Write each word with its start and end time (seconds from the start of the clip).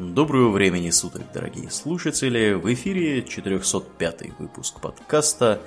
Доброго 0.00 0.48
времени 0.48 0.88
суток, 0.88 1.30
дорогие 1.34 1.68
слушатели! 1.68 2.54
В 2.54 2.72
эфире 2.72 3.22
405 3.22 4.38
выпуск 4.38 4.80
подкаста 4.80 5.60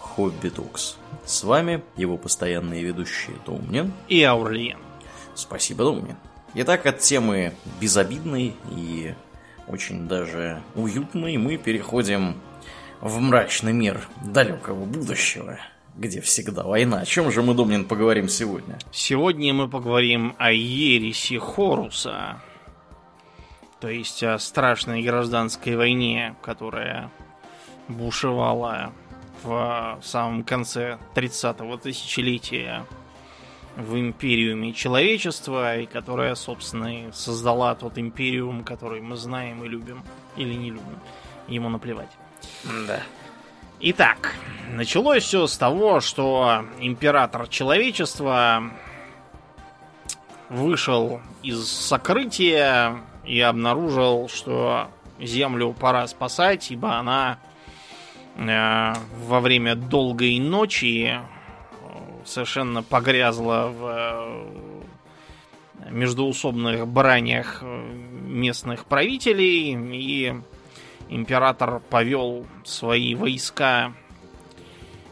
«Хобби 0.00 0.48
Токс». 0.48 0.96
С 1.24 1.44
вами 1.44 1.84
его 1.96 2.16
постоянные 2.16 2.82
ведущие 2.82 3.36
Домнин 3.46 3.92
и 4.08 4.24
Аурлиен. 4.24 4.80
Спасибо, 5.36 5.84
Домнин. 5.84 6.16
Итак, 6.54 6.84
от 6.86 6.98
темы 6.98 7.52
безобидной 7.80 8.56
и 8.72 9.14
очень 9.68 10.08
даже 10.08 10.64
уютной 10.74 11.36
мы 11.36 11.56
переходим 11.56 12.34
в 13.00 13.20
мрачный 13.20 13.72
мир 13.72 14.00
далекого 14.24 14.84
будущего– 14.84 15.60
где 15.96 16.20
всегда 16.20 16.64
война. 16.64 17.00
О 17.00 17.06
чем 17.06 17.30
же 17.30 17.40
мы, 17.40 17.54
Домнин, 17.54 17.86
поговорим 17.86 18.28
сегодня? 18.28 18.78
Сегодня 18.90 19.54
мы 19.54 19.66
поговорим 19.66 20.34
о 20.38 20.52
ереси 20.52 21.38
Хоруса. 21.38 22.42
То 23.80 23.88
есть 23.88 24.22
о 24.22 24.38
страшной 24.38 25.02
гражданской 25.02 25.76
войне, 25.76 26.34
которая 26.42 27.10
бушевала 27.88 28.92
в 29.42 30.00
самом 30.02 30.44
конце 30.44 30.98
30-го 31.14 31.76
тысячелетия 31.76 32.86
в 33.76 33.98
империуме 33.98 34.72
человечества, 34.72 35.78
и 35.78 35.86
которая, 35.86 36.34
собственно, 36.34 37.08
и 37.08 37.12
создала 37.12 37.74
тот 37.74 37.98
империум, 37.98 38.64
который 38.64 39.02
мы 39.02 39.16
знаем 39.16 39.62
и 39.62 39.68
любим. 39.68 40.02
Или 40.36 40.54
не 40.54 40.70
любим. 40.70 40.98
Ему 41.46 41.68
наплевать. 41.68 42.10
Да. 42.86 43.02
Итак, 43.78 44.34
началось 44.70 45.22
все 45.22 45.46
с 45.46 45.58
того, 45.58 46.00
что 46.00 46.64
император 46.78 47.46
человечества 47.48 48.70
вышел 50.48 51.20
из 51.42 51.68
сокрытия 51.70 52.98
и 53.26 53.40
обнаружил, 53.40 54.28
что 54.28 54.88
Землю 55.18 55.72
пора 55.72 56.06
спасать, 56.06 56.70
ибо 56.70 56.96
она 56.96 57.38
э, 58.36 58.92
во 59.24 59.40
время 59.40 59.74
долгой 59.74 60.38
ночи 60.38 61.20
совершенно 62.24 62.82
погрязла 62.82 63.68
в 63.68 63.86
э, 63.86 64.46
междуусобных 65.90 66.86
бранях 66.86 67.62
местных 67.62 68.84
правителей 68.84 69.74
и 69.74 70.34
император 71.08 71.80
повел 71.80 72.46
свои 72.64 73.14
войска 73.14 73.94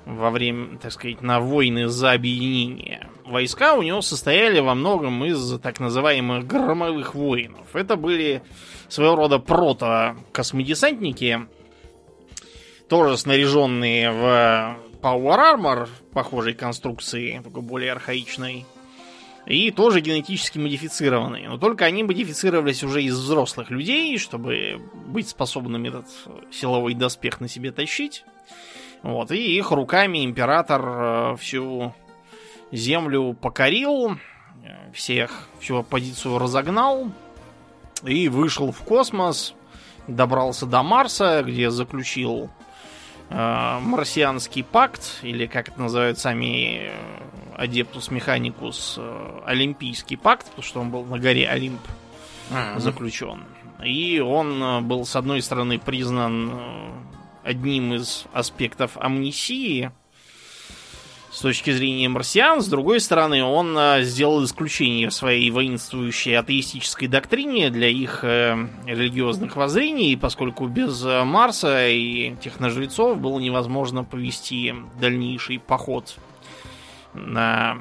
во 0.04 0.30
время, 0.30 0.78
так 0.78 0.92
сказать, 0.92 1.22
на 1.22 1.40
войны 1.40 1.88
за 1.88 2.12
объединение. 2.12 3.08
Войска 3.24 3.74
у 3.74 3.82
него 3.82 4.02
состояли 4.02 4.60
во 4.60 4.74
многом 4.74 5.24
из 5.24 5.58
так 5.60 5.80
называемых 5.80 6.46
громовых 6.46 7.14
воинов. 7.14 7.74
Это 7.74 7.96
были 7.96 8.42
своего 8.88 9.16
рода 9.16 9.38
прото-космодесантники, 9.38 11.48
тоже 12.88 13.16
снаряженные 13.16 14.10
в 14.10 14.76
Power 15.00 15.56
Armor, 15.56 15.88
похожей 16.12 16.52
конструкции, 16.52 17.40
только 17.42 17.62
более 17.62 17.92
архаичной. 17.92 18.66
И 19.46 19.70
тоже 19.70 20.00
генетически 20.00 20.58
модифицированные. 20.58 21.48
Но 21.48 21.58
только 21.58 21.84
они 21.84 22.02
модифицировались 22.02 22.82
уже 22.82 23.02
из 23.02 23.14
взрослых 23.14 23.70
людей, 23.70 24.16
чтобы 24.18 24.80
быть 25.06 25.28
способными 25.28 25.88
этот 25.88 26.06
силовой 26.50 26.94
доспех 26.94 27.40
на 27.40 27.48
себе 27.48 27.72
тащить. 27.72 28.24
Вот, 29.02 29.32
и 29.32 29.56
их 29.56 29.70
руками 29.70 30.24
император 30.24 30.82
э, 30.86 31.36
всю 31.36 31.92
землю 32.74 33.34
покорил, 33.34 34.18
всех, 34.92 35.48
всю 35.60 35.76
оппозицию 35.78 36.38
разогнал 36.38 37.10
и 38.04 38.28
вышел 38.28 38.72
в 38.72 38.80
космос, 38.82 39.54
добрался 40.06 40.66
до 40.66 40.82
Марса, 40.82 41.42
где 41.44 41.70
заключил 41.70 42.50
э, 43.30 43.78
марсианский 43.80 44.62
пакт, 44.62 45.18
или 45.22 45.46
как 45.46 45.68
это 45.68 45.80
называют 45.80 46.18
сами 46.18 46.88
э, 46.88 46.92
Адептус 47.56 48.10
Механикус 48.10 48.96
э, 48.98 49.40
Олимпийский 49.46 50.16
пакт, 50.16 50.46
потому 50.46 50.62
что 50.62 50.80
он 50.80 50.90
был 50.90 51.04
на 51.04 51.18
горе 51.18 51.48
Олимп 51.48 51.80
mm-hmm. 52.50 52.80
заключен. 52.80 53.44
И 53.82 54.20
он 54.20 54.62
э, 54.62 54.80
был, 54.80 55.04
с 55.04 55.16
одной 55.16 55.42
стороны, 55.42 55.78
признан 55.78 56.50
э, 56.52 56.92
одним 57.42 57.94
из 57.94 58.26
аспектов 58.32 58.96
амнисии 58.96 59.90
с 61.34 61.40
точки 61.40 61.72
зрения 61.72 62.08
марсиан, 62.08 62.62
с 62.62 62.68
другой 62.68 63.00
стороны, 63.00 63.42
он 63.42 63.76
сделал 64.02 64.44
исключение 64.44 65.08
в 65.08 65.14
своей 65.14 65.50
воинствующей 65.50 66.38
атеистической 66.38 67.08
доктрине 67.08 67.70
для 67.70 67.88
их 67.88 68.22
религиозных 68.22 69.56
воззрений, 69.56 70.16
поскольку 70.16 70.68
без 70.68 71.02
Марса 71.02 71.88
и 71.88 72.36
техножрецов 72.36 73.18
было 73.18 73.40
невозможно 73.40 74.04
повести 74.04 74.76
дальнейший 75.00 75.58
поход 75.58 76.14
на 77.14 77.78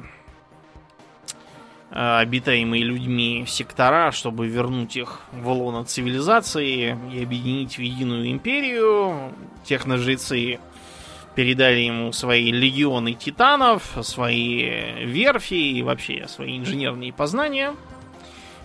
э, 1.90 2.18
обитаемые 2.18 2.84
людьми 2.84 3.44
сектора, 3.46 4.10
чтобы 4.12 4.46
вернуть 4.46 4.96
их 4.96 5.20
в 5.32 5.48
лоно 5.48 5.84
цивилизации 5.84 6.96
и 7.12 7.22
объединить 7.22 7.76
в 7.76 7.80
единую 7.80 8.30
империю. 8.30 9.32
Техножрецы 9.64 10.58
передали 11.34 11.80
ему 11.80 12.12
свои 12.12 12.50
легионы 12.52 13.14
титанов, 13.14 13.96
свои 14.02 15.04
верфи 15.04 15.54
и 15.54 15.82
вообще 15.82 16.26
свои 16.28 16.58
инженерные 16.58 17.12
познания. 17.12 17.74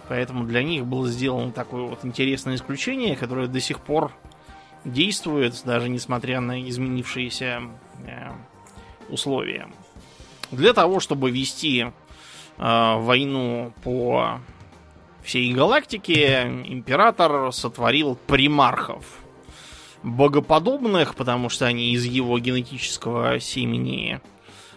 Поэтому 0.08 0.46
для 0.46 0.64
них 0.64 0.86
было 0.86 1.08
сделано 1.08 1.52
такое 1.52 1.84
вот 1.84 2.00
интересное 2.04 2.56
исключение, 2.56 3.16
которое 3.16 3.48
до 3.48 3.60
сих 3.60 3.80
пор 3.80 4.12
действует, 4.86 5.62
даже 5.66 5.90
несмотря 5.90 6.40
на 6.40 6.68
изменившиеся 6.68 7.62
э, 8.06 8.32
условия. 9.10 9.68
Для 10.52 10.74
того, 10.74 11.00
чтобы 11.00 11.30
вести 11.30 11.82
э, 11.82 11.92
войну 12.58 13.72
по 13.84 14.40
всей 15.24 15.54
галактике, 15.54 16.44
император 16.66 17.54
сотворил 17.54 18.16
примархов. 18.16 19.19
Богоподобных, 20.04 21.16
потому 21.16 21.50
что 21.50 21.66
они 21.66 21.94
из 21.94 22.06
его 22.06 22.40
генетического 22.40 23.40
семени, 23.40 24.22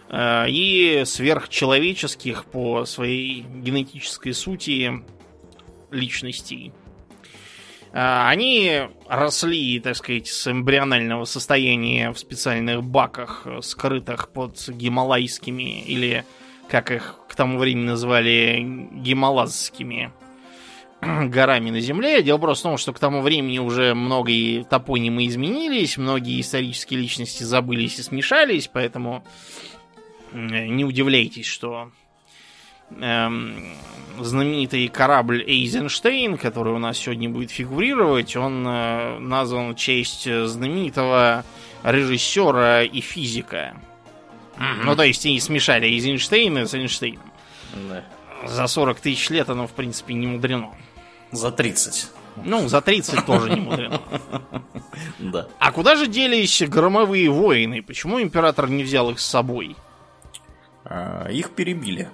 э, 0.09 0.45
и 0.49 1.03
сверхчеловеческих 1.05 2.45
по 2.45 2.85
своей 2.85 3.41
генетической 3.41 4.33
сути 4.33 5.03
личностей. 5.91 6.73
Э, 7.93 8.27
они 8.27 8.81
росли, 9.07 9.79
так 9.79 9.95
сказать, 9.95 10.27
с 10.27 10.51
эмбрионального 10.51 11.25
состояния 11.25 12.11
в 12.11 12.19
специальных 12.19 12.83
баках, 12.83 13.43
э, 13.45 13.61
скрытых 13.61 14.29
под 14.29 14.57
гималайскими, 14.67 15.83
или, 15.83 16.25
как 16.67 16.91
их 16.91 17.19
к 17.29 17.35
тому 17.35 17.59
времени 17.59 17.85
называли, 17.85 18.59
гималазскими 18.91 20.11
горами 21.29 21.69
на 21.69 21.79
Земле. 21.79 22.21
Дело 22.23 22.37
просто 22.37 22.67
в 22.67 22.71
том, 22.71 22.77
что 22.77 22.93
к 22.93 22.99
тому 22.99 23.21
времени 23.21 23.59
уже 23.59 23.93
многие 23.93 24.63
топонимы 24.63 25.27
изменились, 25.27 25.97
многие 25.97 26.41
исторические 26.41 26.99
личности 26.99 27.43
забылись 27.43 27.99
и 27.99 28.03
смешались, 28.03 28.69
поэтому 28.71 29.23
не 30.33 30.83
удивляйтесь, 30.83 31.45
что 31.45 31.91
эм, 32.99 33.75
знаменитый 34.19 34.87
корабль 34.87 35.43
Эйзенштейн, 35.43 36.37
который 36.37 36.73
у 36.73 36.79
нас 36.79 36.97
сегодня 36.97 37.29
будет 37.29 37.51
фигурировать, 37.51 38.35
он 38.35 38.65
э, 38.67 39.19
назван 39.19 39.73
в 39.73 39.77
честь 39.77 40.23
знаменитого 40.23 41.45
режиссера 41.83 42.83
и 42.83 43.01
физика. 43.01 43.75
Mm-hmm. 44.57 44.83
Ну, 44.85 44.95
то 44.95 45.03
есть 45.03 45.25
они 45.25 45.39
смешали 45.39 45.87
Эйзенштейна 45.87 46.65
с 46.65 46.73
Эйнштейном. 46.73 47.31
Да. 47.89 48.03
За 48.45 48.67
40 48.67 48.99
тысяч 48.99 49.29
лет 49.29 49.49
оно, 49.49 49.67
в 49.67 49.71
принципе, 49.71 50.13
не 50.13 50.27
мудрено. 50.27 50.73
За 51.33 51.51
30. 51.51 52.07
Ну, 52.43 52.67
за 52.67 52.81
30 52.81 53.25
тоже 53.25 53.49
не 53.49 53.61
мудрено. 53.61 54.01
Да. 55.19 55.47
А 55.57 55.71
куда 55.71 55.95
же 55.95 56.07
делись 56.07 56.61
громовые 56.61 57.29
воины? 57.29 57.81
Почему 57.81 58.21
император 58.21 58.69
не 58.69 58.83
взял 58.83 59.09
их 59.09 59.19
с 59.19 59.25
собой? 59.25 59.75
А, 60.85 61.27
их 61.29 61.51
перебили. 61.51 62.09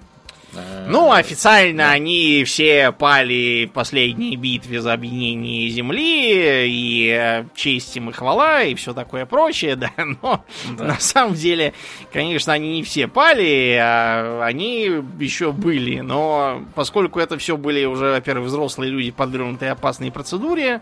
Ну, 0.87 1.11
официально 1.11 1.83
да. 1.83 1.91
они 1.91 2.43
все 2.45 2.91
пали 2.91 3.67
в 3.67 3.73
последней 3.73 4.35
битве 4.35 4.81
за 4.81 4.93
объединение 4.93 5.69
Земли, 5.69 6.67
и 6.67 7.09
э, 7.09 7.45
честь 7.55 7.95
им 7.95 8.09
и 8.09 8.13
хвала, 8.13 8.63
и 8.63 8.75
все 8.75 8.93
такое 8.93 9.25
прочее, 9.25 9.75
да, 9.75 9.91
но 9.97 10.43
да. 10.77 10.83
на 10.85 10.99
самом 10.99 11.35
деле, 11.35 11.73
конечно, 12.11 12.53
они 12.53 12.77
не 12.77 12.83
все 12.83 13.07
пали, 13.07 13.77
а 13.79 14.43
они 14.43 14.89
еще 15.19 15.51
были, 15.51 15.99
но 15.99 16.63
поскольку 16.75 17.19
это 17.19 17.37
все 17.37 17.55
были 17.57 17.85
уже, 17.85 18.11
во-первых, 18.11 18.47
взрослые 18.47 18.91
люди, 18.91 19.11
подвергнутые 19.11 19.71
опасной 19.71 20.11
процедуре, 20.11 20.81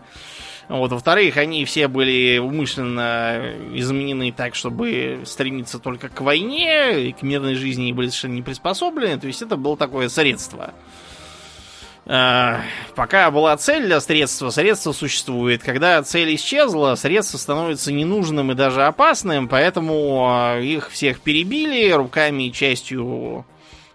вот, 0.68 0.92
во-вторых, 0.92 1.38
они 1.38 1.64
все 1.64 1.88
были 1.88 2.38
умышленно 2.38 3.54
изменены 3.72 4.32
так, 4.32 4.54
чтобы 4.54 5.20
стремиться 5.24 5.78
только 5.78 6.10
к 6.10 6.20
войне, 6.20 7.08
и 7.08 7.12
к 7.12 7.22
мирной 7.22 7.54
жизни 7.54 7.92
были 7.92 8.08
совершенно 8.08 8.34
не 8.34 8.42
приспособлены. 8.42 9.18
То 9.18 9.26
есть 9.26 9.40
это 9.40 9.56
было 9.56 9.76
такое 9.78 10.10
средство. 10.10 10.74
Э, 12.04 12.60
пока 12.94 13.30
была 13.30 13.56
цель 13.56 13.84
для 13.84 14.00
средства, 14.00 14.50
средство 14.50 14.92
существует. 14.92 15.62
Когда 15.62 16.02
цель 16.02 16.34
исчезла, 16.34 16.94
средство 16.96 17.38
становится 17.38 17.90
ненужным 17.90 18.52
и 18.52 18.54
даже 18.54 18.84
опасным, 18.84 19.48
поэтому 19.48 20.54
э, 20.56 20.64
их 20.64 20.90
всех 20.90 21.20
перебили 21.20 21.90
руками 21.92 22.44
и 22.44 22.52
частью 22.52 23.46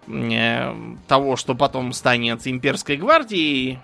э, 0.08 0.74
того, 1.06 1.36
что 1.36 1.54
потом 1.54 1.92
станет 1.92 2.46
имперской 2.46 2.96
гвардией, 2.96 3.80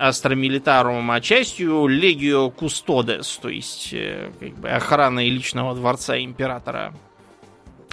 Астра 0.00 0.37
Милитарум, 0.37 1.10
а 1.10 1.20
частью 1.20 1.86
Легио 1.86 2.50
Кустодес, 2.50 3.38
то 3.42 3.50
есть 3.50 3.94
как 4.40 4.54
бы 4.54 4.70
охраной 4.70 5.28
личного 5.28 5.74
дворца 5.74 6.18
императора 6.18 6.94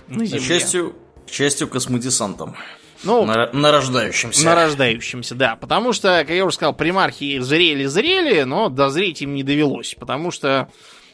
на 0.07 0.25
Земле. 0.25 0.47
Частью, 0.47 0.95
частью 1.29 1.67
космодесантом. 1.67 2.55
Ну, 3.03 3.25
на, 3.25 3.51
нарождающимся. 3.51 4.45
Нарождающимся, 4.45 5.35
да. 5.35 5.55
Потому 5.55 5.91
что, 5.91 6.23
как 6.25 6.29
я 6.29 6.45
уже 6.45 6.55
сказал, 6.55 6.73
примархи 6.73 7.39
зрели-зрели, 7.39 8.43
но 8.43 8.69
дозреть 8.69 9.21
им 9.21 9.35
не 9.35 9.43
довелось. 9.43 9.93
Потому 9.99 10.31
что 10.31 10.69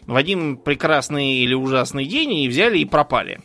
в 0.05 0.15
один 0.15 0.57
прекрасный 0.57 1.39
или 1.39 1.55
ужасный 1.55 2.05
день 2.05 2.29
они 2.29 2.47
взяли 2.47 2.77
и 2.77 2.85
пропали. 2.85 3.41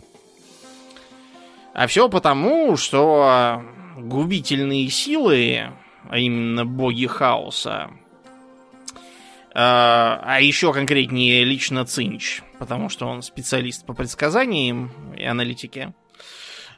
А 1.75 1.87
все 1.87 2.09
потому, 2.09 2.77
что 2.77 3.63
губительные 3.97 4.89
силы, 4.91 5.73
а 6.09 6.19
именно 6.19 6.65
боги 6.65 7.07
хаоса, 7.07 7.91
а, 9.55 10.21
а 10.25 10.41
еще 10.41 10.73
конкретнее 10.73 11.45
лично 11.45 11.85
Цинч, 11.85 12.43
потому 12.59 12.89
что 12.89 13.07
он 13.07 13.23
специалист 13.23 13.85
по 13.85 13.95
предсказаниям 13.95 14.91
и 15.17 15.25
аналитике, 15.25 15.93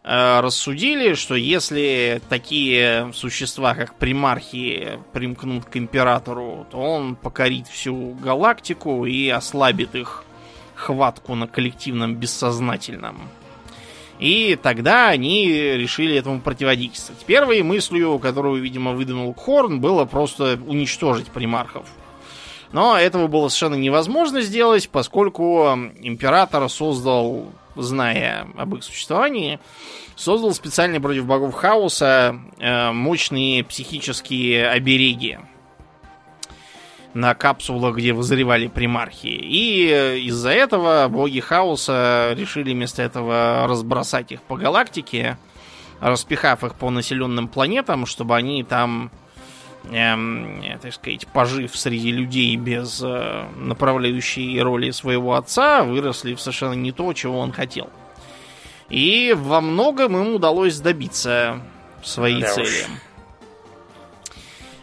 Э, 0.03 0.41
рассудили, 0.41 1.15
что 1.15 1.35
если 1.35 2.23
такие 2.29 3.13
существа, 3.13 3.75
как 3.75 3.95
примархи, 3.97 4.99
примкнут 5.13 5.67
к 5.67 5.77
императору, 5.77 6.67
то 6.71 6.79
он 6.79 7.17
покорит 7.17 7.69
всю 7.69 8.17
галактику 8.23 9.05
и 9.05 9.29
ослабит 9.29 9.95
их 9.95 10.25
хватку 10.75 11.35
на 11.35 11.47
коллективном 11.47 12.17
бессознательном. 12.17 13.21
И 14.21 14.59
тогда 14.63 15.09
они 15.09 15.49
решили 15.49 16.15
этому 16.15 16.41
противодействовать. 16.41 17.25
Первой 17.25 17.63
мыслью, 17.63 18.19
которую, 18.19 18.63
видимо, 18.63 18.93
выдвинул 18.93 19.35
Хорн, 19.35 19.81
было 19.81 20.05
просто 20.05 20.61
уничтожить 20.67 21.29
примархов. 21.29 21.87
Но 22.73 22.99
этого 22.99 23.27
было 23.27 23.49
совершенно 23.49 23.81
невозможно 23.81 24.43
сделать, 24.43 24.91
поскольку 24.91 25.65
император 26.01 26.69
создал 26.69 27.51
зная 27.75 28.47
об 28.57 28.77
их 28.77 28.85
существовании, 28.85 29.59
создал 30.17 30.53
специально 30.53 31.01
против 31.01 31.25
богов 31.25 31.55
хаоса 31.55 32.39
э, 32.59 32.93
мощные 32.93 33.65
психические 33.65 34.69
обереги 34.69 35.39
на 37.15 37.35
капсулах, 37.35 37.97
где 37.97 38.13
вызревали 38.13 38.69
примархи. 38.69 39.27
И 39.27 39.89
э, 39.91 40.19
из-за 40.19 40.51
этого 40.51 41.09
боги 41.09 41.41
хаоса 41.41 42.35
решили 42.37 42.73
вместо 42.73 43.03
этого 43.03 43.67
разбросать 43.67 44.33
их 44.33 44.43
по 44.43 44.57
галактике, 44.57 45.37
распихав 46.01 46.65
их 46.65 46.75
по 46.75 46.91
населенным 46.91 47.49
планетам, 47.49 48.07
чтобы 48.07 48.37
они 48.37 48.63
там, 48.63 49.11
эм, 49.91 50.63
так 50.81 50.95
сказать, 50.95 51.27
пожив 51.27 51.77
среди 51.77 52.13
людей 52.13 52.57
без 52.57 53.03
э, 53.03 53.47
направляющей 53.57 54.61
роли 54.61 54.91
своего 54.93 55.35
отца, 55.35 55.83
выросли 55.83 56.35
в 56.35 56.41
совершенно 56.41 56.75
не 56.75 56.93
то, 56.93 57.13
чего 57.13 57.39
он 57.39 57.53
хотел. 57.53 57.91
И 58.89 59.35
во 59.37 59.61
многом 59.61 60.17
им 60.17 60.35
удалось 60.35 60.81
добиться 60.81 61.61
своей 62.03 62.43
да 62.43 62.55
цели. 62.55 62.67
Уж. 62.67 63.10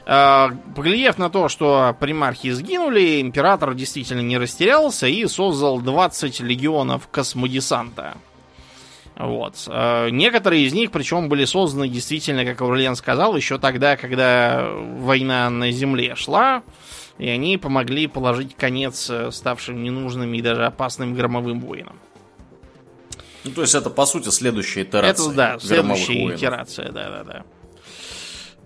А, 0.10 0.52
поглядев 0.74 1.18
на 1.18 1.30
то, 1.30 1.50
что 1.50 1.94
примархи 2.00 2.52
сгинули, 2.52 3.20
император 3.20 3.74
действительно 3.74 4.22
не 4.22 4.38
растерялся 4.38 5.06
и 5.06 5.28
создал 5.28 5.82
20 5.82 6.40
легионов 6.40 7.10
космодесанта. 7.10 8.16
Вот. 9.18 9.66
А, 9.68 10.08
некоторые 10.08 10.64
из 10.64 10.72
них, 10.72 10.92
причем, 10.92 11.28
были 11.28 11.44
созданы 11.44 11.90
действительно, 11.90 12.46
как 12.46 12.62
Аурлиен 12.62 12.96
сказал, 12.96 13.36
еще 13.36 13.58
тогда, 13.58 13.98
когда 13.98 14.70
война 14.72 15.50
на 15.50 15.72
Земле 15.72 16.16
шла, 16.16 16.64
и 17.18 17.28
они 17.28 17.58
помогли 17.58 18.08
положить 18.08 18.56
конец 18.56 19.10
э, 19.10 19.32
ставшим 19.32 19.84
ненужным 19.84 20.34
и 20.34 20.42
даже 20.42 20.66
опасным 20.66 21.16
громовым 21.16 21.60
воинам. 21.60 22.00
Ну, 23.44 23.52
то 23.52 23.62
есть 23.62 23.76
это, 23.76 23.90
по 23.90 24.06
сути, 24.06 24.30
следующая 24.30 24.84
итерация. 24.84 25.26
Это, 25.26 25.36
да, 25.36 25.60
следующая 25.60 26.22
воинов. 26.22 26.40
итерация, 26.40 26.92
да-да-да. 26.94 27.44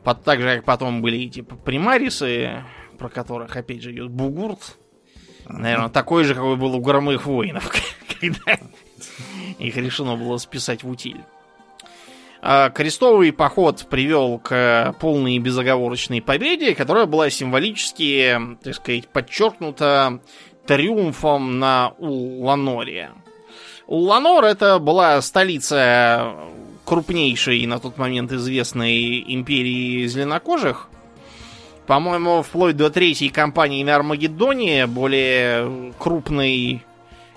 Под, 0.04 0.24
так 0.24 0.42
же, 0.42 0.56
как 0.56 0.66
потом 0.66 1.02
были 1.02 1.28
типа 1.28 1.56
примарисы, 1.56 2.64
про 2.98 3.10
которых, 3.10 3.56
опять 3.56 3.84
же, 3.84 3.92
идет 3.92 4.10
Бугурт. 4.10 4.78
Наверное, 5.48 5.90
такой 5.90 6.24
же, 6.24 6.36
какой 6.36 6.56
был 6.56 6.76
у 6.76 6.82
Громых 6.82 7.26
воинов, 7.26 7.72
когда 8.20 8.60
их 9.60 9.78
решено 9.78 10.16
было 10.16 10.38
списать 10.38 10.84
в 10.84 10.90
утиль. 10.90 11.22
А, 12.44 12.70
крестовый 12.72 13.32
поход 13.32 13.86
привел 13.90 14.40
к 14.40 14.96
полной 15.00 15.38
безоговорочной 15.38 16.22
победе, 16.22 16.74
которая 16.74 17.06
была 17.06 17.30
символически, 17.30 18.40
так 18.64 18.76
сказать, 18.76 19.08
подчеркнута 19.08 20.20
триумфом 20.66 21.60
на 21.60 21.94
Уланоре. 22.00 23.12
Уланор 23.86 24.46
это 24.46 24.80
была 24.80 25.22
столица 25.22 26.34
крупнейшей 26.86 27.66
на 27.66 27.80
тот 27.80 27.98
момент 27.98 28.32
известной 28.32 29.24
империи 29.34 30.06
зеленокожих. 30.08 30.90
По-моему, 31.88 32.42
вплоть 32.42 32.78
до 32.78 32.90
третьей 32.90 33.30
кампании 33.30 33.84
на 33.84 33.96
Армагеддоне 33.96 34.88
более 34.88 35.94
крупной 35.98 36.86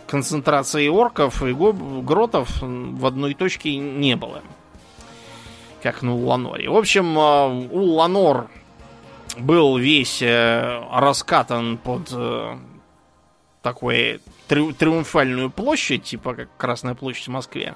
концентрации 0.06 0.88
орков 0.88 1.42
и 1.42 1.52
гротов 1.52 2.48
в 2.60 3.06
одной 3.06 3.34
точке 3.34 3.76
не 3.76 4.16
было. 4.16 4.42
Как 5.82 6.02
на 6.02 6.14
Уланоре. 6.14 6.70
В 6.70 6.76
общем, 6.76 7.18
э, 7.18 7.68
Уланор 7.70 8.48
был 9.38 9.76
весь 9.76 10.22
э, 10.22 10.82
раскатан 10.90 11.76
под 11.76 12.08
э, 12.12 12.56
такой 13.60 14.20
три, 14.48 14.72
триумфальную 14.72 15.50
площадь, 15.50 16.04
типа 16.04 16.34
как 16.34 16.48
Красная 16.56 16.94
площадь 16.94 17.26
в 17.26 17.32
Москве. 17.32 17.74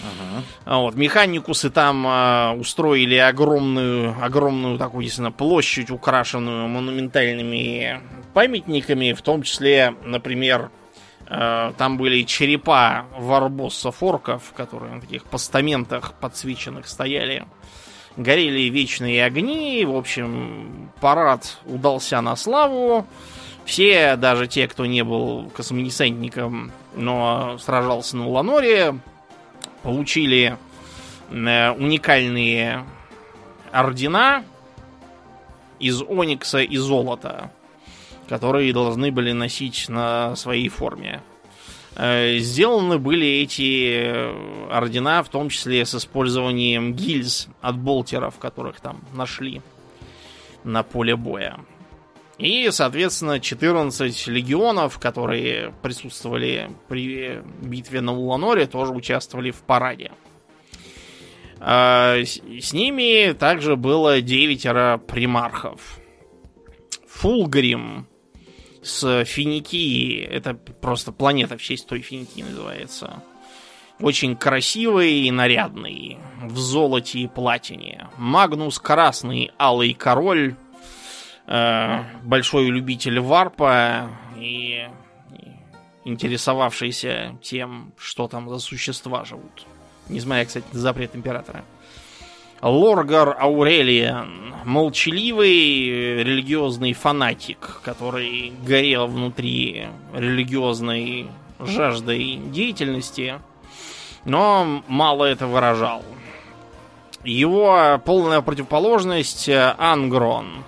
Uh-huh. 0.00 0.80
Вот, 0.80 0.94
механикусы 0.96 1.70
там 1.70 2.06
э, 2.06 2.52
устроили 2.56 3.16
огромную, 3.16 4.16
огромную 4.22 4.78
такую, 4.78 5.04
действительно, 5.04 5.32
площадь, 5.32 5.90
украшенную 5.90 6.68
монументальными 6.68 8.00
памятниками, 8.32 9.12
в 9.12 9.22
том 9.22 9.42
числе, 9.42 9.94
например, 10.04 10.70
э, 11.28 11.72
там 11.76 11.96
были 11.96 12.22
черепа 12.22 13.06
варбоссов 13.16 14.02
орков, 14.02 14.52
которые 14.56 14.94
на 14.94 15.00
таких 15.00 15.24
постаментах 15.24 16.14
подсвеченных 16.14 16.88
стояли. 16.88 17.46
Горели 18.16 18.68
вечные 18.68 19.24
огни, 19.24 19.84
в 19.84 19.96
общем, 19.96 20.90
парад 21.00 21.58
удался 21.66 22.20
на 22.20 22.36
славу. 22.36 23.06
Все, 23.64 24.16
даже 24.16 24.46
те, 24.46 24.68
кто 24.68 24.86
не 24.86 25.02
был 25.02 25.50
космодесантником, 25.56 26.70
но 26.94 27.56
сражался 27.58 28.16
на 28.16 28.28
Уланоре, 28.28 28.94
получили 29.84 30.56
э, 31.30 31.70
уникальные 31.70 32.84
ордена 33.70 34.44
из 35.78 36.02
оникса 36.02 36.60
и 36.60 36.76
золота, 36.78 37.52
которые 38.28 38.72
должны 38.72 39.12
были 39.12 39.32
носить 39.32 39.88
на 39.88 40.34
своей 40.36 40.68
форме. 40.70 41.20
Э, 41.96 42.38
сделаны 42.38 42.98
были 42.98 43.26
эти 43.26 44.32
ордена 44.72 45.22
в 45.22 45.28
том 45.28 45.50
числе 45.50 45.84
с 45.84 45.94
использованием 45.94 46.94
гильз 46.94 47.48
от 47.60 47.76
болтеров, 47.76 48.38
которых 48.38 48.80
там 48.80 49.04
нашли 49.12 49.60
на 50.64 50.82
поле 50.82 51.14
боя. 51.14 51.60
И, 52.38 52.68
соответственно, 52.70 53.38
14 53.38 54.26
легионов, 54.26 54.98
которые 54.98 55.72
присутствовали 55.82 56.70
при 56.88 57.42
битве 57.62 58.00
на 58.00 58.12
Уланоре, 58.12 58.66
тоже 58.66 58.92
участвовали 58.92 59.52
в 59.52 59.62
параде. 59.62 60.10
А, 61.60 62.16
с 62.24 62.72
ними 62.72 63.32
также 63.32 63.76
было 63.76 64.20
девятеро 64.20 64.98
примархов. 64.98 66.00
Фулгрим 67.08 68.08
с 68.82 69.24
Финикии, 69.24 70.20
это 70.20 70.54
просто 70.54 71.12
планета 71.12 71.56
в 71.56 71.62
честь 71.62 71.86
той 71.86 72.00
Финикии 72.00 72.42
называется. 72.42 73.22
Очень 74.00 74.34
красивый 74.34 75.20
и 75.20 75.30
нарядный, 75.30 76.18
в 76.42 76.58
золоте 76.58 77.20
и 77.20 77.28
платине. 77.28 78.08
Магнус 78.18 78.80
Красный, 78.80 79.52
Алый 79.56 79.94
Король, 79.94 80.56
Э, 81.46 82.04
большой 82.22 82.66
любитель 82.68 83.20
варпа 83.20 84.08
и, 84.36 84.88
интересовавшийся 86.04 87.36
тем, 87.42 87.92
что 87.98 88.28
там 88.28 88.48
за 88.48 88.58
существа 88.58 89.24
живут. 89.24 89.66
Несмотря, 90.08 90.46
кстати, 90.46 90.66
на 90.72 90.78
запрет 90.80 91.14
императора. 91.14 91.64
Лоргар 92.62 93.36
Аурелиан, 93.38 94.54
молчаливый 94.64 96.22
религиозный 96.24 96.94
фанатик, 96.94 97.80
который 97.82 98.54
горел 98.66 99.06
внутри 99.06 99.88
религиозной 100.14 101.28
жаждой 101.58 102.36
деятельности, 102.36 103.38
но 104.24 104.82
мало 104.88 105.26
это 105.26 105.46
выражал. 105.46 106.02
Его 107.22 108.00
полная 108.02 108.40
противоположность 108.40 109.50
Ангрон. 109.50 110.64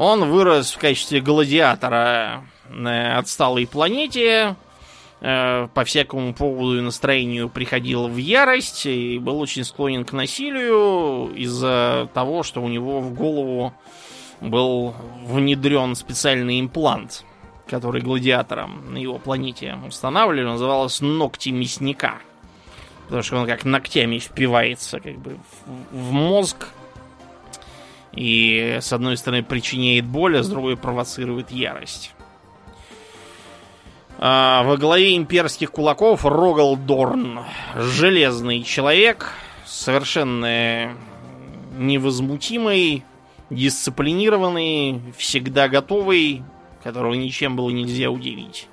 Он 0.00 0.30
вырос 0.30 0.72
в 0.72 0.78
качестве 0.78 1.20
гладиатора 1.20 2.44
на 2.70 3.18
отсталой 3.18 3.66
планете, 3.66 4.56
Э, 5.22 5.68
по 5.74 5.84
всякому 5.84 6.32
поводу 6.32 6.78
и 6.78 6.80
настроению 6.80 7.50
приходил 7.50 8.08
в 8.08 8.16
ярость 8.16 8.86
и 8.86 9.18
был 9.18 9.38
очень 9.38 9.64
склонен 9.64 10.06
к 10.06 10.12
насилию 10.12 11.30
из-за 11.34 12.08
того, 12.14 12.42
что 12.42 12.62
у 12.62 12.68
него 12.68 13.00
в 13.00 13.12
голову 13.12 13.74
был 14.40 14.94
внедрен 15.22 15.94
специальный 15.94 16.58
имплант, 16.58 17.26
который 17.68 18.00
гладиатором 18.00 18.94
на 18.94 18.96
его 18.96 19.18
планете 19.18 19.76
устанавливали, 19.86 20.48
назывался 20.48 21.04
ногти 21.04 21.50
мясника. 21.50 22.14
Потому 23.04 23.22
что 23.22 23.36
он 23.36 23.46
как 23.46 23.66
ногтями 23.66 24.18
впивается 24.18 25.00
как 25.00 25.18
бы 25.18 25.36
в 25.92 26.12
мозг 26.12 26.68
и 28.12 28.78
с 28.80 28.92
одной 28.92 29.16
стороны 29.16 29.42
причиняет 29.42 30.06
боль, 30.06 30.38
а 30.38 30.42
с 30.42 30.48
другой 30.48 30.76
провоцирует 30.76 31.50
ярость. 31.50 32.12
А, 34.18 34.62
во 34.64 34.76
главе 34.76 35.16
имперских 35.16 35.70
кулаков 35.70 36.26
Рогал 36.26 36.76
Дорн. 36.76 37.40
Железный 37.74 38.62
человек, 38.62 39.32
совершенно 39.64 40.94
невозмутимый, 41.78 43.04
дисциплинированный, 43.48 45.00
всегда 45.16 45.68
готовый, 45.68 46.42
которого 46.82 47.14
ничем 47.14 47.56
было 47.56 47.70
нельзя 47.70 48.10
удивить. 48.10 48.68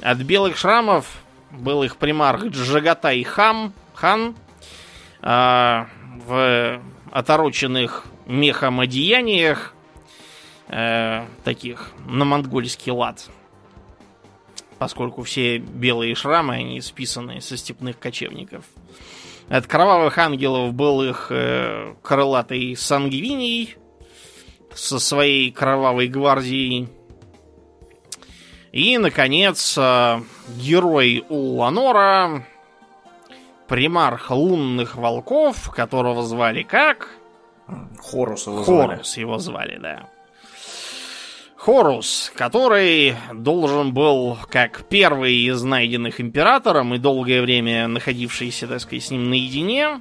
От 0.00 0.18
белых 0.18 0.56
шрамов 0.56 1.22
был 1.52 1.84
их 1.84 1.96
примарх 1.96 2.46
Джагатай 2.46 3.22
Хам, 3.22 3.72
Хан, 3.94 4.34
а, 5.20 5.86
в 6.26 6.80
отороченных 7.12 8.06
мехом 8.26 8.80
одеяниях, 8.80 9.74
а, 10.68 11.26
таких 11.44 11.92
на 12.06 12.24
монгольский 12.24 12.92
лад– 12.92 13.28
поскольку 14.82 15.22
все 15.22 15.58
белые 15.58 16.16
шрамы, 16.16 16.56
они 16.56 16.80
списаны 16.80 17.40
со 17.40 17.56
степных 17.56 18.00
кочевников. 18.00 18.64
От 19.48 19.68
кровавых 19.68 20.18
ангелов 20.18 20.74
был 20.74 21.04
их 21.04 21.28
э, 21.30 21.94
крылатый 22.02 22.74
Сангвиний 22.74 23.76
со 24.74 24.98
своей 24.98 25.52
кровавой 25.52 26.08
гвардией. 26.08 26.88
И, 28.72 28.98
наконец, 28.98 29.78
э, 29.78 30.20
герой 30.56 31.24
Улланора, 31.28 32.44
примарх 33.68 34.32
лунных 34.32 34.96
волков, 34.96 35.70
которого 35.70 36.24
звали 36.24 36.64
как? 36.64 37.08
Хорус 37.98 38.46
его 38.46 38.62
звали. 38.64 38.90
Хорус 38.90 39.16
его 39.16 39.38
звали, 39.38 39.78
да. 39.78 40.08
Хорус, 41.56 42.32
который 42.34 43.14
должен 43.32 43.94
был, 43.94 44.36
как 44.50 44.84
первый 44.88 45.34
из 45.34 45.62
найденных 45.62 46.20
императором 46.20 46.92
и 46.94 46.98
долгое 46.98 47.40
время 47.40 47.86
находившийся, 47.86 48.66
так 48.66 48.80
сказать, 48.80 49.04
с 49.04 49.10
ним 49.12 49.30
наедине, 49.30 50.00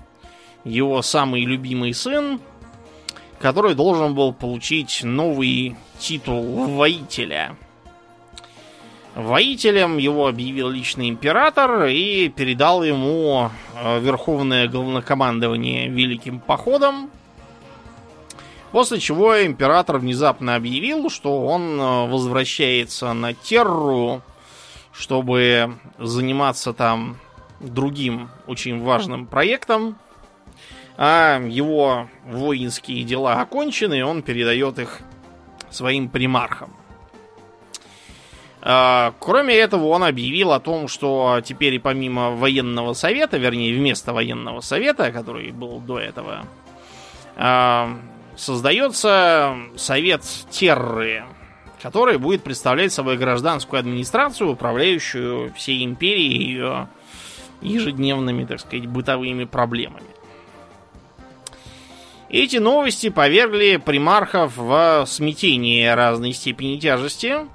его 0.63 1.03
самый 1.03 1.45
любимый 1.45 1.93
сын, 1.93 2.39
который 3.39 3.75
должен 3.75 4.15
был 4.15 4.33
получить 4.33 5.01
новый 5.03 5.75
титул 5.99 6.65
воителя. 6.65 7.55
Воителем 9.13 9.97
его 9.97 10.27
объявил 10.27 10.69
личный 10.69 11.09
император 11.09 11.85
и 11.85 12.29
передал 12.29 12.81
ему 12.81 13.51
э, 13.75 13.99
верховное 13.99 14.67
главнокомандование 14.67 15.89
великим 15.89 16.39
походом, 16.39 17.11
После 18.71 18.99
чего 18.99 19.45
император 19.45 19.97
внезапно 19.97 20.55
объявил, 20.55 21.09
что 21.09 21.45
он 21.45 21.79
э, 21.79 22.07
возвращается 22.07 23.11
на 23.11 23.33
Терру, 23.33 24.21
чтобы 24.93 25.75
заниматься 25.97 26.71
там 26.71 27.17
другим 27.59 28.29
очень 28.47 28.81
важным 28.81 29.25
проектом. 29.25 29.97
А 30.97 31.39
его 31.39 32.07
воинские 32.25 33.03
дела 33.03 33.41
окончены, 33.41 33.99
и 33.99 34.03
он 34.03 34.21
передает 34.21 34.79
их 34.79 34.99
своим 35.69 36.09
примархам. 36.09 36.73
А, 38.61 39.13
кроме 39.19 39.55
этого, 39.55 39.87
он 39.87 40.03
объявил 40.03 40.51
о 40.51 40.59
том, 40.59 40.87
что 40.87 41.41
теперь 41.43 41.79
помимо 41.79 42.31
военного 42.31 42.93
совета, 42.93 43.37
вернее, 43.37 43.75
вместо 43.75 44.13
военного 44.13 44.61
совета, 44.61 45.11
который 45.11 45.51
был 45.51 45.79
до 45.79 45.99
этого, 45.99 46.45
а, 47.35 47.97
создается 48.35 49.55
Совет 49.77 50.23
Терры, 50.49 51.23
который 51.81 52.17
будет 52.17 52.43
представлять 52.43 52.93
собой 52.93 53.17
гражданскую 53.17 53.79
администрацию, 53.79 54.51
управляющую 54.51 55.53
всей 55.53 55.83
империей 55.83 56.37
и 56.37 56.43
ее 56.43 56.87
ежедневными, 57.61 58.45
так 58.45 58.59
сказать, 58.59 58.87
бытовыми 58.87 59.45
проблемами. 59.45 60.05
Эти 62.29 62.57
новости 62.57 63.09
повергли 63.09 63.75
примархов 63.75 64.55
в 64.55 65.03
смятение 65.05 65.93
разной 65.95 66.31
степени 66.31 66.79
тяжести, 66.79 67.47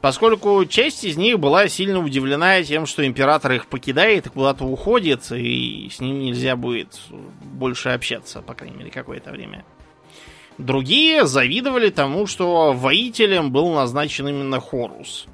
поскольку 0.00 0.64
часть 0.64 1.04
из 1.04 1.16
них 1.16 1.38
была 1.38 1.68
сильно 1.68 1.98
удивлена 2.00 2.62
тем, 2.62 2.86
что 2.86 3.06
император 3.06 3.52
их 3.52 3.66
покидает 3.66 4.26
и 4.26 4.30
куда-то 4.30 4.64
уходит, 4.64 5.30
и 5.32 5.88
с 5.92 6.00
ним 6.00 6.20
нельзя 6.20 6.56
будет 6.56 7.00
больше 7.42 7.90
общаться, 7.90 8.42
по 8.42 8.54
крайней 8.54 8.76
мере, 8.76 8.90
какое-то 8.90 9.30
время. 9.30 9.64
Другие 10.58 11.24
завидовали 11.26 11.90
тому, 11.90 12.26
что 12.26 12.72
воителем 12.72 13.52
был 13.52 13.72
назначен 13.72 14.28
именно 14.28 14.60
Хорус. 14.60 15.26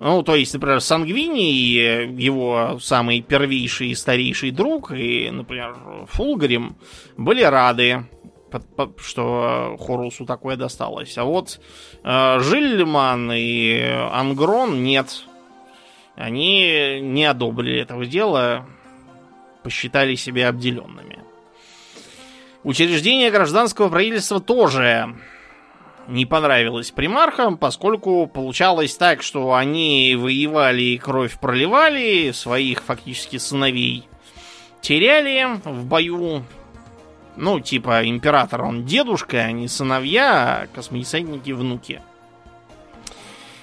Ну, 0.00 0.22
то 0.22 0.36
есть, 0.36 0.54
например, 0.54 0.80
Сангвини, 0.80 2.20
его 2.20 2.78
самый 2.80 3.20
первейший 3.20 3.88
и 3.88 3.94
старейший 3.96 4.52
друг, 4.52 4.92
и, 4.92 5.28
например, 5.28 5.76
Фулгарим, 6.06 6.76
были 7.16 7.42
рады, 7.42 8.06
что 8.98 9.76
Хорусу 9.78 10.24
такое 10.24 10.56
досталось. 10.56 11.16
А 11.18 11.24
вот 11.24 11.60
э, 12.02 12.38
Жильман 12.40 13.30
и 13.32 13.80
Ангрон 14.12 14.82
нет. 14.82 15.24
Они 16.16 16.98
не 17.00 17.24
одобрили 17.24 17.80
этого 17.80 18.04
дела, 18.04 18.66
посчитали 19.62 20.14
себя 20.14 20.48
обделенными. 20.48 21.20
Учреждение 22.64 23.30
гражданского 23.30 23.88
правительства 23.88 24.40
тоже 24.40 25.14
не 26.08 26.26
понравилось 26.26 26.90
примархам, 26.90 27.56
поскольку 27.56 28.26
получалось 28.26 28.96
так, 28.96 29.22
что 29.22 29.54
они 29.54 30.16
воевали 30.18 30.82
и 30.82 30.98
кровь 30.98 31.38
проливали, 31.38 32.32
своих 32.32 32.82
фактически 32.82 33.36
сыновей 33.36 34.08
теряли 34.80 35.60
в 35.64 35.84
бою. 35.84 36.44
Ну, 37.40 37.60
типа, 37.60 38.04
император 38.08 38.62
он 38.62 38.84
дедушка, 38.84 39.38
а 39.38 39.52
не 39.52 39.68
сыновья, 39.68 40.62
а 40.62 40.66
космодесантники 40.66 41.52
внуки. 41.52 42.02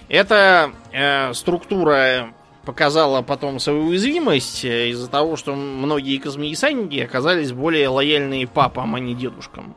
Эта 0.08 0.72
э, 0.94 1.34
структура 1.34 2.34
показала 2.63 3.22
потом 3.22 3.60
свою 3.60 3.88
уязвимость 3.88 4.63
э, 4.63 4.91
из-за 4.91 5.10
того, 5.10 5.36
что 5.36 5.55
многие 5.55 6.20
космодесантники 6.20 7.01
оказались 7.01 7.51
более 7.51 7.89
лояльные 7.89 8.48
папам, 8.48 8.96
а 8.96 9.00
не 9.01 9.13
дедушкам. 9.13 9.75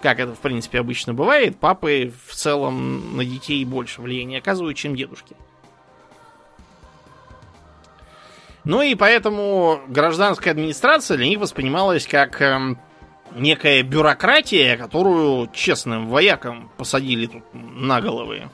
Как 0.00 0.20
это, 0.20 0.32
в 0.32 0.38
принципе, 0.38 0.78
обычно 0.78 1.12
бывает, 1.12 1.58
папы 1.58 2.12
в 2.28 2.36
целом 2.36 3.16
на 3.16 3.24
детей 3.24 3.64
больше 3.64 4.00
влияния 4.00 4.38
оказывают, 4.38 4.78
чем 4.78 4.94
дедушки. 4.94 5.34
Ну 8.62 8.80
и 8.80 8.94
поэтому 8.94 9.80
гражданская 9.88 10.52
администрация 10.52 11.16
для 11.16 11.26
них 11.26 11.40
воспринималась 11.40 12.06
как 12.06 12.40
э, 12.40 12.76
некая 13.34 13.82
бюрократия, 13.82 14.76
которую 14.76 15.50
честным 15.52 16.08
воякам 16.08 16.70
посадили 16.76 17.26
тут 17.26 17.42
на 17.52 18.00
головы 18.00 18.48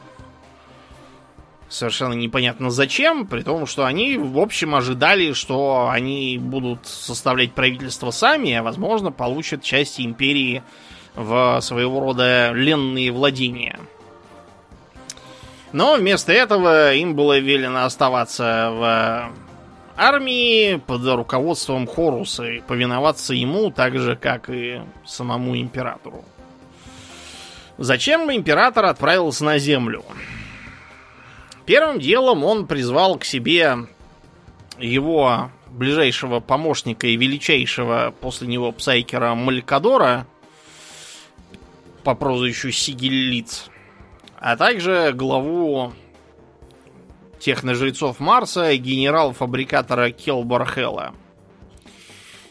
совершенно 1.74 2.14
непонятно 2.14 2.70
зачем, 2.70 3.26
при 3.26 3.42
том, 3.42 3.66
что 3.66 3.84
они, 3.84 4.16
в 4.16 4.38
общем, 4.38 4.74
ожидали, 4.74 5.32
что 5.32 5.88
они 5.90 6.38
будут 6.38 6.86
составлять 6.86 7.52
правительство 7.52 8.10
сами, 8.10 8.54
а, 8.54 8.62
возможно, 8.62 9.10
получат 9.10 9.62
части 9.62 10.02
империи 10.02 10.62
в 11.14 11.60
своего 11.60 12.00
рода 12.00 12.52
ленные 12.52 13.10
владения. 13.12 13.78
Но 15.72 15.96
вместо 15.96 16.32
этого 16.32 16.94
им 16.94 17.14
было 17.14 17.38
велено 17.38 17.84
оставаться 17.84 18.70
в 18.72 19.32
армии 19.96 20.76
под 20.76 21.06
руководством 21.06 21.86
Хоруса 21.86 22.44
и 22.44 22.60
повиноваться 22.60 23.34
ему 23.34 23.70
так 23.70 23.98
же, 23.98 24.16
как 24.16 24.50
и 24.50 24.80
самому 25.04 25.56
императору. 25.56 26.24
Зачем 27.78 28.30
император 28.30 28.86
отправился 28.86 29.44
на 29.44 29.58
землю? 29.58 30.04
Первым 31.66 31.98
делом 31.98 32.44
он 32.44 32.66
призвал 32.66 33.18
к 33.18 33.24
себе 33.24 33.78
его 34.78 35.50
ближайшего 35.68 36.40
помощника 36.40 37.06
и 37.06 37.16
величайшего 37.16 38.14
после 38.20 38.46
него 38.46 38.70
псайкера 38.70 39.34
Малькадора 39.34 40.26
по 42.04 42.14
прозвищу 42.14 42.70
Сигиллиц, 42.70 43.70
а 44.38 44.56
также 44.56 45.12
главу 45.12 45.92
техножрецов 47.44 48.20
Марса, 48.20 48.74
генерал-фабрикатора 48.76 50.10
Келбархела. 50.10 51.14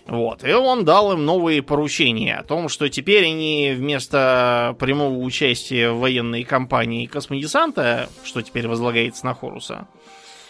Вот. 0.05 0.43
И 0.43 0.53
он 0.53 0.85
дал 0.85 1.13
им 1.13 1.25
новые 1.25 1.63
поручения 1.63 2.35
о 2.35 2.43
том, 2.43 2.69
что 2.69 2.89
теперь 2.89 3.25
они 3.25 3.73
вместо 3.75 4.75
прямого 4.77 5.17
участия 5.17 5.91
в 5.91 5.99
военной 5.99 6.43
кампании 6.43 7.07
космодесанта, 7.07 8.07
что 8.23 8.41
теперь 8.41 8.67
возлагается 8.67 9.25
на 9.25 9.33
Хоруса, 9.33 9.87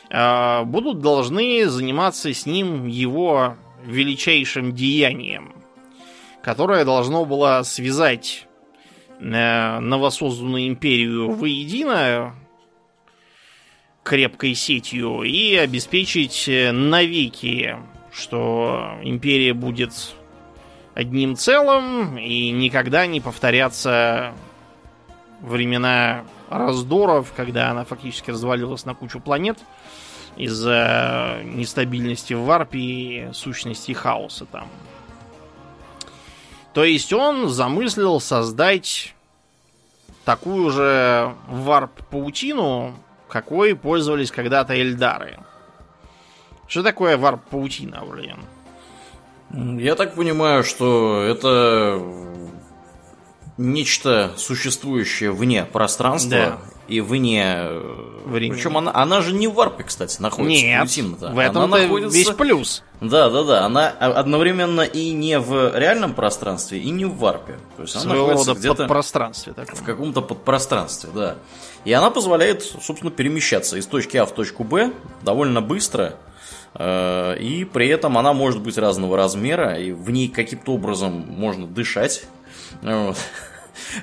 э, 0.10 0.64
будут 0.66 1.00
должны 1.00 1.68
заниматься 1.68 2.34
с 2.34 2.46
ним 2.46 2.88
его 2.88 3.56
величайшим 3.86 4.74
деянием, 4.74 5.54
которое 6.44 6.84
должно 6.84 7.24
было 7.24 7.62
связать 7.64 8.48
э, 9.20 9.80
новосозданную 9.80 10.68
империю 10.68 11.32
воедино 11.32 12.36
крепкой 14.04 14.56
сетью 14.56 15.24
и 15.24 15.56
обеспечить 15.56 16.48
э, 16.48 16.72
навеки 16.72 17.76
что 18.14 19.00
империя 19.02 19.54
будет 19.54 20.14
одним 20.94 21.36
целым 21.36 22.18
и 22.18 22.52
никогда 22.52 23.08
не 23.08 23.20
повторятся 23.20 24.34
времена 25.42 26.24
раздоров, 26.50 27.34
когда 27.36 27.72
она 27.72 27.84
фактически 27.84 28.30
развалилась 28.30 28.86
на 28.86 28.94
кучу 28.94 29.20
планет 29.20 29.58
из-за 30.36 31.42
нестабильности 31.44 32.34
в 32.34 32.44
варпе 32.44 32.80
и 32.80 33.30
сущности 33.34 33.92
хаоса 33.92 34.46
там. 34.46 34.68
То 36.74 36.84
есть 36.84 37.12
он 37.14 37.50
замыслил 37.50 38.20
создать 38.20 39.14
такую 40.26 40.72
же 40.72 41.36
варп-паутину, 41.48 42.96
какой 43.34 43.76
пользовались 43.76 44.32
когда-то 44.32 44.74
эльдары– 44.74 45.40
что 46.74 46.82
такое 46.82 47.18
варп-паутина, 47.18 48.04
блин? 48.04 48.38
Я 49.80 49.94
так 49.94 50.16
понимаю, 50.16 50.64
что 50.64 51.22
это 51.22 52.02
нечто 53.58 54.34
существующее 54.38 55.32
вне 55.32 55.66
пространства 55.66 56.32
да. 56.32 56.60
и 56.88 57.00
вне 57.02 57.44
э, 57.46 58.13
времени. 58.26 58.56
Причем 58.56 58.78
она, 58.78 58.92
она 58.94 59.22
же 59.22 59.34
не 59.34 59.48
в 59.48 59.54
варпе, 59.54 59.84
кстати, 59.84 60.22
находится. 60.22 60.66
Нет, 60.66 60.90
в 61.20 61.40
этом 61.40 61.64
она 61.64 61.78
находится... 61.78 62.18
весь 62.18 62.30
плюс. 62.30 62.84
Да, 63.02 63.30
да, 63.30 63.44
да. 63.44 63.66
Она 63.66 63.90
одновременно 63.90 64.82
и 64.82 65.12
не 65.12 65.40
в 65.40 65.78
реальном 65.78 66.14
пространстве, 66.14 66.80
и 66.80 66.90
не 66.90 67.06
в 67.06 67.18
варпе. 67.18 67.58
То 67.76 67.84
есть 67.84 67.94
Своего 67.94 68.26
она 68.26 68.34
находится 68.34 68.54
где-то 68.54 68.84
подпространстве. 68.84 69.54
Таком. 69.54 69.76
В 69.76 69.84
каком-то 69.84 70.22
подпространстве, 70.22 71.10
да. 71.14 71.36
И 71.86 71.92
она 71.92 72.10
позволяет, 72.10 72.64
собственно, 72.64 73.12
перемещаться 73.12 73.78
из 73.78 73.86
точки 73.86 74.16
А 74.18 74.26
в 74.26 74.34
точку 74.34 74.64
Б 74.64 74.94
довольно 75.22 75.62
быстро 75.62 76.16
Э, 76.76 77.36
и 77.38 77.66
при 77.66 77.88
этом 77.88 78.18
она 78.18 78.34
может 78.34 78.62
быть 78.62 78.78
разного 78.78 79.18
размера, 79.18 79.78
и 79.78 79.92
в 79.92 80.10
ней 80.10 80.28
каким-то 80.28 80.74
образом 80.74 81.12
можно 81.12 81.68
дышать. 81.68 82.26
Вот. 82.82 83.18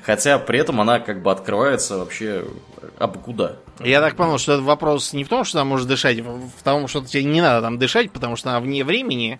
Хотя 0.04 0.38
при 0.38 0.58
этом 0.58 0.80
она 0.80 1.00
как 1.00 1.22
бы 1.22 1.30
открывается 1.30 1.98
вообще 1.98 2.44
абы 2.98 3.18
куда. 3.18 3.56
Я 3.80 4.00
так 4.00 4.16
понял, 4.16 4.38
что 4.38 4.52
этот 4.52 4.64
вопрос 4.64 5.12
не 5.12 5.24
в 5.24 5.28
том, 5.28 5.44
что 5.44 5.58
она 5.58 5.64
может 5.64 5.88
дышать, 5.88 6.18
в 6.20 6.62
том, 6.62 6.88
что 6.88 7.04
тебе 7.04 7.24
не 7.24 7.40
надо 7.40 7.62
там 7.62 7.78
дышать, 7.78 8.10
потому 8.10 8.36
что 8.36 8.50
она 8.50 8.60
вне 8.60 8.84
времени. 8.84 9.38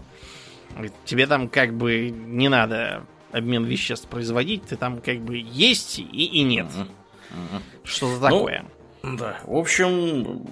Тебе 1.04 1.26
там 1.26 1.48
как 1.48 1.74
бы 1.74 2.10
не 2.10 2.48
надо 2.48 3.04
обмен 3.32 3.64
веществ 3.64 4.08
производить, 4.08 4.64
ты 4.64 4.76
там 4.76 5.00
как 5.00 5.18
бы 5.20 5.36
есть 5.36 5.98
и, 5.98 6.04
и 6.04 6.42
нет. 6.42 6.66
Угу. 6.66 6.82
Угу. 6.82 7.62
Что-то 7.84 8.14
ну, 8.14 8.20
такое. 8.20 8.64
Да, 9.02 9.38
в 9.44 9.56
общем, 9.56 10.46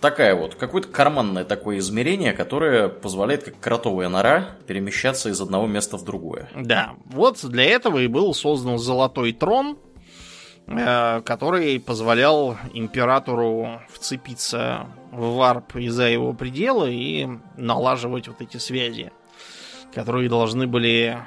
такая 0.00 0.34
вот, 0.34 0.56
какое-то 0.56 0.88
карманное 0.88 1.44
такое 1.44 1.78
измерение, 1.78 2.32
которое 2.32 2.88
позволяет, 2.88 3.44
как 3.44 3.60
кротовая 3.60 4.08
нора, 4.08 4.56
перемещаться 4.66 5.28
из 5.28 5.40
одного 5.40 5.66
места 5.66 5.96
в 5.96 6.04
другое. 6.04 6.50
Да, 6.56 6.94
вот 7.06 7.44
для 7.44 7.64
этого 7.64 7.98
и 7.98 8.08
был 8.08 8.34
создан 8.34 8.78
золотой 8.78 9.32
трон, 9.32 9.78
э, 10.66 11.22
который 11.24 11.78
позволял 11.78 12.56
императору 12.72 13.80
вцепиться 13.88 14.88
в 15.12 15.36
варп 15.36 15.76
и 15.76 15.88
за 15.88 16.08
его 16.08 16.32
пределы 16.32 16.92
и 16.92 17.28
налаживать 17.56 18.26
вот 18.26 18.40
эти 18.40 18.56
связи, 18.56 19.12
которые 19.94 20.28
должны 20.28 20.66
были 20.66 21.18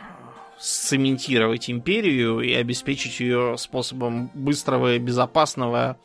сцементировать 0.58 1.70
империю 1.70 2.42
и 2.42 2.54
обеспечить 2.54 3.20
ее 3.20 3.56
способом 3.58 4.30
быстрого 4.34 4.96
и 4.96 5.00
безопасного 5.00 5.98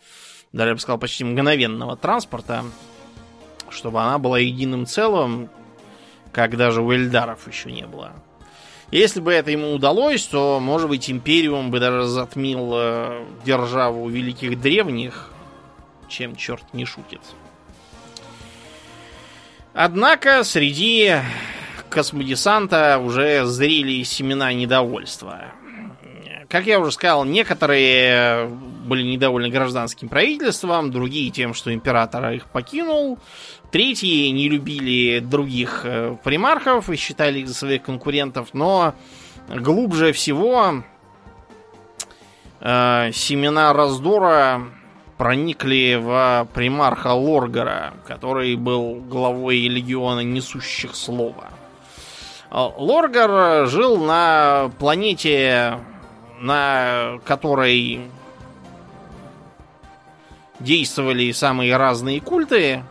даже 0.52 0.70
я 0.70 0.74
бы 0.74 0.80
сказал, 0.80 0.98
почти 0.98 1.24
мгновенного 1.24 1.96
транспорта, 1.96 2.64
чтобы 3.68 4.00
она 4.00 4.18
была 4.18 4.38
единым 4.38 4.86
целым, 4.86 5.48
как 6.32 6.56
даже 6.56 6.82
у 6.82 6.92
Эльдаров 6.92 7.46
еще 7.46 7.70
не 7.70 7.86
было. 7.86 8.12
Если 8.90 9.20
бы 9.20 9.32
это 9.32 9.52
ему 9.52 9.72
удалось, 9.72 10.24
то, 10.26 10.58
может 10.60 10.88
быть, 10.88 11.08
Империум 11.08 11.70
бы 11.70 11.78
даже 11.78 12.06
затмил 12.06 12.72
э, 12.74 13.24
державу 13.44 14.08
великих 14.08 14.60
древних, 14.60 15.30
чем 16.08 16.34
черт 16.34 16.64
не 16.74 16.84
шутит. 16.84 17.20
Однако 19.72 20.42
среди 20.42 21.18
космодесанта 21.88 22.98
уже 22.98 23.44
зрели 23.46 24.02
семена 24.02 24.52
недовольства. 24.52 25.52
Как 26.50 26.66
я 26.66 26.80
уже 26.80 26.90
сказал, 26.90 27.24
некоторые 27.24 28.48
были 28.48 29.04
недовольны 29.04 29.50
гражданским 29.50 30.08
правительством, 30.08 30.90
другие 30.90 31.30
тем, 31.30 31.54
что 31.54 31.72
император 31.72 32.32
их 32.32 32.46
покинул, 32.46 33.20
третьи 33.70 34.26
не 34.30 34.48
любили 34.48 35.20
других 35.20 35.82
э, 35.84 36.16
примархов 36.24 36.90
и 36.90 36.96
считали 36.96 37.38
их 37.38 37.46
за 37.46 37.54
своих 37.54 37.84
конкурентов, 37.84 38.48
но 38.52 38.94
глубже 39.48 40.12
всего 40.12 40.82
э, 42.58 43.10
семена 43.12 43.72
раздора 43.72 44.62
проникли 45.18 46.00
в 46.02 46.48
примарха 46.52 47.12
Лоргара, 47.12 47.94
который 48.08 48.56
был 48.56 48.96
главой 48.96 49.68
легиона 49.68 50.24
несущих 50.24 50.96
слова. 50.96 51.50
Э, 52.50 52.70
Лоргар 52.76 53.68
жил 53.68 53.98
на 53.98 54.72
планете 54.80 55.78
на 56.40 57.20
которой 57.24 58.00
действовали 60.58 61.32
самые 61.32 61.76
разные 61.76 62.20
культы. 62.20 62.82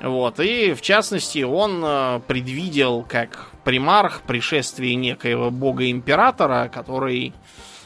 Вот, 0.00 0.40
и 0.40 0.72
в 0.74 0.82
частности 0.82 1.42
он 1.42 1.80
э, 1.84 2.20
предвидел 2.26 3.06
как 3.08 3.50
примарх 3.62 4.22
пришествие 4.22 4.96
некоего 4.96 5.50
бога-императора, 5.50 6.68
который 6.74 7.32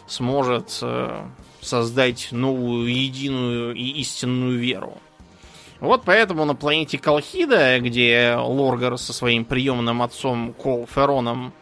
сможет 0.07 0.79
э, 0.81 1.27
создать 1.61 2.29
новую 2.31 2.87
единую 2.87 3.75
и 3.75 4.01
истинную 4.01 4.59
веру. 4.59 4.99
Вот 5.81 6.05
поэтому 6.07 6.46
на 6.46 6.55
планете 6.55 6.96
Колхида, 6.96 7.81
где 7.81 8.35
Лоргар 8.38 8.96
со 8.96 9.12
своим 9.12 9.44
приемным 9.44 10.01
отцом 10.01 10.55
Кол 10.55 10.88
Фероном 10.92 11.53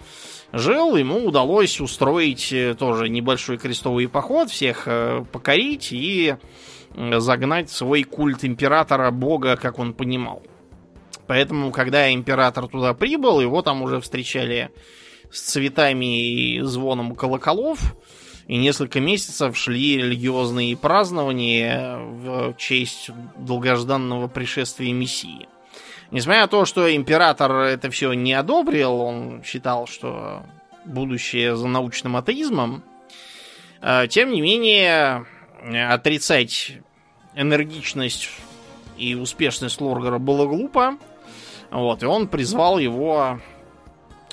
жил, 0.54 0.96
ему 0.96 1.26
удалось 1.26 1.80
устроить 1.80 2.52
э, 2.52 2.74
тоже 2.74 3.08
небольшой 3.08 3.58
крестовый 3.58 4.08
поход, 4.08 4.50
всех 4.50 4.84
э, 4.86 5.24
покорить 5.30 5.88
и 5.90 6.36
загнать 6.96 7.70
свой 7.70 8.04
культ 8.04 8.44
императора 8.44 9.10
бога, 9.10 9.56
как 9.56 9.80
он 9.80 9.94
понимал. 9.94 10.42
Поэтому, 11.26 11.72
когда 11.72 12.12
император 12.12 12.68
туда 12.68 12.94
прибыл, 12.94 13.40
его 13.40 13.62
там 13.62 13.82
уже 13.82 14.00
встречали 14.00 14.70
с 15.32 15.40
цветами 15.40 16.20
и 16.20 16.60
звоном 16.60 17.16
колоколов, 17.16 17.96
и 18.46 18.56
несколько 18.56 19.00
месяцев 19.00 19.56
шли 19.56 19.96
религиозные 19.96 20.76
празднования 20.76 21.96
в 21.98 22.54
честь 22.58 23.10
долгожданного 23.36 24.28
пришествия 24.28 24.92
Мессии. 24.92 25.48
Несмотря 26.14 26.42
на 26.42 26.46
то, 26.46 26.64
что 26.64 26.94
император 26.94 27.50
это 27.50 27.90
все 27.90 28.12
не 28.12 28.34
одобрил, 28.34 29.00
он 29.00 29.42
считал, 29.42 29.88
что 29.88 30.44
будущее 30.84 31.56
за 31.56 31.66
научным 31.66 32.16
атеизмом, 32.16 32.84
э, 33.82 34.06
тем 34.08 34.30
не 34.30 34.40
менее, 34.40 35.26
отрицать 35.90 36.74
энергичность 37.34 38.30
и 38.96 39.16
успешность 39.16 39.80
Лоргара 39.80 40.18
было 40.18 40.46
глупо. 40.46 40.98
Вот, 41.72 42.04
и 42.04 42.06
он 42.06 42.28
призвал 42.28 42.78
его 42.78 43.40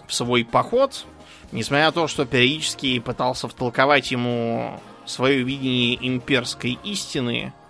в 0.05 0.13
свой 0.13 0.45
поход, 0.45 1.07
несмотря 1.51 1.87
на 1.87 1.91
то, 1.93 2.07
что 2.07 2.27
периодически 2.27 2.99
пытался 2.99 3.47
втолковать 3.47 4.11
ему 4.11 4.79
свое 5.05 5.41
видение 5.41 5.97
имперской 6.07 6.77
истины, 6.83 7.53
э, 7.57 7.60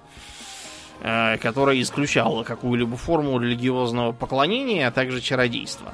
которая 1.02 1.82
исключала 1.82 2.44
какую-либо 2.44 2.96
форму 2.96 3.40
религиозного 3.40 4.12
поклонения, 4.12 4.88
а 4.88 4.92
также 4.92 5.20
чародейства. 5.20 5.94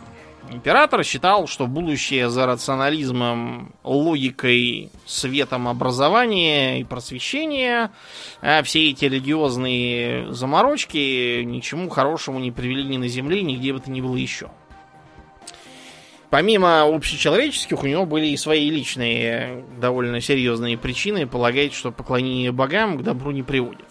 Император 0.49 1.03
считал, 1.03 1.47
что 1.47 1.67
будущее 1.67 2.29
за 2.29 2.45
рационализмом, 2.45 3.73
логикой, 3.83 4.91
светом 5.05 5.67
образования 5.67 6.79
и 6.79 6.83
просвещения, 6.85 7.91
а 8.41 8.63
все 8.63 8.89
эти 8.89 9.05
религиозные 9.05 10.31
заморочки 10.31 11.43
ничему 11.43 11.89
хорошему 11.89 12.39
не 12.39 12.51
привели 12.51 12.85
ни 12.85 12.97
на 12.97 13.07
Земле, 13.09 13.41
нигде 13.43 13.73
бы 13.73 13.79
то 13.79 13.91
ни 13.91 13.99
было 13.99 14.15
еще. 14.15 14.49
Помимо 16.29 16.83
общечеловеческих, 16.83 17.83
у 17.83 17.87
него 17.87 18.05
были 18.05 18.27
и 18.27 18.37
свои 18.37 18.69
личные 18.69 19.65
довольно 19.79 20.21
серьезные 20.21 20.77
причины 20.77 21.27
полагать, 21.27 21.73
что 21.73 21.91
поклонение 21.91 22.51
богам 22.51 22.97
к 22.97 23.03
добру 23.03 23.31
не 23.31 23.43
приводит. 23.43 23.87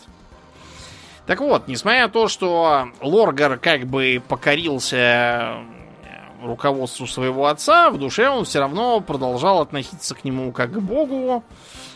Так 1.26 1.40
вот, 1.40 1.66
несмотря 1.66 2.02
на 2.02 2.08
то, 2.08 2.28
что 2.28 2.88
Лоргар 3.00 3.58
как 3.58 3.86
бы 3.86 4.22
покорился 4.26 5.56
руководству 6.42 7.06
своего 7.06 7.46
отца, 7.46 7.90
в 7.90 7.98
душе 7.98 8.28
он 8.28 8.44
все 8.44 8.60
равно 8.60 9.00
продолжал 9.00 9.60
относиться 9.60 10.14
к 10.14 10.24
нему 10.24 10.52
как 10.52 10.72
к 10.72 10.78
богу. 10.78 11.42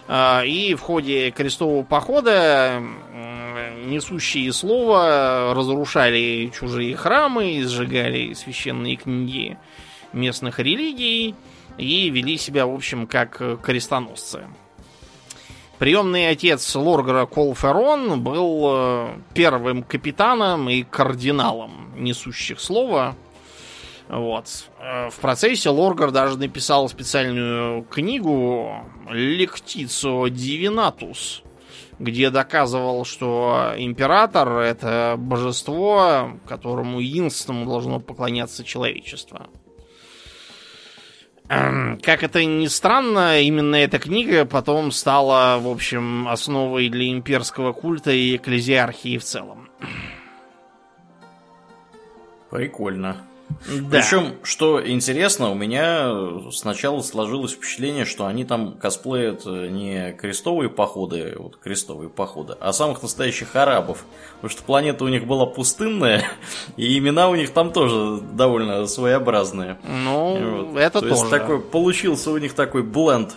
А, 0.08 0.42
и 0.44 0.74
в 0.74 0.80
ходе 0.80 1.30
крестового 1.30 1.84
похода 1.84 2.82
несущие 3.84 4.52
слова 4.52 5.54
разрушали 5.54 6.50
чужие 6.52 6.96
храмы, 6.96 7.62
сжигали 7.64 8.32
священные 8.32 8.96
книги 8.96 9.56
местных 10.12 10.58
религий 10.58 11.36
и 11.78 12.10
вели 12.10 12.36
себя, 12.36 12.66
в 12.66 12.74
общем, 12.74 13.06
как 13.06 13.40
крестоносцы. 13.62 14.48
Приемный 15.80 16.28
отец 16.28 16.72
Лоргара 16.76 17.26
Колферон 17.26 18.22
был 18.22 18.64
э, 18.68 19.14
первым 19.34 19.82
капитаном 19.82 20.70
и 20.70 20.84
кардиналом 20.84 21.92
несущих 21.96 22.60
слова– 22.60 23.16
вот. 24.10 24.68
Э, 24.80 25.08
в 25.08 25.16
процессе 25.20 25.70
Лоргар 25.70 26.10
даже 26.10 26.36
написал 26.36 26.88
специальную 26.88 27.84
книгу 27.84 28.84
Лектицо 29.08 30.26
Дивинатус, 30.26 31.44
где 32.00 32.30
доказывал, 32.30 33.04
что 33.04 33.72
император 33.76 34.58
это 34.58 35.14
божество, 35.16 36.32
которому 36.48 36.98
единственному 36.98 37.66
должно 37.66 38.00
поклоняться 38.00 38.64
человечество. 38.64 39.46
Эм, 41.50 41.98
как 42.00 42.22
это 42.22 42.44
ни 42.44 42.68
странно, 42.68 43.40
именно 43.40 43.74
эта 43.74 43.98
книга 43.98 44.44
потом 44.44 44.92
стала, 44.92 45.58
в 45.58 45.66
общем, 45.66 46.28
основой 46.28 46.88
для 46.88 47.10
имперского 47.10 47.72
культа 47.72 48.12
и 48.12 48.36
экклезиархии 48.36 49.18
в 49.18 49.24
целом. 49.24 49.68
Прикольно. 52.50 53.16
Да. 53.66 53.98
Причем, 53.98 54.34
что 54.42 54.86
интересно, 54.86 55.50
у 55.50 55.54
меня 55.54 56.10
сначала 56.50 57.00
сложилось 57.02 57.52
впечатление, 57.52 58.04
что 58.04 58.26
они 58.26 58.44
там 58.44 58.72
косплеят 58.72 59.42
э, 59.46 59.68
не 59.68 60.12
крестовые 60.12 60.70
походы, 60.70 61.34
вот 61.38 61.56
крестовые 61.56 62.08
походы, 62.08 62.56
а 62.60 62.72
самых 62.72 63.02
настоящих 63.02 63.54
арабов. 63.56 64.04
Потому 64.36 64.50
что 64.50 64.62
планета 64.62 65.04
у 65.04 65.08
них 65.08 65.26
была 65.26 65.46
пустынная, 65.46 66.24
и 66.76 66.98
имена 66.98 67.28
у 67.28 67.34
них 67.34 67.50
там 67.50 67.72
тоже 67.72 68.22
довольно 68.32 68.86
своеобразные. 68.86 69.78
Ну, 69.84 70.64
вот. 70.64 70.78
это 70.78 71.00
То 71.00 71.08
тоже. 71.08 71.14
Есть 71.14 71.30
такой, 71.30 71.60
получился 71.60 72.30
у 72.30 72.38
них 72.38 72.54
такой 72.54 72.82
бленд. 72.82 73.34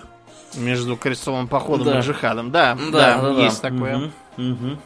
Между 0.56 0.95
крестовым 0.95 1.47
походом 1.47 1.86
да. 1.88 1.99
и 1.99 2.02
джихадом. 2.02 2.52
Да, 2.52 2.78
да, 2.91 3.21
да, 3.21 3.34
да 3.34 3.43
есть 3.43 3.62
да. 3.62 3.69
такое. 3.69 3.97
Угу, 4.38 4.52
угу. 4.52 4.78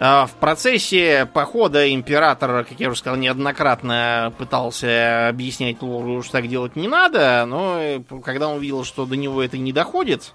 А, 0.00 0.26
в 0.26 0.34
процессе 0.34 1.28
похода 1.32 1.92
император, 1.92 2.64
как 2.64 2.78
я 2.78 2.88
уже 2.88 3.00
сказал, 3.00 3.18
неоднократно 3.18 4.32
пытался 4.38 5.28
объяснять 5.28 5.82
Лору, 5.82 6.22
что 6.22 6.32
так 6.32 6.46
делать 6.46 6.76
не 6.76 6.86
надо, 6.86 7.44
но 7.46 8.04
когда 8.24 8.48
он 8.48 8.58
увидел, 8.58 8.84
что 8.84 9.06
до 9.06 9.16
него 9.16 9.42
это 9.42 9.58
не 9.58 9.72
доходит 9.72 10.34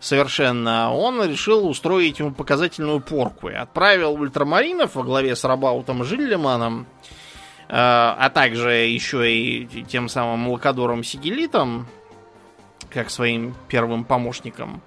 совершенно, 0.00 0.94
он 0.94 1.22
решил 1.28 1.68
устроить 1.68 2.20
ему 2.20 2.32
показательную 2.32 3.00
порку 3.00 3.50
и 3.50 3.54
отправил 3.54 4.14
ультрамаринов 4.14 4.94
во 4.94 5.02
главе 5.02 5.36
с 5.36 5.44
Рабаутом 5.44 6.02
Жиллиманом, 6.02 6.86
а, 7.68 8.16
а 8.18 8.30
также 8.30 8.70
еще 8.70 9.30
и 9.30 9.66
тем 9.84 10.08
самым 10.08 10.48
Лакадором 10.48 11.04
Сигелитом, 11.04 11.86
как 12.88 13.10
своим 13.10 13.54
первым 13.68 14.04
помощником, 14.04 14.80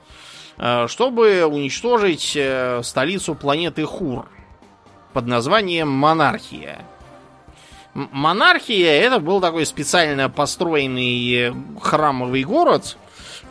чтобы 0.88 1.46
уничтожить 1.46 2.34
э, 2.36 2.82
столицу 2.84 3.34
планеты 3.34 3.86
Хур 3.86 4.28
под 5.14 5.26
названием 5.26 5.90
Монархия. 5.90 6.86
Монархия 7.94 9.02
это 9.02 9.20
был 9.20 9.42
такой 9.42 9.66
специально 9.66 10.30
построенный 10.30 11.34
э, 11.34 11.54
храмовый 11.82 12.44
город, 12.44 12.98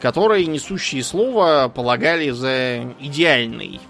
который 0.01 0.47
несущие 0.47 1.03
слово 1.03 1.73
полагали 1.75 2.31
за 2.31 2.95
идеальный, 3.01 3.81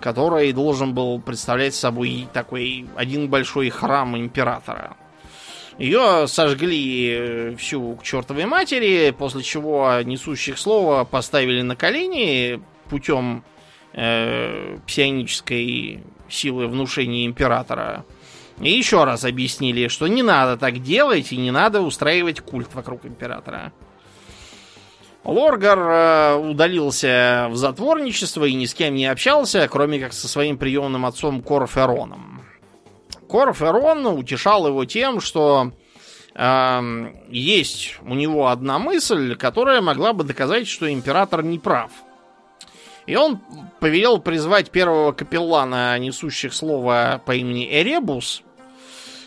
который 0.00 0.52
должен 0.52 0.94
был 0.94 1.20
представлять 1.20 1.74
собой 1.74 2.26
такой 2.32 2.86
один 2.96 3.28
большой 3.28 3.68
храм 3.68 4.16
императора. 4.16 4.96
Ее 5.80 6.28
сожгли 6.28 7.10
э, 7.10 7.56
всю 7.56 7.96
к 7.96 8.02
чертовой 8.02 8.44
матери, 8.44 9.14
после 9.16 9.42
чего 9.42 9.90
несущих 10.04 10.58
слова 10.58 11.04
поставили 11.04 11.62
на 11.62 11.74
колени 11.74 12.60
путем 12.90 13.42
э, 13.94 14.76
псионической 14.86 16.04
силы 16.28 16.66
внушения 16.66 17.24
императора. 17.24 18.04
И 18.60 18.70
еще 18.70 19.04
раз 19.04 19.24
объяснили, 19.24 19.88
что 19.88 20.06
не 20.06 20.22
надо 20.22 20.58
так 20.58 20.82
делать 20.82 21.32
и 21.32 21.38
не 21.38 21.50
надо 21.50 21.80
устраивать 21.80 22.40
культ 22.40 22.74
вокруг 22.74 23.06
императора. 23.06 23.72
Лоргар 25.24 25.78
э, 25.78 26.34
удалился 26.34 27.46
в 27.48 27.56
затворничество 27.56 28.44
и 28.44 28.52
ни 28.52 28.66
с 28.66 28.74
кем 28.74 28.96
не 28.96 29.06
общался, 29.06 29.66
кроме 29.66 29.98
как 29.98 30.12
со 30.12 30.28
своим 30.28 30.58
приемным 30.58 31.06
отцом 31.06 31.40
Корфероном. 31.40 32.42
Корферон 33.30 34.06
утешал 34.06 34.66
его 34.66 34.84
тем, 34.84 35.20
что 35.20 35.72
э, 36.34 37.12
есть 37.28 37.96
у 38.02 38.14
него 38.14 38.48
одна 38.48 38.78
мысль, 38.78 39.36
которая 39.36 39.80
могла 39.80 40.12
бы 40.12 40.24
доказать, 40.24 40.66
что 40.66 40.92
император 40.92 41.42
не 41.42 41.58
прав. 41.58 41.92
И 43.06 43.16
он 43.16 43.40
повелел 43.78 44.18
призвать 44.18 44.70
первого 44.70 45.12
капеллана, 45.12 45.98
несущих 45.98 46.52
слово 46.52 47.22
по 47.24 47.34
имени 47.34 47.66
Эребус. 47.70 48.42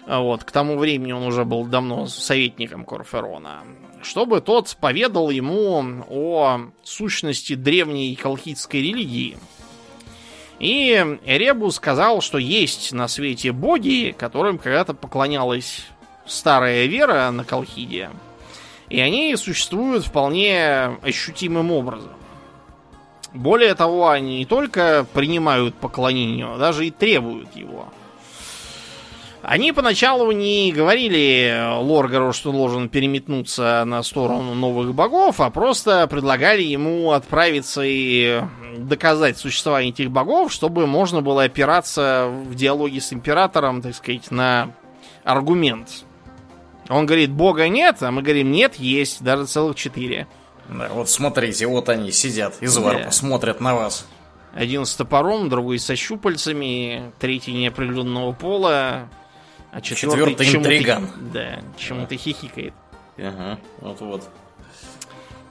Вот, 0.05 0.43
к 0.43 0.51
тому 0.51 0.77
времени 0.77 1.13
он 1.13 1.23
уже 1.23 1.45
был 1.45 1.65
давно 1.65 2.07
советником 2.07 2.83
Корферона. 2.83 3.63
Чтобы 4.01 4.41
тот 4.41 4.75
поведал 4.81 5.29
ему 5.29 6.03
о 6.09 6.59
сущности 6.83 7.55
древней 7.55 8.15
колхидской 8.15 8.81
религии– 8.81 9.37
и 10.59 11.19
Эребу 11.25 11.71
сказал, 11.71 12.21
что 12.21 12.37
есть 12.37 12.93
на 12.93 13.07
свете 13.07 13.51
боги, 13.51 14.15
которым 14.17 14.57
когда-то 14.57 14.93
поклонялась 14.93 15.85
старая 16.25 16.85
вера 16.85 17.29
на 17.31 17.43
Колхиде. 17.43 18.09
И 18.89 18.99
они 18.99 19.35
существуют 19.35 20.05
вполне 20.05 20.97
ощутимым 21.01 21.71
образом. 21.71 22.13
Более 23.33 23.73
того, 23.73 24.09
они 24.09 24.39
не 24.39 24.45
только 24.45 25.05
принимают 25.11 25.75
поклонение, 25.75 26.55
даже 26.57 26.85
и 26.85 26.91
требуют 26.91 27.55
его. 27.55 27.91
Они 29.43 29.73
поначалу 29.73 30.31
не 30.31 30.71
говорили 30.71 31.53
Лоргару, 31.81 32.31
что 32.31 32.53
должен 32.53 32.87
переметнуться 32.87 33.83
на 33.85 34.01
сторону 34.01 34.53
новых 34.53 34.95
богов, 34.95 35.41
а 35.41 35.49
просто 35.49 36.07
предлагали 36.07 36.63
ему 36.63 37.11
отправиться 37.11 37.81
и 37.83 38.41
доказать 38.77 39.37
существование 39.37 39.91
этих 39.91 40.11
богов, 40.11 40.53
чтобы 40.53 40.87
можно 40.87 41.21
было 41.21 41.43
опираться 41.43 42.29
в 42.29 42.55
диалоге 42.55 43.01
с 43.01 43.11
императором, 43.11 43.81
так 43.81 43.93
сказать, 43.95 44.31
на 44.31 44.71
аргумент. 45.25 45.89
Он 46.87 47.05
говорит, 47.05 47.29
бога 47.29 47.67
нет, 47.67 47.97
а 47.99 48.11
мы 48.11 48.21
говорим, 48.21 48.49
нет, 48.49 48.75
есть, 48.75 49.21
даже 49.23 49.45
целых 49.45 49.75
четыре. 49.75 50.25
Да, 50.69 50.87
вот 50.89 51.09
смотрите, 51.09 51.67
вот 51.67 51.89
они 51.89 52.13
сидят 52.13 52.55
из 52.61 52.77
варпа, 52.77 53.03
да. 53.03 53.11
смотрят 53.11 53.59
на 53.59 53.75
вас. 53.75 54.07
Один 54.53 54.85
с 54.85 54.95
топором, 54.95 55.49
другой 55.49 55.79
со 55.79 55.97
щупальцами, 55.97 57.11
третий 57.19 57.51
неопределенного 57.51 58.31
пола, 58.31 59.09
а 59.73 59.81
четвертый, 59.81 60.45
четвертый 60.45 60.77
интриган. 60.77 61.09
Да, 61.33 61.59
чему-то 61.77 62.15
хихикает. 62.15 62.73
Ага, 63.17 63.59
вот-вот. 63.81 64.29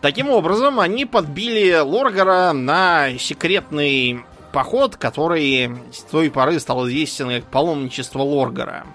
Таким 0.01 0.31
образом, 0.31 0.81
они 0.81 1.07
подбили 1.07 1.77
Лоргара 1.79 2.53
на 2.53 3.19
секретный 3.19 4.25
поход, 4.53 4.97
который 4.97 5.71
с 5.93 6.03
той 6.03 6.31
поры 6.31 6.61
стал 6.61 6.87
известен 6.89 7.29
как 7.31 7.51
паломничество 7.51 8.21
Лоргара. 8.21 8.87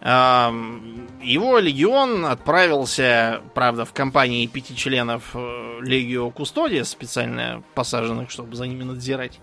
Его 0.00 1.58
легион 1.58 2.26
отправился, 2.26 3.40
правда, 3.54 3.84
в 3.84 3.92
компании 3.92 4.46
пяти 4.46 4.76
членов 4.76 5.30
э, 5.34 5.78
Легио 5.80 6.30
Кустодия, 6.30 6.84
специально 6.84 7.64
посаженных, 7.74 8.30
чтобы 8.30 8.54
за 8.54 8.68
ними 8.68 8.84
надзирать, 8.84 9.40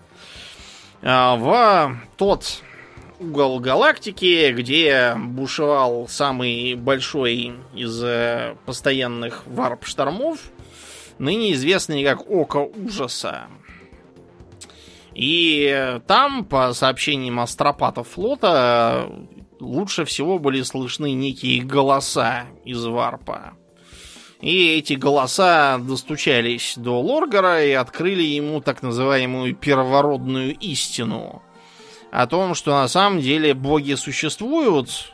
а, 1.02 1.36
в 1.36 1.98
тот 2.16 2.62
угол 3.20 3.60
галактики, 3.60 4.52
где 4.52 5.14
бушевал 5.16 6.08
самый 6.08 6.74
большой 6.74 7.54
из 7.74 8.02
э, 8.02 8.56
постоянных 8.66 9.46
варп-штормов, 9.46 10.40
ныне 11.18 11.52
известный 11.52 12.04
как 12.04 12.28
Око 12.28 12.58
Ужаса. 12.58 13.48
И 15.14 16.00
там, 16.08 16.44
по 16.44 16.72
сообщениям 16.74 17.38
астропатов 17.38 18.08
флота, 18.08 19.08
лучше 19.60 20.04
всего 20.04 20.40
были 20.40 20.62
слышны 20.62 21.12
некие 21.12 21.62
голоса 21.62 22.46
из 22.64 22.84
варпа. 22.84 23.54
И 24.40 24.76
эти 24.76 24.94
голоса 24.94 25.78
достучались 25.78 26.74
до 26.76 27.00
Лоргара 27.00 27.64
и 27.64 27.72
открыли 27.72 28.22
ему 28.22 28.60
так 28.60 28.82
называемую 28.82 29.54
первородную 29.54 30.54
истину. 30.58 31.43
О 32.14 32.28
том, 32.28 32.54
что 32.54 32.70
на 32.70 32.86
самом 32.86 33.18
деле 33.18 33.54
боги 33.54 33.94
существуют, 33.94 35.12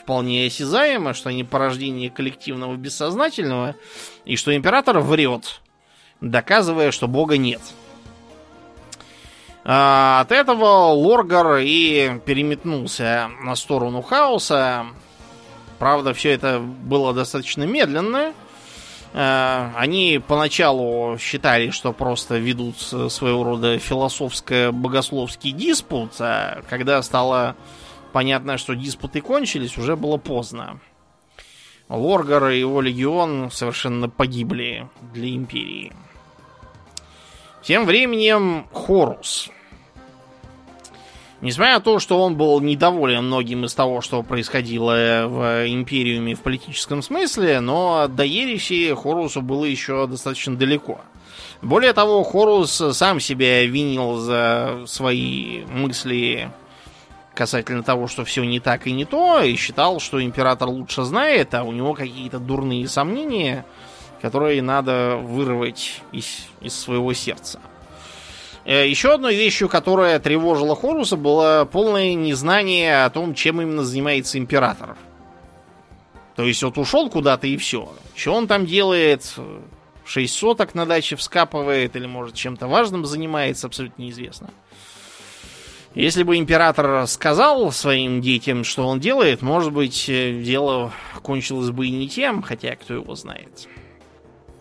вполне 0.00 0.46
осязаемо, 0.46 1.12
что 1.12 1.30
они 1.30 1.42
порождение 1.42 2.08
коллективного 2.08 2.76
бессознательного, 2.76 3.74
и 4.24 4.36
что 4.36 4.54
император 4.54 5.00
врет, 5.00 5.60
доказывая, 6.20 6.92
что 6.92 7.08
бога 7.08 7.36
нет. 7.36 7.60
А, 9.64 10.20
от 10.20 10.30
этого 10.30 10.92
Лоргар 10.92 11.56
и 11.62 12.20
переметнулся 12.24 13.28
на 13.42 13.56
сторону 13.56 14.00
хаоса. 14.00 14.86
Правда, 15.80 16.14
все 16.14 16.30
это 16.30 16.60
было 16.60 17.12
достаточно 17.12 17.64
медленно. 17.64 18.34
А, 19.14 19.72
они 19.76 20.20
поначалу 20.26 21.16
считали, 21.18 21.70
что 21.70 21.92
просто 21.92 22.38
ведут 22.38 22.78
своего 22.78 23.44
рода 23.44 23.78
философско-богословский 23.78 25.52
диспут, 25.52 26.12
а 26.20 26.62
когда 26.68 27.00
стало 27.02 27.56
понятно, 28.12 28.58
что 28.58 28.74
диспуты 28.74 29.20
кончились, 29.20 29.78
уже 29.78 29.96
было 29.96 30.16
поздно. 30.16 30.80
Лоргар 31.88 32.48
и 32.48 32.58
его 32.58 32.80
легион 32.80 33.50
совершенно 33.50 34.08
погибли 34.08 34.88
для 35.14 35.28
Империи. 35.30 35.92
Тем 37.62 37.84
временем 37.84 38.66
Хорус. 38.72 39.50
Несмотря 41.46 41.74
на 41.74 41.80
то, 41.80 42.00
что 42.00 42.20
он 42.20 42.34
был 42.34 42.60
недоволен 42.60 43.22
многим 43.22 43.66
из 43.66 43.72
того, 43.72 44.00
что 44.00 44.24
происходило 44.24 45.28
в 45.28 45.68
Империуме 45.68 46.34
в 46.34 46.40
политическом 46.40 47.02
смысле, 47.02 47.60
но 47.60 48.08
до 48.08 48.24
ереси 48.24 48.92
Хорусу 48.92 49.42
было 49.42 49.64
еще 49.64 50.08
достаточно 50.08 50.56
далеко. 50.56 51.02
Более 51.62 51.92
того, 51.92 52.24
Хорус 52.24 52.72
сам 52.72 53.20
себя 53.20 53.64
винил 53.64 54.16
за 54.16 54.86
свои 54.86 55.64
мысли 55.66 56.50
касательно 57.32 57.84
того, 57.84 58.08
что 58.08 58.24
все 58.24 58.42
не 58.42 58.58
так 58.58 58.88
и 58.88 58.90
не 58.90 59.04
то, 59.04 59.40
и 59.40 59.54
считал, 59.54 60.00
что 60.00 60.20
император 60.20 60.66
лучше 60.66 61.04
знает, 61.04 61.54
а 61.54 61.62
у 61.62 61.70
него 61.70 61.94
какие-то 61.94 62.40
дурные 62.40 62.88
сомнения, 62.88 63.64
которые 64.20 64.62
надо 64.62 65.16
вырвать 65.22 66.02
из, 66.10 66.48
из 66.60 66.76
своего 66.76 67.12
сердца. 67.12 67.60
Э, 68.66 68.88
Еще 68.88 69.14
одной 69.14 69.36
вещью, 69.36 69.68
которая 69.68 70.18
тревожила 70.18 70.74
Хоруса, 70.74 71.16
было 71.16 71.68
полное 71.70 72.14
незнание 72.14 73.04
о 73.04 73.10
том, 73.10 73.32
чем 73.32 73.62
именно 73.62 73.84
занимается 73.84 74.38
император. 74.38 74.96
То 76.34 76.42
есть 76.42 76.62
вот 76.64 76.76
ушел 76.76 77.08
куда-то 77.08 77.46
и 77.46 77.56
все. 77.56 77.88
Что 78.16 78.34
он 78.34 78.48
там 78.48 78.66
делает? 78.66 79.34
Шесть 80.04 80.34
соток 80.34 80.74
на 80.74 80.84
даче 80.84 81.16
вскапывает 81.16 81.96
или, 81.96 82.06
может, 82.06 82.34
чем-то 82.34 82.66
важным 82.66 83.04
занимается, 83.06 83.68
абсолютно 83.68 84.02
неизвестно. 84.02 84.50
Если 85.94 86.24
бы 86.24 86.36
император 86.36 87.06
сказал 87.06 87.72
своим 87.72 88.20
детям, 88.20 88.64
что 88.64 88.86
он 88.86 89.00
делает, 89.00 89.42
может 89.42 89.72
быть, 89.72 90.08
э, 90.08 90.42
дело 90.42 90.92
кончилось 91.22 91.70
бы 91.70 91.86
и 91.86 91.90
не 91.90 92.08
тем, 92.08 92.42
хотя 92.42 92.74
кто 92.74 92.94
его 92.94 93.14
знает. 93.14 93.68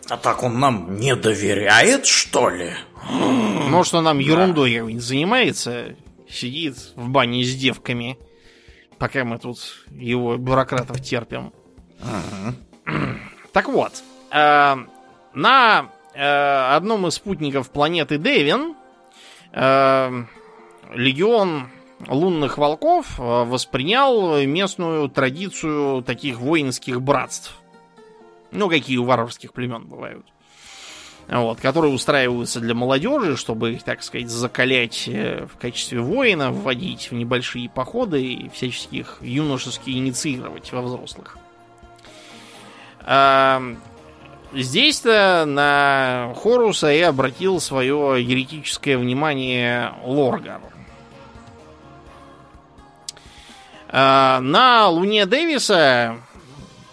А 0.09 0.17
так 0.17 0.43
он 0.43 0.59
нам 0.59 0.97
не 0.97 1.15
доверяет, 1.15 2.05
что 2.05 2.49
ли? 2.49 2.73
Может, 3.09 3.95
он 3.95 4.03
нам 4.03 4.19
ерундой 4.19 4.97
занимается, 4.99 5.95
сидит 6.29 6.77
в 6.95 7.09
бане 7.09 7.43
с 7.43 7.55
девками, 7.55 8.17
пока 8.97 9.23
мы 9.23 9.37
тут 9.37 9.59
его 9.91 10.37
бюрократов 10.37 11.01
терпим. 11.01 11.53
Ага. 12.01 12.55
Так 13.51 13.69
вот, 13.69 13.93
э, 14.31 14.75
на 15.33 15.89
э, 16.13 16.75
одном 16.75 17.07
из 17.07 17.13
спутников 17.13 17.69
планеты 17.71 18.17
Дэвин 18.17 18.75
э, 19.53 20.23
легион 20.93 21.69
лунных 22.07 22.57
волков 22.57 23.19
э, 23.19 23.21
воспринял 23.21 24.41
местную 24.45 25.09
традицию 25.09 26.03
таких 26.03 26.39
воинских 26.39 27.01
братств. 27.01 27.57
Ну, 28.51 28.69
какие 28.69 28.97
у 28.97 29.05
варварских 29.05 29.53
племен 29.53 29.85
бывают 29.85 30.25
вот, 31.27 31.59
которые 31.59 31.93
устраиваются 31.93 32.59
для 32.59 32.75
молодежи, 32.75 33.35
чтобы 33.35 33.73
их, 33.73 33.83
так 33.83 34.03
сказать, 34.03 34.29
закалять 34.29 35.07
э, 35.07 35.47
в 35.51 35.57
качестве 35.57 35.99
воина, 35.99 36.51
вводить 36.51 37.09
в 37.09 37.15
небольшие 37.15 37.69
походы 37.69 38.23
и 38.23 38.49
всячески 38.49 38.97
их 38.97 39.17
юношески 39.21 39.89
инициировать 39.89 40.71
во 40.71 40.81
взрослых. 40.81 41.37
А, 43.01 43.61
Здесь-то 44.53 45.43
на 45.45 46.33
Хоруса 46.41 46.93
и 46.93 47.01
обратил 47.01 47.59
свое 47.59 48.23
еретическое 48.23 48.97
внимание 48.97 49.93
Лоргар. 50.03 50.61
А, 53.89 54.39
на 54.39 54.87
Луне 54.87 55.25
Дэвиса 55.25 56.19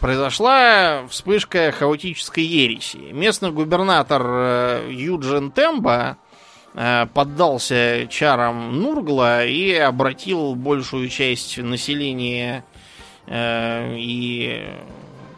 произошла 0.03 1.07
вспышка 1.09 1.71
хаотической 1.71 2.43
ереси. 2.43 2.97
Местный 3.13 3.53
губернатор 3.53 4.23
э, 4.25 4.89
Юджин 4.91 5.53
Темба 5.53 6.19
э, 6.75 7.07
поддался 7.15 8.09
чарам 8.11 8.81
Нургла 8.83 9.47
и 9.47 9.73
обратил 9.73 10.57
большую 10.57 11.09
часть 11.09 11.57
населения 11.57 12.65
э, 13.29 13.95
и 13.97 14.67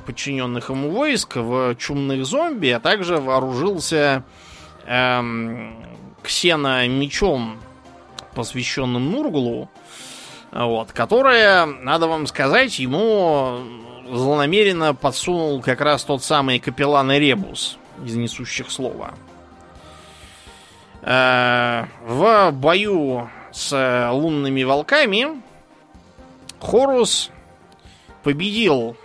подчиненных 0.06 0.70
ему 0.70 0.92
войск 0.92 1.36
в 1.36 1.76
чумных 1.76 2.24
зомби, 2.24 2.68
а 2.68 2.80
также 2.80 3.18
вооружился 3.18 4.24
эм, 4.86 5.76
ксено-мечом, 6.22 7.58
посвященным 8.34 9.10
Нурглу, 9.10 9.70
вот, 10.52 10.92
которое, 10.92 11.66
надо 11.66 12.06
вам 12.06 12.26
сказать, 12.26 12.78
ему 12.78 13.83
злонамеренно 14.06 14.94
подсунул 14.94 15.60
как 15.60 15.80
раз 15.80 16.04
тот 16.04 16.22
самый 16.22 16.58
капеллан 16.58 17.10
Ребус 17.12 17.78
из 18.04 18.14
несущих 18.16 18.70
слова. 18.70 19.14
Э, 21.02 21.84
в 22.06 22.50
бою 22.52 23.28
с 23.52 24.10
лунными 24.12 24.62
волками 24.62 25.42
Хорус 26.60 27.30
победил 28.22 28.96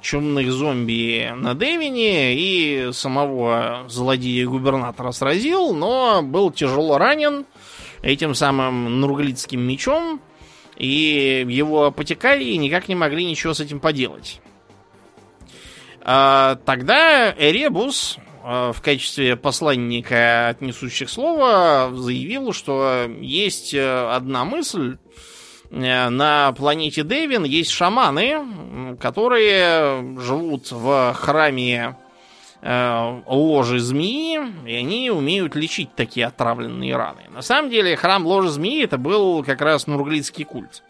чумных 0.00 0.50
зомби 0.52 1.32
на 1.34 1.54
Девине 1.54 2.34
и 2.34 2.90
самого 2.92 3.84
злодея-губернатора 3.88 5.12
сразил, 5.12 5.74
но 5.74 6.22
был 6.22 6.50
тяжело 6.50 6.98
ранен 6.98 7.46
этим 8.02 8.34
самым 8.34 9.00
нурглицким 9.00 9.60
мечом, 9.60 10.20
и 10.76 11.44
его 11.48 11.86
апотекарии 11.86 12.54
никак 12.54 12.88
не 12.88 12.94
могли 12.94 13.24
ничего 13.24 13.54
с 13.54 13.60
этим 13.60 13.80
поделать. 13.80 14.40
А, 16.02 16.56
тогда 16.64 17.34
Эребус 17.36 18.18
а, 18.44 18.72
в 18.72 18.80
качестве 18.80 19.36
посланника 19.36 20.50
от 20.50 20.60
несущих 20.60 21.10
слова 21.10 21.90
заявил, 21.92 22.52
что 22.52 23.10
есть 23.20 23.74
э, 23.74 24.08
одна 24.12 24.44
мысль. 24.44 24.98
Э, 25.72 26.08
на 26.10 26.52
планете 26.52 27.02
Дэвин 27.02 27.42
есть 27.42 27.70
шаманы, 27.70 28.96
которые 29.00 30.16
живут 30.20 30.70
в 30.70 31.12
храме 31.14 31.96
э, 31.98 32.05
ложи 33.26 33.78
змеи, 33.78 34.40
и 34.66 34.74
они 34.74 35.10
умеют 35.10 35.54
лечить 35.54 35.94
такие 35.94 36.26
отравленные 36.26 36.96
раны. 36.96 37.22
На 37.30 37.42
самом 37.42 37.70
деле, 37.70 37.96
храм 37.96 38.26
ложи 38.26 38.48
змеи 38.48 38.82
это 38.82 38.98
был 38.98 39.44
как 39.44 39.60
раз 39.60 39.86
нурглицкий 39.86 40.44
культ. 40.44 40.82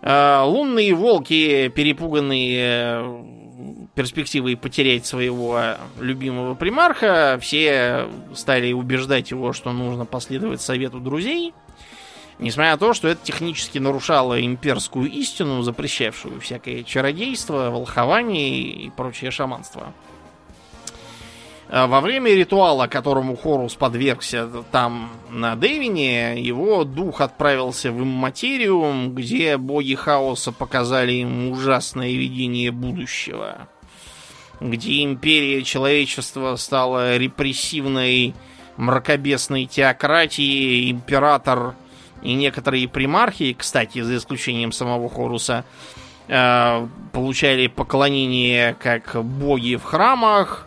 Э, 0.00 0.42
лунные 0.44 0.94
волки, 0.94 1.68
перепуганные 1.68 2.60
э, 2.62 3.24
перспективой 3.94 4.56
потерять 4.56 5.04
своего 5.04 5.60
любимого 6.00 6.54
примарха, 6.54 7.38
все 7.40 8.06
стали 8.34 8.72
убеждать 8.72 9.30
его, 9.30 9.52
что 9.52 9.72
нужно 9.72 10.04
последовать 10.04 10.60
совету 10.60 11.00
друзей. 11.00 11.52
Несмотря 12.38 12.72
на 12.72 12.78
то, 12.78 12.92
что 12.92 13.08
это 13.08 13.24
технически 13.24 13.78
нарушало 13.78 14.44
имперскую 14.44 15.10
истину, 15.10 15.62
запрещавшую 15.62 16.40
всякое 16.40 16.82
чародейство, 16.82 17.70
волхование 17.70 18.58
и 18.58 18.90
прочее 18.90 19.30
шаманство. 19.30 19.94
А 21.68 21.86
во 21.86 22.00
время 22.00 22.32
ритуала, 22.32 22.86
которому 22.86 23.36
Хорус 23.36 23.74
подвергся 23.74 24.48
там 24.70 25.10
на 25.30 25.56
Девине, 25.56 26.40
его 26.40 26.84
дух 26.84 27.20
отправился 27.20 27.90
в 27.90 28.02
Имматериум, 28.02 29.14
где 29.14 29.56
боги 29.56 29.94
хаоса 29.94 30.52
показали 30.52 31.12
ему 31.12 31.50
ужасное 31.50 32.12
видение 32.12 32.70
будущего. 32.70 33.68
Где 34.60 35.02
империя 35.02 35.62
человечества 35.64 36.54
стала 36.56 37.16
репрессивной 37.16 38.34
мракобесной 38.76 39.66
теократией, 39.66 40.90
император 40.90 41.74
и 42.26 42.34
некоторые 42.34 42.88
примархи, 42.88 43.54
кстати, 43.56 44.02
за 44.02 44.16
исключением 44.16 44.72
самого 44.72 45.08
Хоруса, 45.08 45.64
э, 46.26 46.86
получали 47.12 47.68
поклонение 47.68 48.74
как 48.74 49.24
боги 49.24 49.76
в 49.76 49.84
храмах, 49.84 50.66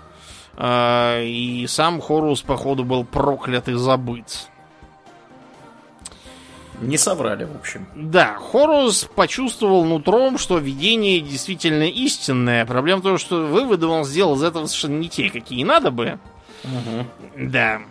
а, 0.55 1.21
и 1.21 1.67
сам 1.67 2.01
Хорус, 2.01 2.41
походу, 2.41 2.83
был 2.83 3.03
проклят 3.03 3.67
и 3.67 3.73
забыт. 3.73 4.49
Не 6.81 6.97
соврали, 6.97 7.43
в 7.43 7.55
общем. 7.57 7.87
Да, 7.93 8.35
Хорус 8.35 9.09
почувствовал 9.15 9.83
нутром, 9.83 10.37
что 10.37 10.57
видение 10.59 11.19
действительно 11.19 11.83
истинное. 11.83 12.65
Проблема 12.65 13.01
в 13.01 13.03
том, 13.03 13.17
что 13.17 13.47
выводы 13.47 13.85
он 13.85 14.05
сделал 14.05 14.35
из 14.35 14.43
этого 14.43 14.65
совершенно 14.65 14.99
не 14.99 15.09
те, 15.09 15.29
какие 15.29 15.63
надо 15.65 15.91
бы. 15.91 16.19
Угу. 16.63 17.49
Да. 17.49 17.81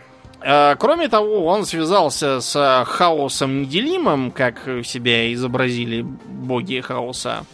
А, 0.41 0.77
кроме 0.77 1.09
того, 1.09 1.47
он 1.47 1.65
связался 1.65 2.41
с 2.41 2.85
хаосом 2.87 3.63
неделимым, 3.63 4.31
как 4.31 4.63
себя 4.85 5.33
изобразили 5.33 6.03
боги 6.03 6.81
хаоса. 6.81 7.45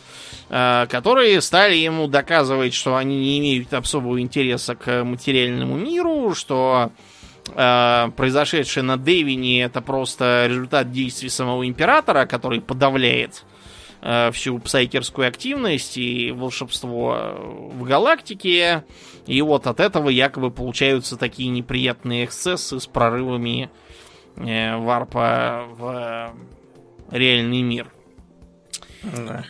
Э, 0.50 0.86
которые 0.88 1.40
стали 1.40 1.74
ему 1.74 2.06
доказывать, 2.06 2.74
что 2.74 2.96
они 2.96 3.16
не 3.18 3.38
имеют 3.38 3.72
особого 3.72 4.20
интереса 4.20 4.74
к 4.74 5.02
материальному 5.02 5.76
миру, 5.76 6.34
что 6.34 6.90
э, 7.48 8.10
произошедшее 8.16 8.84
на 8.84 8.96
Девине 8.96 9.62
это 9.62 9.80
просто 9.80 10.46
результат 10.48 10.92
действий 10.92 11.30
самого 11.30 11.66
императора, 11.66 12.26
который 12.26 12.60
подавляет 12.60 13.42
э, 13.42 13.53
всю 14.32 14.58
псайкерскую 14.58 15.26
активность 15.26 15.96
и 15.96 16.30
волшебство 16.30 17.70
в 17.72 17.82
галактике. 17.84 18.84
И 19.26 19.40
вот 19.40 19.66
от 19.66 19.80
этого 19.80 20.10
якобы 20.10 20.50
получаются 20.50 21.16
такие 21.16 21.48
неприятные 21.48 22.26
эксцессы 22.26 22.78
с 22.78 22.86
прорывами 22.86 23.70
э, 24.36 24.76
варпа 24.76 25.64
в 25.78 26.34
реальный 27.10 27.62
мир. 27.62 27.90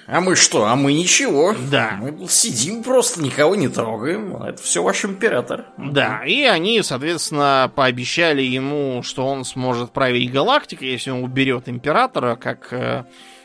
А 0.07 0.21
мы 0.21 0.35
что? 0.37 0.67
А 0.67 0.75
мы 0.75 0.93
ничего. 0.93 1.55
Да. 1.71 1.99
Мы 2.01 2.27
сидим 2.29 2.83
просто, 2.83 3.23
никого 3.23 3.55
не 3.55 3.69
трогаем. 3.69 4.37
Это 4.37 4.61
все 4.61 4.83
ваш 4.83 5.05
император. 5.05 5.67
Да, 5.79 6.25
и 6.25 6.43
они, 6.43 6.83
соответственно, 6.83 7.71
пообещали 7.75 8.43
ему, 8.43 9.03
что 9.03 9.27
он 9.27 9.45
сможет 9.45 9.93
править 9.93 10.33
галактикой, 10.33 10.89
если 10.89 11.11
он 11.11 11.23
уберет 11.23 11.69
императора, 11.69 12.37
как 12.37 12.73
э, 12.73 13.05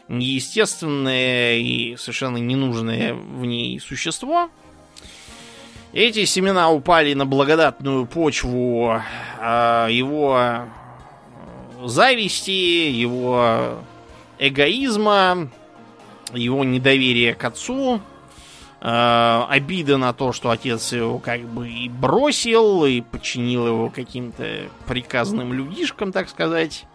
неестественное 0.10 1.58
и 1.58 1.96
совершенно 1.96 2.38
ненужное 2.38 3.14
в 3.14 3.46
ней 3.46 3.80
существо. 3.80 4.50
Эти 5.94 6.26
семена 6.26 6.70
упали 6.70 7.14
на 7.14 7.26
благодатную 7.26 8.06
почву 8.06 9.02
э, 9.40 9.88
его 9.90 10.66
зависти, 11.84 12.52
его 12.52 13.80
эгоизма, 14.38 15.50
его 16.34 16.64
недоверие 16.64 17.34
к 17.34 17.44
отцу, 17.44 18.02
э, 18.82 19.44
обида 19.50 19.98
на 19.98 20.14
то, 20.14 20.32
что 20.32 20.52
отец 20.52 20.94
его 20.94 21.18
как 21.18 21.42
бы 21.42 21.70
и 21.70 21.90
бросил, 21.90 22.86
и 22.86 23.02
подчинил 23.02 23.66
его 23.66 23.90
каким-то 23.90 24.70
приказным 24.86 25.54
людишкам, 25.54 26.12
так 26.12 26.30
сказать. 26.30 26.86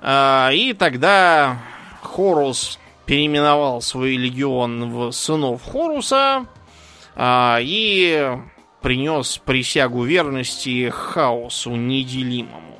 Э, 0.00 0.50
и 0.54 0.72
тогда 0.72 1.58
Хорус 2.02 2.78
переименовал 3.06 3.82
свой 3.82 4.16
легион 4.16 4.92
в 4.92 5.12
сынов 5.12 5.62
Хоруса 5.64 6.46
э, 7.16 7.56
и 7.60 8.38
принес 8.80 9.38
присягу 9.38 10.04
верности 10.04 10.88
хаосу 10.88 11.74
неделимому. 11.76 12.76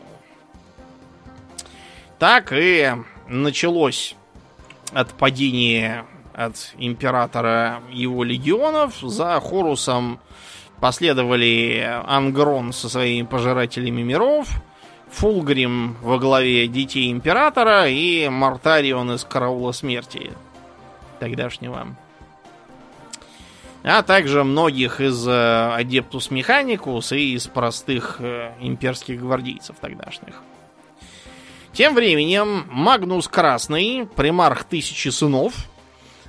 Так 2.19 2.53
и 2.53 2.93
началось 3.29 4.15
отпадение 4.93 6.05
от 6.35 6.75
императора 6.79 7.83
его 7.91 8.25
легионов. 8.25 8.99
За 9.01 9.41
Хорусом 9.41 10.21
последовали 10.81 12.03
Ангрон 12.07 12.73
со 12.73 12.89
своими 12.89 13.27
пожирателями 13.27 14.03
миров, 14.03 14.49
Фулгрим 15.13 15.97
во 16.03 16.19
главе 16.19 16.67
детей 16.69 17.11
императора 17.11 17.89
и 17.89 18.29
Мартарион 18.29 19.13
из 19.13 19.25
Караула 19.25 19.73
Смерти 19.73 20.33
тогдашнего. 21.19 21.97
А 23.83 24.03
также 24.03 24.45
многих 24.45 25.01
из 25.01 25.27
Адептус 25.27 26.31
Механикус 26.31 27.13
и 27.13 27.35
из 27.35 27.47
простых 27.47 28.17
э, 28.19 28.53
имперских 28.61 29.21
гвардейцев 29.21 29.77
тогдашних. 29.81 30.35
Тем 31.73 31.95
временем 31.95 32.67
Магнус 32.69 33.27
Красный, 33.29 34.07
примарх 34.17 34.65
Тысячи 34.65 35.09
Сынов, 35.09 35.55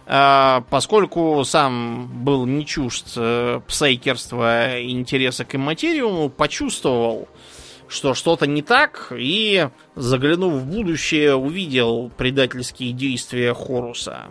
э, 0.06 0.62
поскольку 0.70 1.44
сам 1.44 2.08
был 2.24 2.46
не 2.46 2.66
чужд 2.66 3.08
э, 3.18 3.60
псайкерства 3.68 4.78
и 4.78 4.92
интереса 4.92 5.44
к 5.44 5.54
имматериуму, 5.56 6.30
почувствовал, 6.30 7.28
что 7.92 8.14
что-то 8.14 8.48
не 8.48 8.62
так, 8.62 9.12
и, 9.16 9.68
заглянув 9.96 10.54
в 10.54 10.66
будущее, 10.66 11.36
увидел 11.36 12.10
предательские 12.18 12.94
действия 12.94 13.54
Хоруса. 13.54 14.28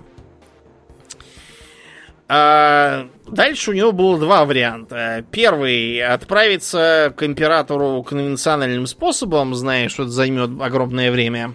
А 2.27 3.09
дальше 3.27 3.73
у 3.73 3.75
него 3.75 3.92
было 3.92 4.18
два 4.18 4.44
варианта. 4.44 5.25
Первый 5.31 6.01
отправиться 6.01 7.12
к 7.14 7.23
императору 7.23 8.03
конвенциональным 8.03 8.87
способом, 8.87 9.55
зная, 9.55 9.88
что 9.88 10.05
это 10.05 10.12
займет 10.12 10.51
огромное 10.61 11.11
время. 11.11 11.55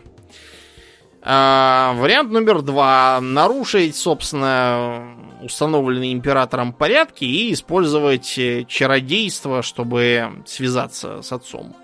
А, 1.24 1.94
вариант 1.94 2.32
номер 2.32 2.62
два 2.62 3.20
нарушить, 3.20 3.96
собственно, 3.96 5.18
установленные 5.42 6.14
императором 6.14 6.72
порядки 6.72 7.24
и 7.24 7.52
использовать 7.54 8.40
чародейство, 8.68 9.64
чтобы 9.64 10.44
связаться 10.46 11.24
с 11.24 11.32
отцом. 11.32 11.76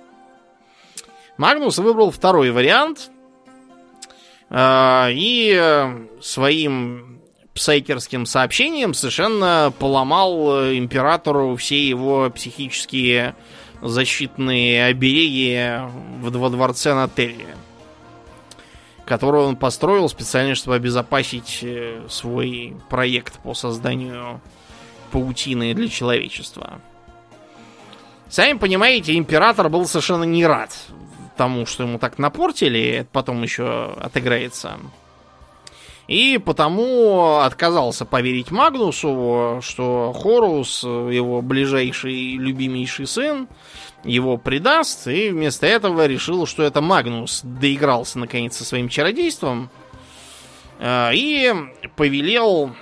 Магнус 1.42 1.80
выбрал 1.80 2.12
второй 2.12 2.52
вариант. 2.52 3.10
А, 4.52 5.08
и 5.10 5.90
своим 6.22 7.20
псайкерским 7.56 8.28
сообщением 8.28 8.94
совершенно 8.94 9.74
поломал 9.80 10.60
э, 10.60 10.78
императору 10.78 11.56
все 11.56 11.84
его 11.84 12.30
психические 12.30 13.34
защитные 13.82 14.86
обереги 14.86 15.82
во 16.20 16.50
дворце 16.50 16.94
на 16.94 17.10
Терре, 17.10 17.56
которую 19.04 19.48
он 19.48 19.56
построил 19.56 20.08
специально, 20.10 20.54
чтобы 20.54 20.76
обезопасить 20.76 21.62
э, 21.64 22.06
свой 22.08 22.76
проект 22.88 23.40
по 23.40 23.56
созданию 23.56 24.42
паутины 25.12 25.74
для 25.74 25.88
человечества. 25.88 26.80
Сами 28.30 28.60
понимаете, 28.60 29.18
император 29.18 29.70
был 29.70 29.88
совершенно 29.88 30.24
не 30.24 30.46
рад 30.46 30.78
тому, 31.36 31.66
что 31.66 31.84
ему 31.84 31.98
так 31.98 32.18
напортили, 32.18 33.08
потом 33.12 33.42
еще 33.44 33.94
отыграется. 34.00 34.78
И 36.08 36.40
потому 36.44 37.38
отказался 37.38 38.06
поверить 38.06 38.52
Магнусу, 38.52 39.60
что 39.62 40.14
Хорус, 40.14 40.84
его 40.84 41.42
ближайший 41.42 42.36
любимейший 42.36 43.08
сын, 43.08 43.48
его 44.04 44.38
предаст, 44.38 45.08
и 45.08 45.30
вместо 45.30 45.68
этого 45.68 46.06
решил, 46.08 46.46
что 46.46 46.64
это 46.64 46.82
Магнус 46.82 47.42
доигрался 47.44 48.20
наконец 48.20 48.58
со 48.58 48.66
своим 48.66 48.90
чародейством, 48.90 49.70
э, 50.80 51.12
и 51.14 51.54
повелел 51.96 52.76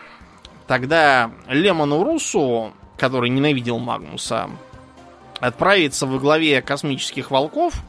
тогда 0.65 1.31
Лемону 1.47 2.03
Русу, 2.03 2.73
который 2.97 3.29
ненавидел 3.29 3.79
Магнуса, 3.79 4.49
отправиться 5.39 6.07
во 6.07 6.17
главе 6.17 6.61
космических 6.61 7.31
волков– 7.31 7.75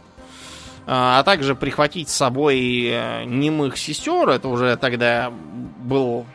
а, 0.87 1.21
а 1.21 1.23
также 1.23 1.55
прихватить 1.55 2.09
с 2.09 2.15
собой 2.15 2.89
э, 2.89 3.25
немых 3.25 3.77
сестер. 3.77 4.29
Это 4.29 4.49
уже 4.49 4.77
тогда 4.77 5.31
был... 5.31 6.27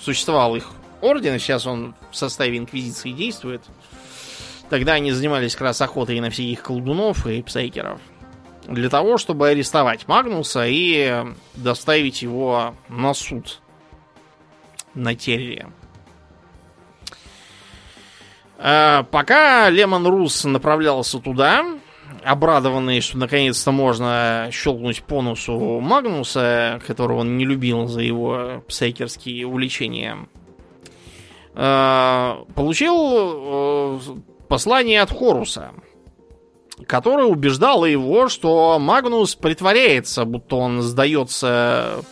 Существовал 0.00 0.56
их 0.56 0.70
орден, 1.00 1.38
сейчас 1.38 1.66
он 1.66 1.94
в 2.10 2.16
составе 2.16 2.58
Инквизиции 2.58 3.12
действует. 3.12 3.62
Тогда 4.68 4.94
они 4.94 5.12
занимались 5.12 5.52
как 5.52 5.62
раз 5.62 5.80
охотой 5.80 6.18
на 6.20 6.30
всяких 6.30 6.62
колдунов 6.62 7.26
и 7.26 7.42
псайкеров. 7.42 8.00
для 8.66 8.88
того, 8.88 9.18
чтобы 9.18 9.48
арестовать 9.48 10.08
Магнуса 10.08 10.64
и 10.66 11.24
доставить 11.54 12.22
его 12.22 12.74
на 12.88 13.12
суд 13.12 13.60
на 14.94 15.14
Терре. 15.14 15.68
А, 18.58 19.02
пока 19.04 19.68
Лемон 19.70 20.06
Рус 20.06 20.44
направлялся 20.44 21.18
туда, 21.18 21.64
обрадованный, 22.24 23.00
что 23.00 23.18
наконец-то 23.18 23.72
можно 23.72 24.48
щелкнуть 24.52 25.02
по 25.02 25.22
носу 25.22 25.80
Магнуса, 25.80 26.80
которого 26.86 27.20
он 27.20 27.36
не 27.36 27.44
любил 27.44 27.86
за 27.86 28.00
его 28.00 28.62
псайкерские 28.68 29.46
увлечения, 29.46 30.28
а, 31.54 32.44
получил 32.54 32.96
э, 32.96 33.98
послание 34.48 35.02
от 35.02 35.10
Хоруса, 35.10 35.72
который 36.86 37.30
убеждал 37.30 37.84
его, 37.84 38.28
что 38.28 38.78
Магнус 38.78 39.34
притворяется, 39.34 40.24
будто 40.24 40.56
он 40.56 40.82
сдается 40.82 42.04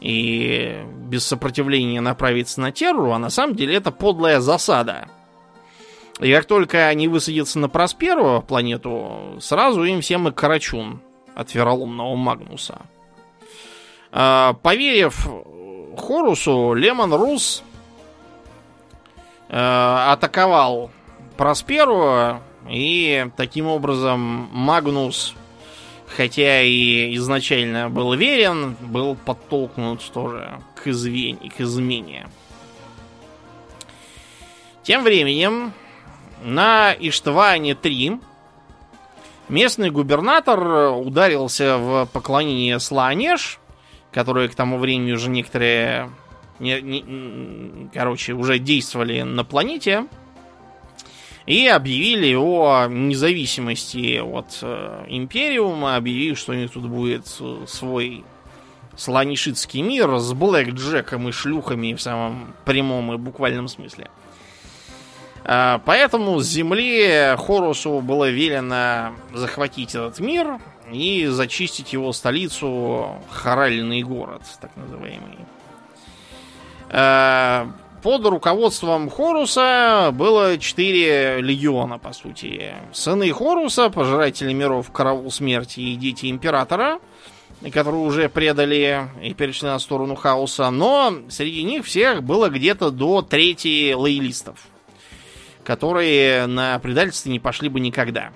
и 0.00 0.84
без 1.08 1.26
сопротивления 1.26 2.00
направится 2.00 2.60
на 2.60 2.70
Терру, 2.70 3.12
а 3.12 3.18
на 3.18 3.30
самом 3.30 3.56
деле 3.56 3.74
это 3.74 3.90
подлая 3.90 4.40
засада. 4.40 5.08
И 6.20 6.32
как 6.32 6.46
только 6.46 6.88
они 6.88 7.08
высадятся 7.08 7.58
на 7.58 7.68
Просперу, 7.68 8.42
планету, 8.46 9.36
сразу 9.40 9.84
им 9.84 10.00
всем 10.00 10.28
и 10.28 10.32
карачун 10.32 11.00
от 11.34 11.54
вероломного 11.54 12.14
Магнуса. 12.14 12.80
А, 14.12 14.54
поверив 14.54 15.28
Хорусу, 15.98 16.72
Лемон 16.72 17.12
Рус 17.12 17.62
а, 19.50 20.12
атаковал 20.12 20.90
Просперу, 21.36 22.40
и 22.68 23.28
таким 23.36 23.66
образом 23.66 24.48
Магнус, 24.52 25.34
хотя 26.06 26.62
и 26.62 27.14
изначально 27.16 27.90
был 27.90 28.14
верен, 28.14 28.76
был 28.80 29.16
подтолкнут 29.16 30.02
тоже 30.12 30.60
к, 30.74 30.86
извене, 30.86 31.50
к 31.50 31.60
измене. 31.60 32.26
Тем 34.82 35.02
временем 35.02 35.72
на 36.42 36.94
Иштване-3 36.94 38.20
местный 39.48 39.90
губернатор 39.90 40.92
ударился 40.96 41.78
в 41.78 42.06
поклонение 42.12 42.78
Сланеж, 42.80 43.58
которые 44.12 44.48
к 44.48 44.54
тому 44.54 44.78
времени 44.78 45.12
уже 45.12 45.28
некоторые, 45.28 46.10
не, 46.58 46.80
не, 46.80 47.88
короче, 47.92 48.32
уже 48.32 48.58
действовали 48.58 49.22
на 49.22 49.44
планете, 49.44 50.06
и 51.46 51.68
объявили 51.68 52.34
о 52.34 52.88
независимости 52.88 54.18
от 54.18 54.58
э, 54.62 55.04
Империума, 55.08 55.94
объявили, 55.94 56.34
что 56.34 56.52
у 56.52 56.54
них 56.56 56.72
тут 56.72 56.86
будет 56.86 57.26
свой 57.68 58.24
слонишитский 58.96 59.82
мир 59.82 60.18
с 60.18 60.32
Блэк 60.32 60.70
Джеком 60.70 61.28
и 61.28 61.32
шлюхами 61.32 61.94
в 61.94 62.02
самом 62.02 62.54
прямом 62.64 63.12
и 63.12 63.16
буквальном 63.16 63.68
смысле. 63.68 64.10
А, 65.48 65.80
поэтому 65.84 66.40
с 66.40 66.48
земли 66.48 67.36
Хорусу 67.38 68.00
было 68.00 68.28
велено 68.28 69.14
захватить 69.32 69.94
этот 69.94 70.18
мир 70.18 70.58
и 70.90 71.26
зачистить 71.26 71.92
его 71.92 72.12
столицу, 72.12 73.14
Харальный 73.30 74.02
город, 74.02 74.42
так 74.60 74.72
называемый. 74.74 75.38
А, 76.90 77.68
под 78.02 78.26
руководством 78.26 79.08
Хоруса 79.08 80.10
было 80.12 80.58
четыре 80.58 81.40
легиона, 81.40 81.98
по 81.98 82.12
сути. 82.12 82.74
Сыны 82.92 83.32
Хоруса, 83.32 83.88
пожиратели 83.88 84.52
миров, 84.52 84.90
караул 84.90 85.30
смерти 85.30 85.78
и 85.78 85.94
дети 85.94 86.28
Императора, 86.28 86.98
которые 87.72 88.02
уже 88.02 88.28
предали 88.28 89.08
и 89.22 89.32
перешли 89.32 89.68
на 89.68 89.78
сторону 89.78 90.16
хаоса, 90.16 90.70
но 90.70 91.14
среди 91.28 91.62
них 91.62 91.84
всех 91.84 92.24
было 92.24 92.48
где-то 92.48 92.90
до 92.90 93.22
трети 93.22 93.92
лоялистов– 93.92 94.58
которые 95.66 96.46
на 96.46 96.78
предательство 96.78 97.28
не 97.28 97.40
пошли 97.40 97.68
бы 97.68 97.80
никогда. 97.80 98.32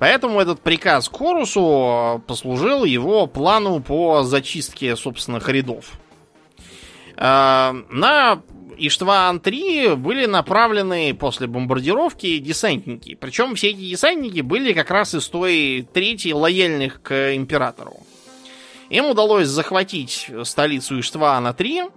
Поэтому 0.00 0.40
этот 0.40 0.60
приказ 0.60 1.08
Корусу 1.08 2.22
послужил 2.26 2.84
его 2.84 3.26
плану 3.26 3.80
по 3.80 4.22
зачистке 4.24 4.96
собственных 4.96 5.48
рядов. 5.48 5.92
А, 7.16 7.76
на 7.90 8.42
Иштван-3 8.78 9.94
были 9.96 10.26
направлены 10.26 11.14
после 11.14 11.46
бомбардировки 11.46 12.38
десантники. 12.38 13.14
Причем 13.14 13.54
все 13.54 13.70
эти 13.70 13.90
десантники 13.90 14.40
были 14.40 14.72
как 14.72 14.90
раз 14.90 15.14
из 15.14 15.28
той 15.28 15.86
трети 15.92 16.32
лояльных 16.32 17.02
к 17.02 17.36
императору. 17.36 17.98
Им 18.88 19.04
удалось 19.04 19.46
захватить 19.46 20.30
столицу 20.44 20.98
Иштвана-3, 20.98 21.92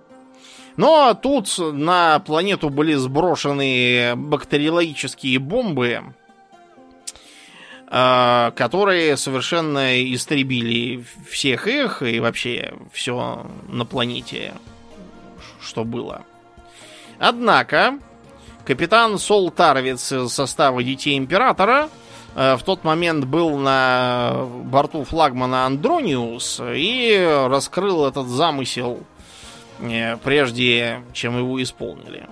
но 0.76 1.14
тут 1.14 1.50
на 1.58 2.20
планету 2.20 2.70
были 2.70 2.96
сброшены 2.96 4.16
бактериологические 4.16 5.40
бомбы, 5.40 6.02
а, 7.88 8.52
которые 8.52 9.18
совершенно 9.18 10.02
истребили 10.14 11.06
всех 11.30 11.68
их 11.68 12.02
и 12.02 12.20
вообще 12.20 12.74
все 12.92 13.46
на 13.68 13.86
планете, 13.86 14.54
что 15.62 15.84
было. 15.84 16.24
Однако, 17.20 18.00
капитан 18.66 19.20
Сол 19.20 19.52
Тарвиц 19.52 20.12
из 20.12 20.34
состава 20.34 20.82
Детей 20.82 21.20
Императора 21.20 21.90
а, 22.36 22.58
в 22.58 22.64
тот 22.64 22.84
момент 22.84 23.26
был 23.26 23.60
на 23.60 24.48
борту 24.64 25.04
флагмана 25.04 25.68
Андрониус 25.68 26.62
и 26.66 27.46
раскрыл 27.48 28.08
этот 28.08 28.26
замысел 28.26 29.04
Э, 29.04 29.13
прежде 30.24 31.02
чем 31.14 31.38
его 31.38 31.62
исполнили. 31.62 32.28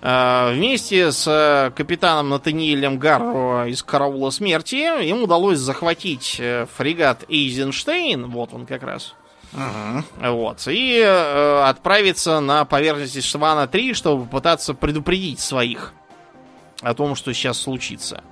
Э, 0.00 0.52
вместе 0.52 1.12
с 1.12 1.26
э, 1.26 1.70
капитаном 1.74 2.28
Натаниэлем 2.28 2.98
Гарро 2.98 3.66
из 3.66 3.82
Караула 3.82 4.30
Смерти 4.30 5.06
им 5.06 5.22
удалось 5.22 5.58
захватить 5.58 6.40
фрегат 6.76 7.24
Эйзенштейн, 7.28 8.26
вот 8.26 8.52
он 8.52 8.66
как 8.66 8.82
раз, 8.82 9.14
Ага. 9.56 10.04
Вот. 10.32 10.66
И 10.66 11.00
э, 11.00 11.62
отправиться 11.62 12.40
на 12.40 12.64
поверхность 12.64 13.16
Швана-3, 13.24 13.94
чтобы 13.94 14.24
попытаться 14.24 14.74
предупредить 14.74 15.40
своих 15.40 15.92
о 16.82 16.94
том, 16.94 17.14
что 17.14 17.32
сейчас 17.32 17.60
случится. 17.60 18.22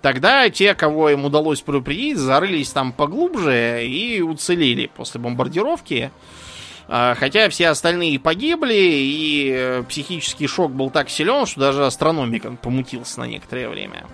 Тогда 0.00 0.48
те, 0.50 0.74
кого 0.74 1.10
им 1.10 1.24
удалось 1.24 1.60
предупредить, 1.60 2.16
зарылись 2.16 2.70
там 2.70 2.92
поглубже 2.92 3.86
и 3.86 4.20
уцелели 4.20 4.86
после 4.86 5.20
бомбардировки. 5.20 6.10
А, 6.10 6.51
хотя 6.92 7.48
все 7.48 7.68
остальные 7.68 8.20
погибли, 8.20 8.74
и 8.74 9.50
э, 9.50 9.82
психический 9.88 10.46
шок 10.46 10.72
был 10.72 10.90
так 10.90 11.08
силен, 11.08 11.46
что 11.46 11.60
даже 11.60 11.86
астрономик 11.86 12.60
помутился 12.60 13.20
на 13.20 13.24
некоторое 13.24 13.70
время. 13.70 14.04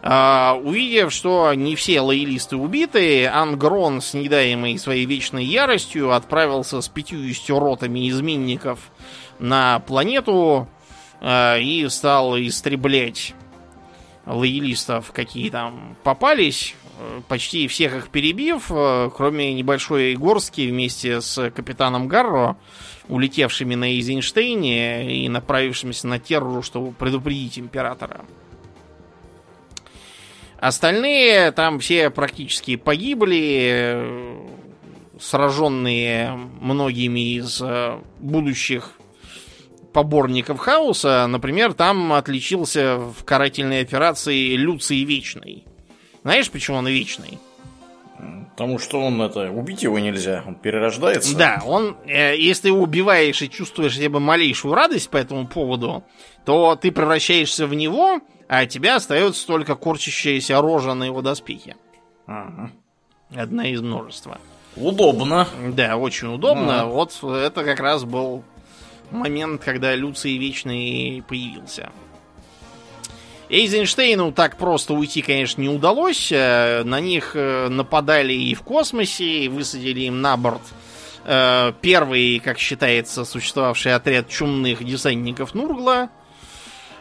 Uh, 0.00 0.62
увидев, 0.62 1.12
что 1.12 1.52
не 1.54 1.74
все 1.74 2.00
лоялисты 2.00 2.56
убиты, 2.56 3.26
Ангрон, 3.26 4.00
с 4.00 4.14
недаемой 4.14 4.78
своей 4.78 5.04
вечной 5.06 5.44
яростью, 5.44 6.12
отправился 6.12 6.80
с 6.80 6.88
50 6.88 7.50
ротами 7.58 8.08
изменников 8.08 8.78
на 9.40 9.80
планету 9.80 10.68
uh, 11.20 11.60
и 11.60 11.86
стал 11.88 12.38
истреблять 12.38 13.34
лоялистов, 14.24 15.10
какие 15.12 15.50
там 15.50 15.96
попались 16.04 16.76
почти 17.28 17.68
всех 17.68 17.94
их 17.94 18.08
перебив, 18.08 18.70
э, 18.70 19.10
кроме 19.14 19.54
небольшой 19.54 20.14
горстки 20.14 20.62
вместе 20.62 21.20
с 21.20 21.50
капитаном 21.50 22.08
Гарро, 22.08 22.56
улетевшими 23.08 23.74
на 23.74 23.90
Эйзенштейне 23.90 25.24
и 25.24 25.28
направившимися 25.28 26.06
на 26.06 26.18
Терру, 26.18 26.62
чтобы 26.62 26.92
предупредить 26.92 27.58
императора. 27.58 28.24
Остальные 30.58 31.52
там 31.52 31.78
все 31.78 32.10
практически 32.10 32.76
погибли, 32.76 33.70
э, 33.72 34.48
сраженные 35.20 36.32
многими 36.60 37.36
из 37.36 37.60
э, 37.62 37.98
будущих 38.18 38.92
поборников 39.92 40.58
хаоса. 40.58 41.26
Например, 41.26 41.72
там 41.72 42.12
отличился 42.12 42.98
в 42.98 43.24
карательной 43.24 43.80
операции 43.80 44.54
Люций 44.54 45.04
Вечный– 45.04 45.64
знаешь, 46.22 46.50
почему 46.50 46.78
он 46.78 46.88
вечный? 46.88 47.38
Потому 48.50 48.80
что 48.80 49.00
он 49.00 49.22
это 49.22 49.52
убить 49.52 49.84
его 49.84 50.00
нельзя, 50.00 50.42
он 50.44 50.56
перерождается. 50.56 51.36
Да, 51.36 51.62
он, 51.64 51.96
э, 52.06 52.36
если 52.36 52.62
ты 52.62 52.68
его 52.68 52.80
убиваешь 52.82 53.40
и 53.40 53.48
чувствуешь 53.48 53.94
хотя 53.94 54.08
бы 54.08 54.18
малейшую 54.18 54.74
радость 54.74 55.10
по 55.10 55.16
этому 55.16 55.46
поводу, 55.46 56.02
то 56.44 56.74
ты 56.74 56.90
превращаешься 56.90 57.68
в 57.68 57.74
него, 57.74 58.20
а 58.48 58.66
тебя 58.66 58.96
остается 58.96 59.46
только 59.46 59.76
корчащаяся 59.76 60.60
рожа 60.60 60.94
на 60.94 61.04
его 61.04 61.22
доспехе. 61.22 61.76
Ага. 62.26 62.72
Одна 63.32 63.68
из 63.68 63.80
множества. 63.80 64.40
Удобно. 64.74 65.46
Да, 65.68 65.96
очень 65.96 66.34
удобно. 66.34 66.80
Ага. 66.80 66.88
Вот 66.88 67.16
это 67.22 67.62
как 67.62 67.78
раз 67.78 68.02
был 68.02 68.42
момент, 69.12 69.62
когда 69.62 69.94
Люций 69.94 70.36
Вечный 70.36 71.22
появился. 71.28 71.90
Эйзенштейну 73.50 74.32
так 74.32 74.56
просто 74.58 74.92
уйти, 74.92 75.22
конечно, 75.22 75.62
не 75.62 75.70
удалось. 75.70 76.30
Э, 76.30 76.82
на 76.84 77.00
них 77.00 77.32
э, 77.34 77.68
нападали 77.68 78.34
и 78.34 78.54
в 78.54 78.62
космосе, 78.62 79.24
и 79.24 79.48
высадили 79.48 80.00
им 80.00 80.20
на 80.20 80.36
борт 80.36 80.60
э, 81.24 81.72
первый, 81.80 82.40
как 82.40 82.58
считается, 82.58 83.24
существовавший 83.24 83.94
отряд 83.94 84.28
чумных 84.28 84.84
десантников 84.84 85.54
Нургла. 85.54 86.10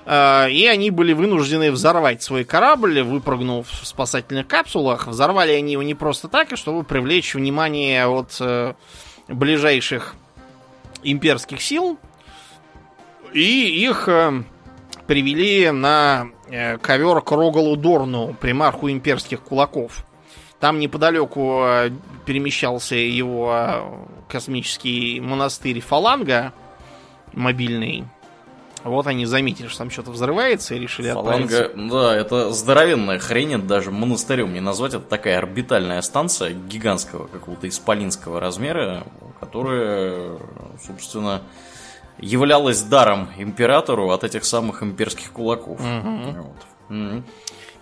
И 0.10 0.70
они 0.72 0.90
были 0.90 1.12
вынуждены 1.12 1.70
взорвать 1.70 2.24
свой 2.24 2.46
корабль, 2.46 3.02
выпрыгнув 3.02 3.68
в 3.70 3.86
спасательных 3.86 4.48
капсулах. 4.48 5.06
Взорвали 5.06 5.52
они 5.52 5.74
его 5.74 5.84
не 5.84 5.96
просто 5.96 6.30
так, 6.30 6.54
а 6.54 6.56
чтобы 6.56 6.84
привлечь 6.84 7.36
внимание 7.36 8.08
от 8.08 8.42
ближайших 9.28 10.16
имперских 11.04 11.62
сил. 11.62 12.00
И 13.34 13.84
их 13.86 14.08
привели 15.08 15.72
на 15.72 16.28
э, 16.50 16.78
ковер 16.78 17.22
к 17.22 17.32
Рогалу 17.32 17.76
Дорну, 17.76 18.36
примарху 18.40 18.92
имперских 18.92 19.42
кулаков. 19.42 20.06
Там 20.60 20.80
неподалеку 20.80 21.62
э, 21.64 21.92
перемещался 22.26 22.96
его 22.96 23.52
э, 23.54 23.82
космический 24.28 25.20
монастырь 25.22 25.80
Фаланга, 25.80 26.54
мобильный. 27.34 28.04
Вот 28.84 29.08
они 29.08 29.26
заметили, 29.26 29.68
что 29.68 29.80
там 29.80 29.90
что-то 29.90 30.12
взрывается 30.12 30.76
и 30.76 30.80
решили 30.80 31.12
Фаланга, 31.12 31.66
отправиться. 31.66 31.90
да, 31.90 32.16
это 32.16 32.52
здоровенная 32.52 33.20
хрень, 33.20 33.56
это 33.56 33.64
даже 33.64 33.92
монастырем 33.92 34.54
не 34.54 34.60
назвать. 34.60 34.94
Это 34.94 35.04
такая 35.04 35.38
орбитальная 35.38 36.02
станция 36.02 36.52
гигантского 36.52 37.28
какого-то 37.28 37.68
исполинского 37.68 38.40
размера, 38.40 39.04
которая, 39.40 40.38
собственно, 40.86 41.42
являлась 42.20 42.82
даром 42.82 43.30
императору 43.38 44.12
от 44.12 44.24
этих 44.24 44.46
самых 44.46 44.84
имперских 44.84 45.32
кулаков. 45.32 45.80
Угу. 45.80 46.44
Вот. 46.44 46.98
Угу. 46.98 47.24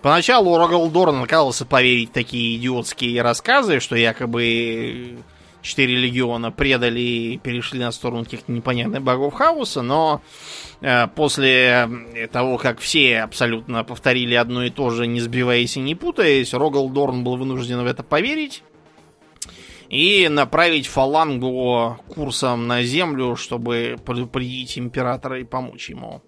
Поначалу 0.01 0.57
Рогалдорн 0.57 1.23
отказывался 1.23 1.65
поверить 1.65 2.11
в 2.11 2.13
такие 2.13 2.57
идиотские 2.57 3.21
рассказы, 3.21 3.79
что 3.79 3.95
якобы 3.95 5.17
четыре 5.65 5.95
легиона 5.95 6.51
предали 6.51 6.99
и 6.99 7.37
перешли 7.39 7.79
на 7.79 7.91
сторону 7.91 8.23
каких-то 8.23 8.51
непонятных 8.51 9.01
богов 9.01 9.33
хаоса, 9.33 9.81
но 9.81 10.21
э, 10.81 11.07
после 11.07 11.89
того, 12.31 12.57
как 12.57 12.79
все 12.79 13.21
абсолютно 13.21 13.83
повторили 13.83 14.35
одно 14.35 14.63
и 14.63 14.69
то 14.69 14.91
же, 14.91 15.07
не 15.07 15.19
сбиваясь 15.19 15.75
и 15.75 15.79
не 15.79 15.95
путаясь, 15.95 16.53
Рогалдорн 16.53 17.23
был 17.23 17.37
вынужден 17.37 17.81
в 17.81 17.87
это 17.87 18.03
поверить 18.03 18.61
и 19.89 20.27
направить 20.29 20.87
фалангу 20.87 21.97
курсом 22.07 22.67
на 22.67 22.83
землю, 22.83 23.35
чтобы 23.35 23.97
предупредить 24.05 24.77
императора 24.77 25.39
и 25.39 25.43
помочь 25.43 25.89
ему. 25.89 26.21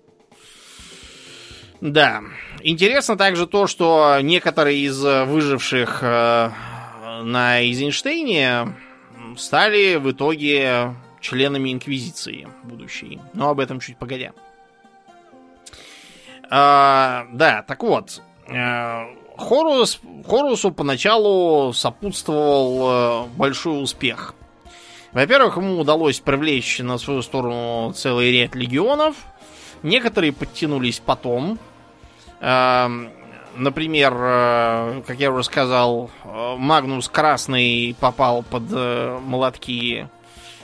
Да. 1.81 2.21
Интересно 2.61 3.17
также 3.17 3.47
то, 3.47 3.67
что 3.67 4.19
некоторые 4.21 4.79
из 4.79 4.99
выживших 4.99 5.99
э, 6.01 6.49
на 7.23 7.61
Эйзенштейне 7.61 8.75
стали 9.37 9.95
в 9.95 10.11
итоге 10.11 10.95
членами 11.21 11.71
Инквизиции 11.71 12.47
будущей. 12.63 13.19
Но 13.33 13.49
об 13.49 13.59
этом 13.59 13.79
чуть 13.79 13.97
погодя. 13.97 14.33
А, 16.49 17.27
да, 17.31 17.63
так 17.63 17.83
вот. 17.83 18.21
Хорус, 19.37 19.99
Хорусу 20.27 20.71
поначалу 20.71 21.71
сопутствовал 21.71 23.25
э, 23.25 23.27
большой 23.37 23.81
успех. 23.81 24.33
Во-первых, 25.13 25.57
ему 25.57 25.79
удалось 25.79 26.19
привлечь 26.19 26.79
на 26.79 26.97
свою 26.97 27.21
сторону 27.21 27.93
целый 27.93 28.31
ряд 28.31 28.55
легионов. 28.55 29.15
Некоторые 29.83 30.33
подтянулись 30.33 30.99
потом. 30.99 31.59
Эм, 32.41 33.11
например, 33.55 34.13
э, 34.17 35.01
как 35.05 35.19
я 35.19 35.31
уже 35.31 35.43
сказал, 35.43 36.09
э, 36.25 36.55
Магнус 36.57 37.07
Красный 37.07 37.95
попал 37.99 38.43
под 38.43 38.63
молотки 39.21 40.07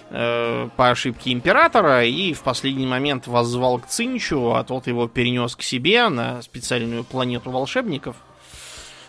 по 0.09 0.89
ошибке 0.91 1.31
императора 1.31 2.05
и 2.05 2.33
в 2.33 2.43
последний 2.43 2.85
момент 2.85 3.25
воззвал 3.25 3.79
к 3.79 3.87
Цинчу, 3.87 4.53
а 4.53 4.63
тот 4.63 4.85
его 4.85 5.07
перенес 5.07 5.55
к 5.55 5.63
себе 5.63 6.07
на 6.09 6.43
специальную 6.43 7.03
планету 7.03 7.49
волшебников– 7.49 8.15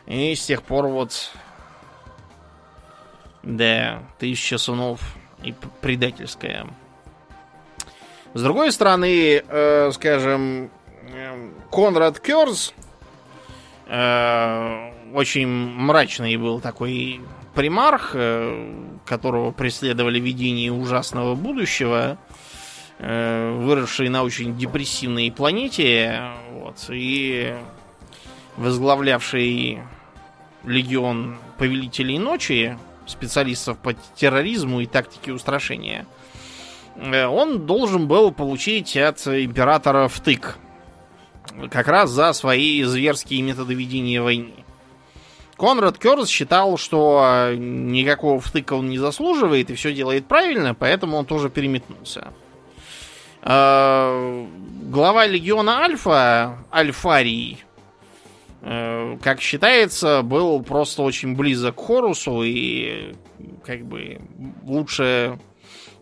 и 0.06 0.34
с 0.34 0.46
тех 0.46 0.62
пор 0.62 0.86
вот... 0.86 1.32
Да, 3.42 4.02
тысяча 4.18 4.56
сунов 4.56 5.00
и 5.42 5.54
предательская. 5.82 6.66
С 8.32 8.42
другой 8.42 8.72
стороны, 8.72 9.42
э, 9.46 9.90
скажем, 9.92 10.70
э, 11.12 11.50
Конрад 11.70 12.18
Керс 12.20 12.72
э, 13.86 14.92
очень 15.12 15.46
мрачный 15.46 16.36
был 16.36 16.60
такой 16.60 17.20
примарх, 17.54 18.12
э, 18.14 18.74
которого 19.04 19.52
преследовали 19.52 20.18
видения 20.18 20.72
ужасного 20.72 21.34
будущего, 21.34 22.16
э, 22.98 23.58
выросший 23.60 24.08
на 24.08 24.22
очень 24.22 24.56
депрессивной 24.56 25.30
планете, 25.30 26.32
вот, 26.50 26.86
и 26.88 27.54
возглавлявший 28.56 29.82
легион 30.66 31.36
повелителей 31.58 32.18
ночи, 32.18 32.78
специалистов 33.06 33.78
по 33.78 33.94
терроризму 34.16 34.80
и 34.80 34.86
тактике 34.86 35.32
устрашения, 35.32 36.06
э, 36.96 37.26
он 37.26 37.66
должен 37.66 38.08
был 38.08 38.32
получить 38.32 38.96
от 38.96 39.26
императора 39.26 40.08
втык. 40.08 40.56
Как 41.70 41.88
раз 41.88 42.10
за 42.10 42.32
свои 42.32 42.82
зверские 42.82 43.42
методы 43.42 43.74
ведения 43.74 44.20
войны. 44.20 44.54
Конрад 45.56 45.98
Керс 45.98 46.28
считал, 46.28 46.76
что 46.78 47.52
никакого 47.56 48.40
втыка 48.40 48.72
он 48.74 48.88
не 48.88 48.98
заслуживает 48.98 49.70
и 49.70 49.74
все 49.74 49.92
делает 49.92 50.26
правильно, 50.26 50.74
поэтому 50.74 51.16
он 51.16 51.26
тоже 51.26 51.48
переметнулся. 51.48 52.32
Э, 53.42 54.46
глава 54.82 55.26
легиона 55.26 55.80
Альфа, 55.80 56.58
Альфарий, 56.72 57.64
Э, 57.64 57.73
как 58.64 59.40
считается, 59.40 60.22
был 60.22 60.62
просто 60.62 61.02
очень 61.02 61.36
близок 61.36 61.76
к 61.76 61.86
Хорусу 61.86 62.42
и 62.42 63.14
как 63.62 63.84
бы 63.84 64.20
лучше 64.62 65.38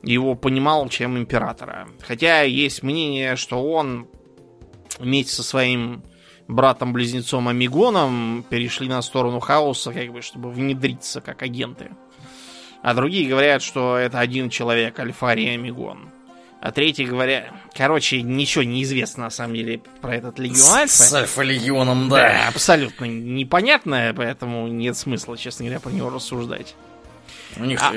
его 0.03 0.35
понимал, 0.35 0.89
чем 0.89 1.19
императора. 1.19 1.89
Хотя 2.01 2.43
есть 2.43 2.83
мнение, 2.83 3.37
что 3.37 3.63
он 3.63 4.07
вместе 4.99 5.33
со 5.33 5.43
своим 5.43 6.03
братом-близнецом 6.47 7.49
Амигоном 7.49 8.45
перешли 8.49 8.89
на 8.89 9.03
сторону 9.03 9.41
хаоса, 9.41 9.93
как 9.93 10.13
бы, 10.13 10.23
чтобы 10.23 10.51
внедриться 10.51 11.21
как 11.21 11.43
агенты. 11.43 11.91
А 12.83 12.95
другие 12.95 13.29
говорят, 13.29 13.63
что 13.63 13.97
это 13.97 14.19
один 14.19 14.51
человек, 14.51 14.99
Альфарий 14.99 15.55
Амигон. 15.55 16.11
А 16.63 16.71
третий 16.71 17.05
говоря... 17.05 17.51
Короче, 17.77 18.23
ничего 18.23 18.63
не 18.63 18.85
известно 18.85 19.25
на 19.25 19.31
самом 19.31 19.57
деле 19.57 19.81
про 20.01 20.15
этот 20.15 20.39
Легион 20.39 20.75
Альфа. 20.75 20.93
С 20.93 21.13
Альфа-Легионом, 21.13 22.09
да. 22.09 22.17
Да, 22.17 22.49
абсолютно 22.49 23.07
непонятно, 23.07 24.15
поэтому 24.17 24.69
нет 24.69 24.97
смысла, 24.97 25.37
честно 25.37 25.65
говоря, 25.65 25.81
про 25.81 25.91
него 25.91 26.09
рассуждать. 26.09 26.77
У 27.57 27.65
них 27.65 27.81
а... 27.83 27.93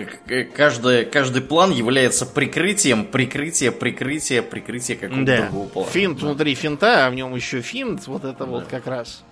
каждый, 0.55 1.05
каждый 1.05 1.43
план 1.43 1.71
является 1.71 2.25
прикрытием, 2.25 3.05
прикрытие, 3.05 3.71
прикрытие, 3.71 4.41
прикрытие 4.41 4.97
какого-то 4.97 5.25
да. 5.25 5.41
другого 5.43 5.67
плана. 5.67 5.91
Финт 5.91 6.19
да. 6.19 6.25
внутри 6.25 6.55
финта, 6.55 7.05
а 7.05 7.09
в 7.11 7.13
нем 7.13 7.35
еще 7.35 7.61
финт, 7.61 8.07
вот 8.07 8.23
это 8.23 8.39
да. 8.39 8.45
вот 8.45 8.65
как 8.65 8.87
раз. 8.87 9.23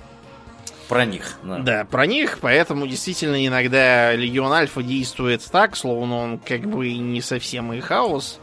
Про 0.89 1.05
них, 1.05 1.39
да. 1.41 1.57
Да, 1.57 1.85
про 1.85 2.05
них, 2.05 2.37
поэтому 2.39 2.85
действительно 2.85 3.43
иногда 3.43 4.13
Легион 4.13 4.51
Альфа 4.51 4.83
действует 4.83 5.43
так, 5.51 5.75
словно 5.75 6.17
он 6.17 6.37
как 6.37 6.61
бы 6.61 6.93
не 6.93 7.21
совсем 7.21 7.73
и 7.73 7.79
хаос, 7.79 8.39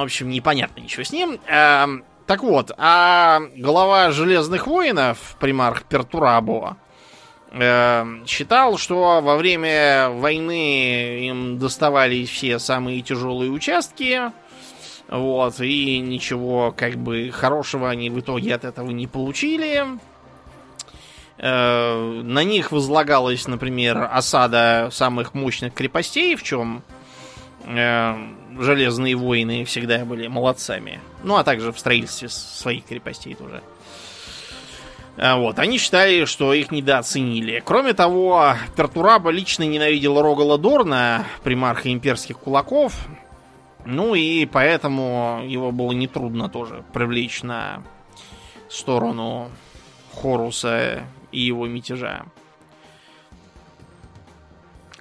в 0.00 0.04
общем, 0.04 0.28
непонятно 0.28 0.80
ничего 0.80 1.04
с 1.04 1.12
ним. 1.12 1.38
Э, 1.46 1.86
так 2.26 2.42
вот, 2.42 2.72
а 2.76 3.42
глава 3.56 4.10
Железных 4.10 4.66
воинов, 4.66 5.36
примарх 5.38 5.84
Пертурабо, 5.84 6.76
э, 7.52 8.04
считал, 8.26 8.78
что 8.78 9.20
во 9.20 9.36
время 9.36 10.08
войны 10.10 11.26
им 11.28 11.58
доставались 11.58 12.30
все 12.30 12.58
самые 12.58 13.02
тяжелые 13.02 13.50
участки, 13.50 14.32
вот, 15.08 15.60
и 15.60 16.00
ничего 16.00 16.74
как 16.76 16.96
бы 16.96 17.30
хорошего 17.30 17.90
они 17.90 18.10
в 18.10 18.18
итоге 18.20 18.54
от 18.54 18.64
этого 18.64 18.90
не 18.90 19.06
получили. 19.06 19.84
Э, 21.38 22.22
на 22.22 22.42
них 22.42 22.72
возлагалась, 22.72 23.46
например, 23.46 24.08
осада 24.10 24.88
самых 24.90 25.34
мощных 25.34 25.74
крепостей, 25.74 26.36
в 26.36 26.42
чем 26.42 26.82
железные 27.66 29.16
воины 29.16 29.64
всегда 29.64 30.04
были 30.04 30.26
молодцами. 30.26 31.00
Ну, 31.22 31.36
а 31.36 31.44
также 31.44 31.72
в 31.72 31.78
строительстве 31.78 32.28
своих 32.28 32.84
крепостей 32.84 33.34
тоже. 33.34 33.62
А, 35.16 35.36
вот, 35.36 35.58
они 35.58 35.78
считали, 35.78 36.24
что 36.24 36.52
их 36.52 36.70
недооценили. 36.70 37.62
Кроме 37.64 37.92
того, 37.92 38.54
Пертураба 38.76 39.30
лично 39.30 39.62
ненавидел 39.62 40.20
Рогала 40.20 40.58
Дорна, 40.58 41.26
примарха 41.42 41.92
имперских 41.92 42.38
кулаков. 42.38 42.94
Ну 43.84 44.14
и 44.14 44.46
поэтому 44.46 45.42
его 45.46 45.70
было 45.70 45.92
нетрудно 45.92 46.48
тоже 46.48 46.84
привлечь 46.92 47.42
на 47.42 47.82
сторону 48.68 49.50
Хоруса 50.14 51.04
и 51.30 51.40
его 51.40 51.66
мятежа. 51.66 52.24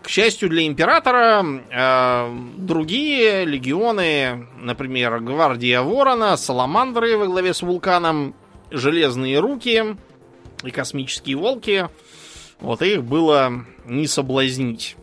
К 0.03 0.09
счастью 0.09 0.49
для 0.49 0.67
императора, 0.67 1.45
э, 1.71 2.37
другие 2.57 3.45
легионы, 3.45 4.47
например, 4.59 5.21
Гвардия 5.21 5.81
Ворона, 5.81 6.35
Саламандры 6.35 7.17
во 7.17 7.25
главе 7.25 7.53
с 7.53 7.61
Вулканом, 7.61 8.35
Железные 8.69 9.39
Руки 9.39 9.95
и 10.63 10.71
Космические 10.71 11.37
Волки, 11.37 11.87
вот 12.59 12.81
их 12.81 13.05
было 13.05 13.65
не 13.85 14.05
соблазнить. 14.07 14.97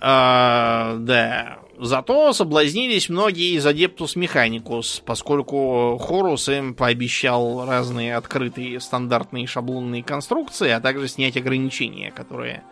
А, 0.00 0.96
да. 0.98 1.58
Зато 1.84 2.32
соблазнились 2.32 3.08
многие 3.08 3.56
из 3.56 3.66
Адептус 3.66 4.14
Механикус, 4.14 5.02
поскольку 5.04 5.98
Хорус 6.00 6.48
им 6.48 6.74
пообещал 6.74 7.66
разные 7.66 8.14
открытые 8.14 8.78
стандартные 8.78 9.48
шаблонные 9.48 10.04
конструкции, 10.04 10.70
а 10.70 10.78
также 10.78 11.08
снять 11.08 11.36
ограничения, 11.36 12.12
которые 12.12 12.62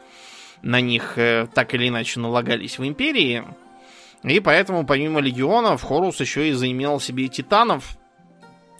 на 0.63 0.81
них 0.81 1.15
э, 1.19 1.49
так 1.53 1.75
или 1.75 1.89
иначе 1.89 2.21
налагались 2.21 2.79
в 2.79 2.87
Империи. 2.87 3.43
И 4.23 4.39
поэтому, 4.39 4.87
помимо 4.87 5.19
легионов, 5.19 5.83
Хорус 5.83 6.21
еще 6.21 6.49
и 6.49 6.53
заимел 6.53 7.01
себе 7.01 7.27
титанов. 7.27 7.99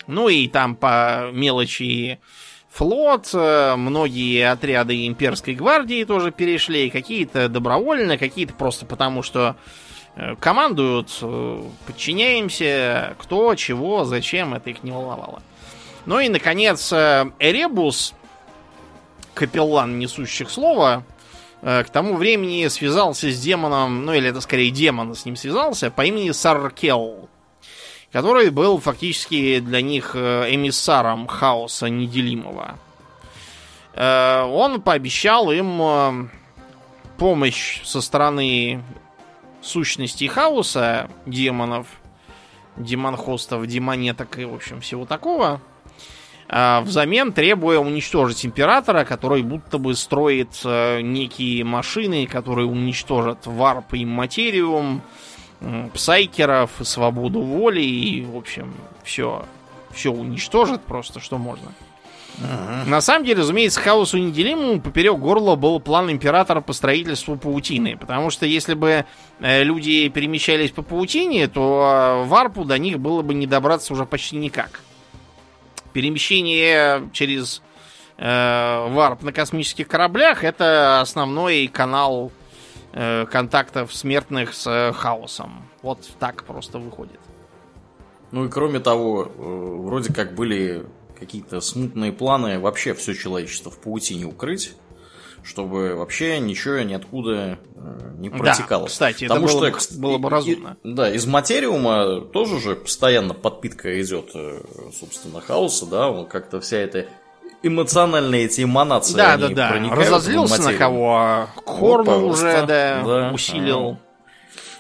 Ну 0.07 0.29
и 0.29 0.47
там 0.47 0.77
по 0.77 1.31
мелочи 1.33 2.21
флот, 2.71 3.31
э, 3.35 3.75
многие 3.75 4.49
отряды 4.49 5.09
имперской 5.09 5.55
гвардии 5.55 6.05
тоже 6.05 6.31
перешли, 6.31 6.89
какие-то 6.89 7.49
добровольно, 7.49 8.17
какие-то 8.17 8.55
просто 8.55 8.87
потому, 8.87 9.25
что 9.25 9.57
командуют, 10.41 11.19
э, 11.23 11.63
подчиняемся, 11.87 13.15
кто, 13.19 13.55
чего, 13.55 14.05
зачем, 14.05 14.55
это 14.55 14.71
их 14.71 14.83
не 14.83 14.91
волновало. 14.91 15.43
Ну 16.07 16.21
и, 16.21 16.29
наконец, 16.29 16.93
э, 16.93 17.31
Эребус, 17.39 18.15
капеллан 19.35 19.99
несущих 19.99 20.51
слова, 20.51 21.05
к 21.63 21.87
тому 21.93 22.17
времени 22.17 22.69
связался 22.69 23.31
с 23.31 23.39
демоном, 23.39 24.07
ну 24.07 24.15
или 24.15 24.31
это 24.31 24.41
скорее 24.41 24.71
демон 24.71 25.15
с 25.15 25.27
ним 25.27 25.37
связался, 25.37 25.91
по 25.91 26.07
имени 26.07 26.31
Саркел, 26.31 27.29
который 28.13 28.49
был 28.49 28.81
фактически 28.81 29.61
для 29.61 29.83
них 29.83 30.17
эмиссаром 30.17 31.27
хаоса 31.27 31.91
неделимого. 31.91 32.79
Он 33.95 34.81
пообещал 34.81 35.53
им 35.53 36.31
помощь 37.19 37.83
со 37.85 38.01
стороны 38.01 38.83
сущностей 39.63 40.29
хаоса, 40.29 41.11
демонов, 41.27 41.87
демонхостов, 42.77 43.67
демонеток 43.67 44.39
и, 44.39 44.45
в 44.45 44.55
общем, 44.55 44.81
всего 44.81 45.05
такого, 45.07 45.61
а 46.49 46.81
взамен 46.81 47.33
требуя 47.33 47.79
уничтожить 47.79 48.45
императора, 48.45 49.05
который 49.05 49.43
будто 49.43 49.79
бы 49.79 49.95
строит 49.95 50.61
э, 50.65 51.01
некие 51.01 51.63
машины, 51.65 52.27
которые 52.27 52.67
уничтожат 52.67 53.47
варп 53.47 53.95
и 53.95 54.05
материум, 54.05 55.03
псайкеров, 55.95 56.71
свободу 56.83 57.43
воли 57.43 57.83
и, 57.83 58.25
в 58.25 58.37
общем, 58.37 58.75
все, 59.05 59.45
все 59.93 60.11
уничтожит 60.11 60.83
просто, 60.83 61.21
что 61.21 61.39
можно. 61.39 61.73
На 62.87 63.01
самом 63.01 63.27
деле, 63.27 63.41
разумеется, 63.41 63.81
хаосу 63.81 64.17
неделимому 64.19 64.81
поперек 64.81 65.19
горла 65.19 65.57
был 65.57 65.79
план 65.79 66.11
императора 66.11 66.61
по 66.61 66.73
строительству 66.73 67.37
паутины. 67.37 67.97
Потому 67.99 68.31
что 68.31 68.47
если 68.47 68.75
бы 68.75 69.05
э, 69.41 69.63
люди 69.63 70.09
перемещались 70.09 70.71
по 70.71 70.83
паутине, 70.83 71.49
то 71.49 72.23
э, 72.25 72.29
варпу 72.29 72.65
до 72.65 72.79
них 72.79 72.99
было 72.99 73.23
бы 73.23 73.35
не 73.35 73.47
добраться 73.47 73.93
уже 73.93 74.07
почти 74.07 74.37
никак. 74.37 74.81
Перемещение 75.93 77.11
через 77.13 77.63
э, 78.17 78.87
варп 78.89 79.23
на 79.23 79.33
космических 79.33 79.87
кораблях 79.87 80.43
это 80.43 81.01
основной 81.01 81.67
канал 81.67 82.33
э, 82.93 83.27
контактов 83.27 83.95
смертных 83.95 84.55
с 84.55 84.67
э, 84.67 84.93
хаосом. 84.93 85.65
Вот 85.83 86.09
так 86.19 86.45
просто 86.45 86.79
выходит. 86.79 87.21
Ну 88.31 88.47
и 88.47 88.49
кроме 88.49 88.81
того, 88.81 89.25
э, 89.25 89.29
вроде 89.37 90.13
как 90.13 90.35
были 90.35 90.87
какие-то 91.21 91.61
смутные 91.61 92.13
планы 92.13 92.59
вообще 92.59 92.95
все 92.95 93.15
человечество 93.15 93.71
в 93.71 93.79
паутине 93.79 94.25
укрыть 94.25 94.75
чтобы 95.43 95.95
вообще 95.95 96.39
ничего 96.39 96.81
ниоткуда 96.81 97.59
э, 97.75 98.13
не 98.19 98.29
протекало. 98.29 98.85
Да, 98.85 98.89
кстати, 98.89 99.27
Потому 99.27 99.47
это 99.47 99.59
было, 99.59 99.81
что, 99.81 99.95
бы, 99.95 100.01
было 100.01 100.19
бы 100.19 100.31
разумно. 100.31 100.77
И, 100.83 100.93
да, 100.93 101.11
из 101.11 101.27
материума 101.27 102.21
тоже 102.21 102.61
же 102.61 102.77
постоянно 102.77 103.35
подпитка 103.35 104.01
идет, 104.03 104.31
э, 104.35 104.61
собственно, 104.99 105.41
хаоса, 105.41 105.87
да, 105.87 106.25
как-то 106.25 106.61
вся 106.61 106.79
эта 106.79 107.07
эмоциональные 107.63 108.45
эти 108.45 108.63
эманации 108.63 109.17
да, 109.17 109.37
да, 109.37 109.49
да. 109.49 109.73
Разозлился 109.91 110.63
на 110.63 110.75
кого, 110.75 111.17
а 111.17 111.49
Хорну 111.65 112.21
вот, 112.21 112.33
уже 112.35 112.67
да, 112.67 113.03
да, 113.03 113.31
усилил. 113.33 113.99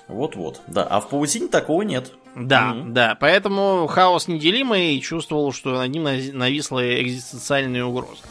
Вот-вот, 0.09 0.61
да. 0.66 0.84
А 0.84 1.01
в 1.01 1.09
паутине 1.09 1.49
такого 1.49 1.82
нет. 1.82 2.12
Да, 2.35 2.72
mm-hmm. 2.72 2.93
да. 2.93 3.16
Поэтому 3.18 3.87
хаос 3.87 4.28
неделимый 4.28 5.01
чувствовал, 5.01 5.53
что 5.53 5.78
над 5.78 5.91
ним 5.91 6.05
нависла 6.05 7.01
экзистенциальная 7.03 7.85
угроза. 7.85 8.22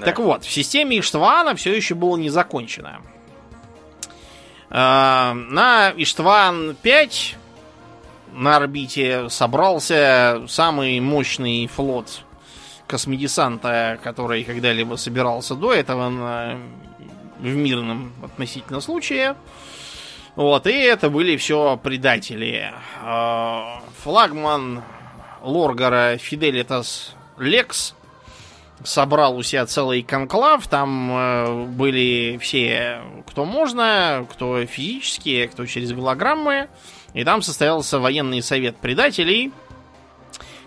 Да. 0.00 0.06
Так 0.06 0.18
вот, 0.18 0.44
в 0.44 0.50
системе 0.50 1.00
Иштвана 1.00 1.54
все 1.54 1.74
еще 1.74 1.94
было 1.94 2.16
не 2.16 2.30
закончено. 2.30 3.00
А, 4.70 5.34
на 5.34 5.92
Иштван-5 5.96 7.36
на 8.32 8.56
орбите 8.56 9.28
собрался 9.30 10.44
самый 10.48 11.00
мощный 11.00 11.66
флот 11.66 12.22
космодесанта, 12.86 13.98
который 14.02 14.44
когда-либо 14.44 14.96
собирался 14.96 15.54
до 15.54 15.72
этого 15.72 16.08
на, 16.08 16.58
в 17.38 17.46
мирном 17.46 18.12
относительно 18.22 18.80
случае. 18.80 19.36
Вот, 20.38 20.68
и 20.68 20.72
это 20.72 21.10
были 21.10 21.36
все 21.36 21.76
предатели. 21.82 22.72
А, 23.02 23.82
флагман 24.04 24.84
Лоргара 25.42 26.16
Фиделитас 26.16 27.16
Лекс 27.38 27.96
собрал 28.84 29.36
у 29.36 29.42
себя 29.42 29.66
целый 29.66 30.04
конклав. 30.04 30.68
Там 30.68 31.10
э, 31.10 31.64
были 31.64 32.38
все, 32.40 33.00
кто 33.26 33.44
можно, 33.44 34.28
кто 34.30 34.64
физически, 34.64 35.48
кто 35.52 35.66
через 35.66 35.90
голограммы. 35.90 36.68
И 37.14 37.24
там 37.24 37.42
состоялся 37.42 37.98
военный 37.98 38.40
совет 38.40 38.76
предателей, 38.76 39.50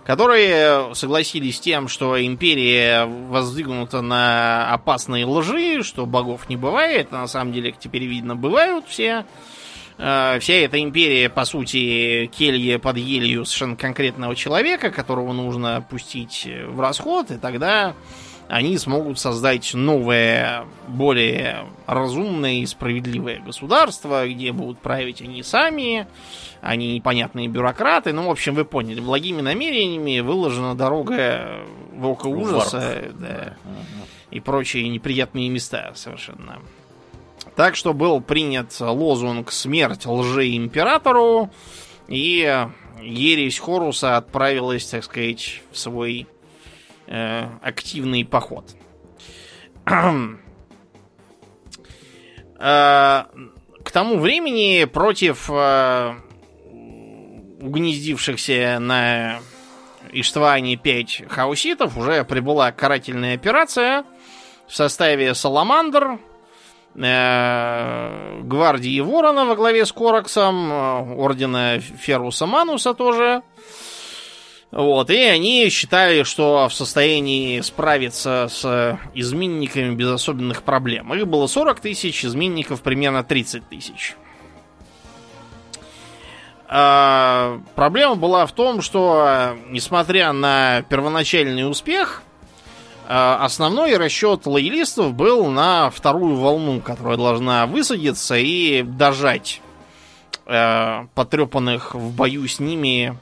которые 0.04 0.94
согласились 0.94 1.56
с 1.56 1.60
тем, 1.60 1.88
что 1.88 2.22
империя 2.22 3.06
воздвигнута 3.06 4.02
на 4.02 4.70
опасной 4.70 5.24
лжи, 5.24 5.82
что 5.82 6.04
богов 6.04 6.50
не 6.50 6.58
бывает. 6.58 7.08
А 7.10 7.22
на 7.22 7.26
самом 7.26 7.54
деле 7.54 7.74
теперь 7.80 8.04
видно 8.04 8.36
бывают 8.36 8.84
все. 8.86 9.24
Э, 9.98 10.38
вся 10.40 10.54
эта 10.54 10.80
империя, 10.80 11.28
по 11.28 11.44
сути, 11.44 12.26
келье 12.36 12.78
под 12.78 12.96
елью 12.96 13.44
совершенно 13.44 13.76
конкретного 13.76 14.34
человека, 14.34 14.90
которого 14.90 15.32
нужно 15.32 15.84
пустить 15.88 16.48
в 16.66 16.80
расход, 16.80 17.30
и 17.30 17.38
тогда 17.38 17.94
они 18.52 18.76
смогут 18.76 19.18
создать 19.18 19.72
новое, 19.72 20.66
более 20.86 21.64
разумное 21.86 22.56
и 22.56 22.66
справедливое 22.66 23.40
государство, 23.40 24.28
где 24.28 24.52
будут 24.52 24.78
править 24.78 25.22
они 25.22 25.42
сами, 25.42 26.06
они 26.60 26.94
непонятные 26.94 27.48
бюрократы. 27.48 28.12
Ну, 28.12 28.28
в 28.28 28.30
общем, 28.30 28.54
вы 28.54 28.66
поняли, 28.66 29.00
благими 29.00 29.40
намерениями 29.40 30.20
выложена 30.20 30.74
дорога 30.74 31.60
в 31.94 32.06
око 32.06 32.26
ужаса 32.26 33.10
да, 33.14 33.54
и 34.30 34.38
прочие 34.40 34.86
неприятные 34.88 35.48
места 35.48 35.92
совершенно. 35.94 36.60
Так 37.56 37.76
что 37.76 37.92
был 37.92 38.20
принят 38.20 38.74
лозунг 38.80 39.52
«Смерть 39.52 40.06
лжи 40.06 40.56
императору», 40.56 41.50
и 42.08 42.66
ересь 43.02 43.58
Хоруса 43.58 44.16
отправилась, 44.16 44.86
так 44.86 45.04
сказать, 45.04 45.62
в 45.70 45.78
свой 45.78 46.26
э, 47.06 47.46
активный 47.62 48.24
поход. 48.24 48.64
э, 49.86 50.12
к 52.58 53.90
тому 53.92 54.18
времени 54.18 54.84
против 54.84 55.50
э, 55.50 56.14
угнездившихся 57.60 58.78
на 58.80 59.40
Иштване 60.12 60.76
5 60.76 61.24
хауситов 61.28 61.96
уже 61.96 62.24
прибыла 62.24 62.72
карательная 62.72 63.34
операция 63.34 64.04
в 64.68 64.74
составе 64.74 65.34
Саламандр, 65.34 66.18
гвардии 66.94 69.00
Ворона 69.00 69.44
во 69.44 69.56
главе 69.56 69.86
с 69.86 69.92
Кораксом, 69.92 70.70
э, 70.70 71.14
ордена 71.16 71.80
Феруса 71.80 72.46
Мануса 72.46 72.94
тоже. 72.94 73.42
Вот, 74.70 75.10
и 75.10 75.18
они 75.18 75.68
считали, 75.68 76.22
что 76.22 76.68
в 76.68 76.72
состоянии 76.72 77.60
справиться 77.60 78.48
с 78.50 78.98
изменниками 79.12 79.94
без 79.94 80.08
особенных 80.08 80.62
проблем. 80.62 81.12
Их 81.12 81.26
было 81.26 81.46
40 81.46 81.80
тысяч, 81.80 82.24
изменников 82.24 82.80
примерно 82.80 83.22
30 83.22 83.68
тысяч. 83.68 84.16
А, 86.74 87.60
проблема 87.74 88.14
была 88.14 88.46
в 88.46 88.52
том, 88.52 88.80
что, 88.80 89.54
несмотря 89.68 90.32
на 90.32 90.80
первоначальный 90.88 91.70
успех, 91.70 92.22
основной 93.08 93.96
расчет 93.96 94.46
лоялистов 94.46 95.14
был 95.14 95.46
на 95.50 95.90
вторую 95.90 96.36
волну, 96.36 96.80
которая 96.80 97.16
должна 97.16 97.66
высадиться 97.66 98.36
и 98.36 98.82
дожать 98.82 99.60
а, 100.46 101.06
потрепанных 101.14 101.94
в 101.94 102.14
бою 102.14 102.46
с 102.48 102.60
ними 102.60 103.18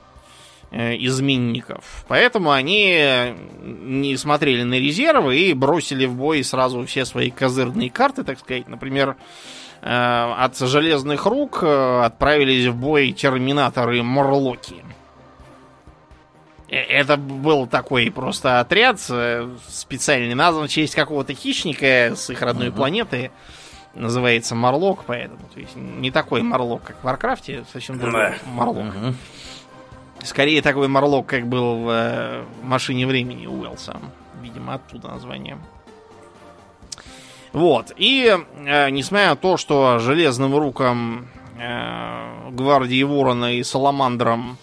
э, 0.71 0.97
изменников. 0.97 2.05
Поэтому 2.09 2.53
они 2.53 3.35
не 3.63 4.17
смотрели 4.17 4.63
на 4.63 4.75
резервы 4.75 5.39
и 5.39 5.55
бросили 5.55 6.07
в 6.07 6.15
бой 6.15 6.45
сразу 6.45 6.85
все 6.87 7.05
свои 7.05 7.31
козырные 7.31 7.91
карты, 7.91 8.23
так 8.23 8.39
сказать. 8.39 8.69
Например, 8.69 9.17
Э, 9.83 10.35
от 10.37 10.59
железных 10.59 11.25
рук 11.25 11.61
э, 11.63 12.03
отправились 12.05 12.67
в 12.67 12.75
бой 12.75 13.13
терминаторы 13.13 14.03
Морлоки. 14.03 14.77
Э, 14.77 15.00
это 16.71 17.17
был 17.17 17.67
такой 17.67 18.11
просто 18.11 18.61
отряд, 18.61 19.01
специальный 19.69 20.35
назван 20.35 20.69
в 20.69 20.71
честь 20.71 20.95
какого-то 20.95 21.35
хищника 21.35 22.15
с 22.15 22.31
их 22.31 22.41
родной 22.43 22.69
uh-huh. 22.69 22.77
планеты. 22.77 23.31
Называется 23.95 24.55
Морлок, 24.55 25.05
поэтому. 25.05 25.41
То 25.53 25.59
есть 25.59 25.75
не 25.75 26.13
такой 26.13 26.43
Мурлок, 26.43 26.85
как 26.85 26.97
в 27.01 27.05
Варкрафте, 27.05 27.65
совсем 27.73 27.99
другой 27.99 28.31
uh-huh. 28.31 28.49
Морлок. 28.53 28.95
Uh-huh. 28.95 29.15
Скорее 30.23 30.63
такой 30.63 30.87
Морлок, 30.87 31.27
как 31.27 31.47
был 31.49 31.77
в 31.85 32.45
машине 32.63 33.07
времени 33.07 33.47
Уэллса. 33.47 34.01
Видимо, 34.41 34.75
оттуда 34.75 35.09
название. 35.09 35.59
Вот. 37.53 37.93
И 37.97 38.37
э, 38.65 38.91
несмотря 38.91 39.31
на 39.31 39.37
то, 39.37 39.57
что 39.57 39.99
железным 39.99 40.57
рукам 40.57 41.27
э, 41.59 42.51
гвардии 42.51 43.03
Ворона 43.03 43.55
и 43.55 43.63
Саламандрам 43.65 44.57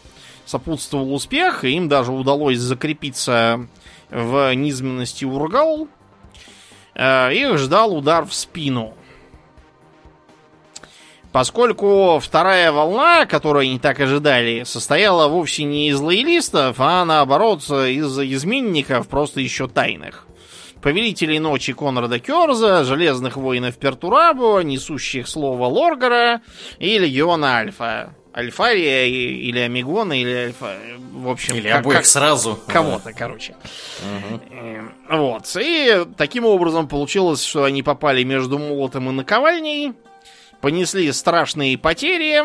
сопутствовал 0.47 1.13
успех, 1.13 1.63
и 1.63 1.71
им 1.71 1.89
даже 1.89 2.11
удалось 2.11 2.57
закрепиться 2.57 3.67
в 4.09 4.53
низменности 4.55 5.25
Ургал, 5.25 5.87
э, 6.95 7.33
их 7.33 7.57
ждал 7.57 7.95
удар 7.95 8.25
в 8.25 8.33
спину. 8.33 8.95
Поскольку 11.31 12.19
вторая 12.19 12.71
волна, 12.71 13.25
которую 13.25 13.63
они 13.63 13.77
так 13.77 13.99
ожидали, 13.99 14.63
состояла 14.63 15.27
вовсе 15.27 15.65
не 15.65 15.89
из 15.89 15.99
лоялистов, 15.99 16.77
а 16.79 17.05
наоборот 17.05 17.61
из 17.69 18.17
изменников, 18.17 19.07
просто 19.07 19.41
еще 19.41 19.67
тайных. 19.67 20.25
Повелителей 20.81 21.39
ночи 21.39 21.73
Конрада 21.73 22.19
Керза, 22.19 22.83
Железных 22.85 23.35
воинов 23.35 23.77
Пертурабу, 23.77 24.61
Несущих 24.61 25.27
Слово 25.27 25.65
Лоргара 25.65 26.41
и 26.79 26.97
Легиона 26.97 27.57
Альфа. 27.57 28.15
Альфария 28.37 29.05
или 29.05 29.57
Амигона, 29.59 30.21
или 30.21 30.31
Альфа. 30.31 30.77
В 31.11 31.27
общем, 31.27 31.55
или 31.55 31.69
как, 31.69 31.79
обоих 31.79 31.97
как, 31.97 32.05
сразу. 32.05 32.59
Кого-то, 32.67 33.11
короче. 33.11 33.55
Угу. 34.29 35.17
Вот. 35.17 35.57
И 35.59 36.05
таким 36.15 36.45
образом 36.45 36.87
получилось, 36.87 37.43
что 37.43 37.63
они 37.63 37.81
попали 37.81 38.23
между 38.23 38.59
молотом 38.59 39.09
и 39.09 39.11
наковальней, 39.11 39.93
понесли 40.61 41.11
страшные 41.11 41.79
потери, 41.79 42.43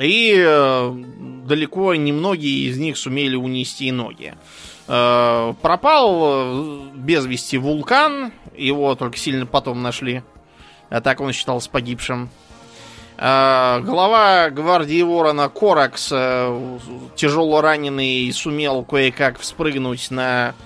и 0.00 0.34
э, 0.36 0.92
далеко 1.46 1.94
немногие 1.94 2.68
из 2.68 2.76
них 2.76 2.96
сумели 2.96 3.36
унести 3.36 3.92
ноги. 3.92 4.34
Э, 4.88 5.54
пропал 5.62 6.22
э, 6.24 6.80
без 6.96 7.24
вести 7.26 7.56
вулкан, 7.56 8.32
его 8.56 8.96
только 8.96 9.16
сильно 9.16 9.46
потом 9.46 9.80
нашли. 9.80 10.24
А 10.90 11.00
так 11.00 11.20
он 11.20 11.32
считался 11.32 11.70
погибшим. 11.70 12.30
Э, 13.24 13.78
глава 13.84 14.50
гвардии 14.50 15.00
Ворона 15.00 15.48
Коракс, 15.48 16.08
э, 16.10 16.78
тяжело 17.14 17.60
раненый, 17.60 18.32
сумел 18.32 18.82
кое-как 18.82 19.38
вспрыгнуть 19.38 20.10
на 20.10 20.56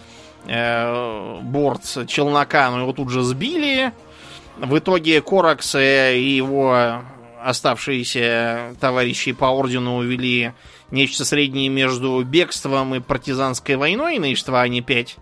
э, 0.47 1.39
борт 1.43 1.83
челнока, 2.09 2.71
но 2.71 2.81
его 2.81 2.95
тут 2.95 3.11
же 3.11 3.23
сбили. 3.25 3.93
В 4.57 4.79
итоге 4.79 5.21
Коракс 5.21 5.75
и 5.75 6.35
его 6.39 7.03
оставшиеся 7.45 8.75
товарищи 8.81 9.33
по 9.33 9.47
ордену 9.47 9.97
увели 9.97 10.53
нечто 10.91 11.27
среднее 11.27 11.69
между 11.69 12.25
бегством 12.25 12.95
и 12.95 13.01
партизанской 13.01 13.77
войной 13.77 14.19
на 14.19 14.33
Иштване 14.33 14.81
5. 14.81 15.17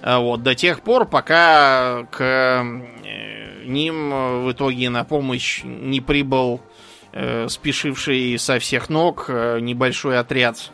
А 0.00 0.18
вот, 0.18 0.42
до 0.42 0.54
тех 0.54 0.80
пор, 0.80 1.04
пока 1.04 2.04
к 2.10 2.64
ним 3.66 4.44
в 4.44 4.52
итоге 4.52 4.90
на 4.90 5.04
помощь 5.04 5.62
не 5.64 6.00
прибыл 6.00 6.60
э, 7.12 7.48
спешивший 7.48 8.38
со 8.38 8.58
всех 8.58 8.88
ног 8.88 9.26
э, 9.28 9.58
небольшой 9.60 10.18
отряд 10.18 10.70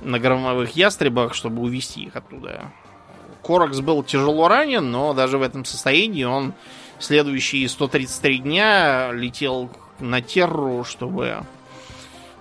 на 0.00 0.18
громовых 0.18 0.70
ястребах, 0.70 1.34
чтобы 1.34 1.62
увести 1.62 2.04
их 2.04 2.16
оттуда. 2.16 2.72
Коракс 3.42 3.80
был 3.80 4.02
тяжело 4.02 4.48
ранен, 4.48 4.90
но 4.90 5.14
даже 5.14 5.38
в 5.38 5.42
этом 5.42 5.64
состоянии 5.64 6.24
он 6.24 6.54
следующие 6.98 7.68
133 7.68 8.38
дня 8.38 9.10
летел 9.12 9.70
на 9.98 10.20
Терру, 10.20 10.84
чтобы 10.84 11.44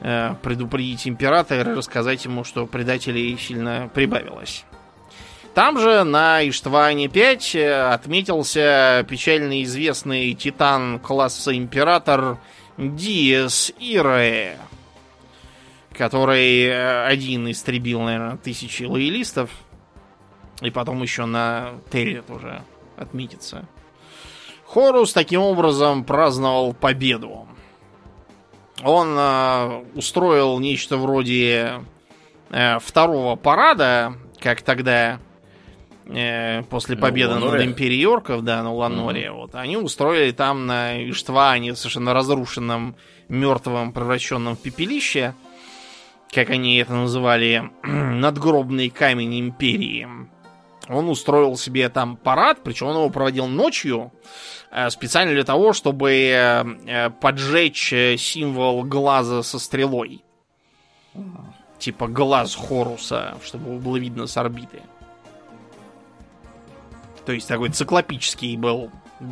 Э, 0.03 0.33
предупредить 0.41 1.07
императора 1.07 1.61
и 1.61 1.75
рассказать 1.75 2.25
ему, 2.25 2.43
что 2.43 2.65
предателей 2.65 3.37
сильно 3.37 3.87
прибавилось. 3.93 4.65
Там 5.53 5.77
же 5.77 6.05
на 6.05 6.47
Иштване 6.47 7.09
5 7.09 7.55
э, 7.55 7.91
отметился 7.91 9.05
печально 9.09 9.63
известный 9.63 10.33
титан 10.33 10.97
класса 10.99 11.55
император 11.57 12.37
Диес 12.77 13.73
Ире, 13.77 14.57
который 15.91 16.63
э, 16.63 17.05
один 17.05 17.51
истребил, 17.51 17.99
наверное, 17.99 18.37
тысячи 18.37 18.83
лоялистов. 18.83 19.49
И 20.61 20.69
потом 20.69 21.01
еще 21.01 21.25
на 21.25 21.71
Терре 21.91 22.21
тоже 22.21 22.61
отметится. 22.95 23.65
Хорус 24.65 25.11
таким 25.11 25.41
образом 25.41 26.05
праздновал 26.05 26.73
победу. 26.73 27.45
Он 28.83 29.17
э, 29.17 29.83
устроил 29.95 30.59
нечто 30.59 30.95
вроде 30.95 31.81
э, 32.51 32.79
второго 32.79 33.35
парада, 33.35 34.13
как 34.39 34.61
тогда 34.61 35.19
э, 36.05 36.63
после 36.63 36.95
победы 36.97 37.35
ну, 37.35 37.51
над 37.51 37.61
Империей 37.61 38.05
Орков, 38.05 38.43
да, 38.43 38.63
на 38.63 38.73
Ланоре. 38.73 39.25
Mm-hmm. 39.25 39.31
Вот, 39.31 39.55
они 39.55 39.77
устроили 39.77 40.31
там 40.31 40.65
на 40.65 41.09
Иштване, 41.09 41.75
совершенно 41.75 42.13
разрушенном, 42.13 42.95
мертвом, 43.29 43.93
превращенном 43.93 44.55
в 44.55 44.61
пепелище, 44.61 45.35
как 46.31 46.49
они 46.49 46.77
это 46.77 46.93
называли, 46.93 47.69
надгробный 47.83 48.89
камень 48.89 49.39
Империи. 49.39 50.07
Он 50.89 51.09
устроил 51.09 51.55
себе 51.57 51.89
там 51.89 52.17
парад, 52.17 52.59
причем 52.63 52.87
он 52.87 52.95
его 52.97 53.09
проводил 53.09 53.47
ночью, 53.47 54.11
Э, 54.71 54.89
специально 54.89 55.33
для 55.33 55.43
того, 55.43 55.73
чтобы 55.73 56.11
э, 56.13 57.09
поджечь 57.19 57.93
символ 58.17 58.83
глаза 58.83 59.43
со 59.43 59.59
стрелой. 59.59 60.23
Типа 61.77 62.07
глаз 62.07 62.55
Хоруса, 62.55 63.37
чтобы 63.43 63.77
было 63.79 63.97
видно 63.97 64.27
с 64.27 64.37
орбиты. 64.37 64.81
То 67.25 67.31
есть 67.33 67.47
такой 67.47 67.69
циклопический 67.69 68.57
был. 68.57 68.91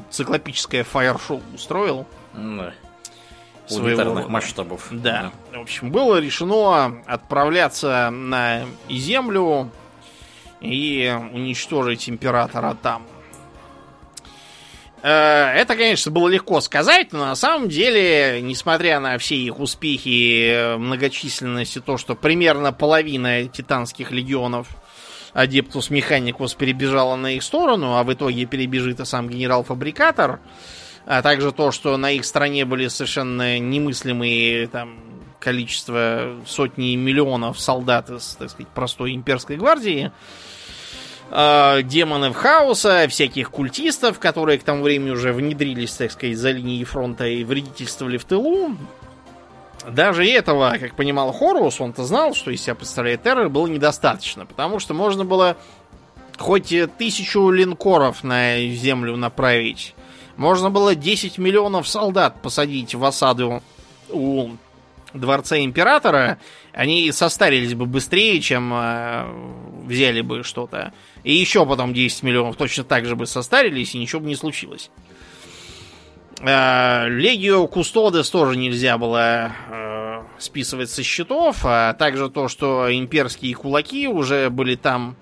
Циклопическое 0.10 0.84
фаер-шоу 0.84 1.42
устроил. 1.54 2.06
Да. 2.34 2.74
Своего 3.68 4.28
масштабов. 4.28 4.88
Да. 4.92 5.32
да. 5.52 5.60
В 5.60 5.62
общем, 5.62 5.92
было 5.92 6.20
решено 6.20 7.02
отправляться 7.06 8.10
на 8.10 8.66
Землю 8.90 9.72
и 10.62 11.16
уничтожить 11.32 12.10
императора 12.10 12.76
там. 12.82 13.06
Э, 15.02 15.54
это, 15.56 15.76
конечно, 15.76 16.12
было 16.12 16.28
легко 16.28 16.62
сказать, 16.62 17.14
но 17.14 17.26
на 17.26 17.36
самом 17.36 17.70
деле, 17.70 18.42
несмотря 18.42 19.00
на 19.00 19.18
все 19.18 19.36
их 19.36 19.60
успехи, 19.60 20.76
многочисленность 20.78 21.78
и 21.78 21.80
то, 21.80 21.98
что 21.98 22.16
примерно 22.16 22.74
половина 22.74 23.46
титанских 23.46 24.12
легионов 24.12 24.68
Адептус 25.34 25.90
Механикус 25.90 26.54
перебежала 26.54 27.16
на 27.16 27.36
их 27.36 27.44
сторону, 27.44 27.98
а 27.98 28.04
в 28.04 28.14
итоге 28.14 28.46
перебежит 28.46 29.00
и 29.00 29.06
сам 29.06 29.30
генерал-фабрикатор, 29.30 30.40
а 31.06 31.22
также 31.22 31.52
то, 31.52 31.72
что 31.72 31.98
на 31.98 32.12
их 32.12 32.26
стороне 32.26 32.66
были 32.66 32.88
совершенно 32.88 33.60
немыслимые 33.60 34.68
там, 34.68 35.00
количество 35.40 36.36
сотни 36.46 36.96
миллионов 36.96 37.60
солдат 37.60 38.10
из, 38.10 38.36
так 38.40 38.50
сказать, 38.50 38.68
простой 38.70 39.16
имперской 39.16 39.58
гвардии, 39.58 40.12
э, 41.32 41.82
демонов 41.84 42.36
хаоса, 42.36 43.08
всяких 43.08 43.50
культистов, 43.52 44.20
которые 44.20 44.60
к 44.60 44.64
тому 44.64 44.84
времени 44.84 45.12
уже 45.12 45.34
внедрились, 45.34 45.94
так 45.94 46.12
сказать, 46.12 46.38
за 46.38 46.52
линией 46.52 46.84
фронта 46.84 47.26
и 47.28 47.44
вредительствовали 47.44 48.18
в 48.18 48.26
тылу. 48.26 48.76
Даже 49.88 50.26
этого, 50.26 50.76
как 50.80 50.96
понимал 50.96 51.32
Хорус, 51.32 51.80
он-то 51.80 52.04
знал, 52.04 52.34
что 52.34 52.52
из 52.52 52.62
себя 52.62 52.76
представляет 52.76 53.24
террор, 53.24 53.50
было 53.50 53.68
недостаточно, 53.68 54.46
потому 54.46 54.80
что 54.80 54.94
можно 54.94 55.26
было 55.26 55.58
хоть 56.38 56.74
тысячу 56.98 57.50
линкоров 57.50 58.24
на 58.24 58.60
землю 58.68 59.16
направить, 59.16 59.96
можно 60.36 60.70
было 60.70 60.96
10 60.96 61.38
миллионов 61.38 61.88
солдат 61.88 62.42
посадить 62.42 62.96
в 62.96 63.04
осаду 63.04 63.62
у 64.10 64.52
дворца 65.14 65.58
императора, 65.60 66.40
они 66.72 67.12
состарились 67.12 67.74
бы 67.74 67.86
быстрее, 67.86 68.40
чем 68.42 68.72
э, 68.74 69.26
взяли 69.86 70.22
бы 70.22 70.44
что-то. 70.44 70.94
И 71.24 71.34
еще 71.34 71.66
потом 71.66 71.94
10 71.94 72.24
миллионов 72.24 72.56
точно 72.56 72.84
так 72.84 73.06
же 73.06 73.16
бы 73.16 73.26
состарились, 73.26 73.96
и 73.96 74.00
ничего 74.00 74.22
бы 74.22 74.28
не 74.28 74.36
случилось. 74.36 74.92
Э, 76.42 77.10
Легио 77.10 77.68
Кустодес 77.68 78.30
тоже 78.30 78.58
нельзя 78.58 78.98
было 78.98 79.52
э, 79.70 80.24
списывать 80.38 80.90
со 80.90 81.04
счетов, 81.04 81.60
а 81.64 81.94
также 81.94 82.30
то, 82.30 82.48
что 82.48 82.88
имперские 82.96 83.56
кулаки 83.56 84.08
уже 84.08 84.50
были 84.50 84.76
там 84.76 85.16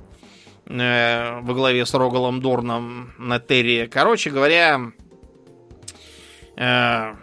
э, 0.68 1.40
во 1.42 1.54
главе 1.54 1.86
с 1.86 1.94
Рогалом 1.94 2.42
Дорном 2.42 3.14
на 3.18 3.40
Терри. 3.40 3.90
Короче 3.92 4.30
говоря, 4.30 4.92
э, 6.56 7.14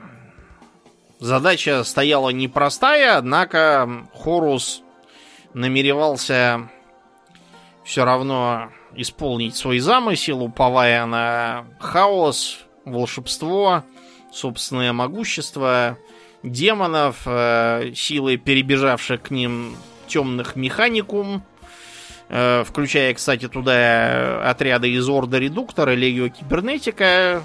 задача 1.20 1.84
стояла 1.84 2.30
непростая, 2.30 3.16
однако 3.16 4.09
Хорус 4.12 4.82
намеревался 5.53 6.68
все 7.84 8.05
равно 8.05 8.72
исполнить 8.97 9.55
свой 9.55 9.78
замысел, 9.78 10.42
уповая 10.42 11.07
на 11.07 11.66
хаос, 11.78 12.63
волшебство, 12.85 13.85
собственное 14.32 14.93
могущество 14.93 15.99
демонов, 16.43 17.22
э, 17.26 17.93
силы, 17.95 18.37
перебежавших 18.37 19.22
к 19.22 19.30
ним 19.30 19.76
темных 20.07 20.57
механикум, 20.57 21.43
э, 22.28 22.64
включая, 22.64 23.14
кстати, 23.14 23.49
туда 23.49 24.49
отряды 24.49 24.91
из 24.91 25.09
Орда 25.09 25.39
Редуктора, 25.39 25.95
Легио 25.95 26.28
Кибернетика 26.28 27.45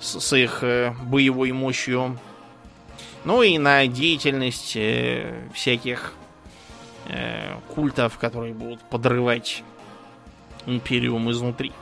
с, 0.00 0.20
с 0.20 0.36
их 0.36 0.62
э, 0.62 0.94
боевой 1.04 1.52
мощью. 1.52 2.18
Ну 3.24 3.42
и 3.42 3.58
на 3.58 3.86
деятельность 3.86 4.76
э, 4.76 5.44
всяких 5.52 6.14
э, 7.06 7.56
культов, 7.74 8.18
которые 8.18 8.54
будут 8.54 8.80
подрывать 8.80 9.62
Империум 10.66 11.30
изнутри. 11.30 11.72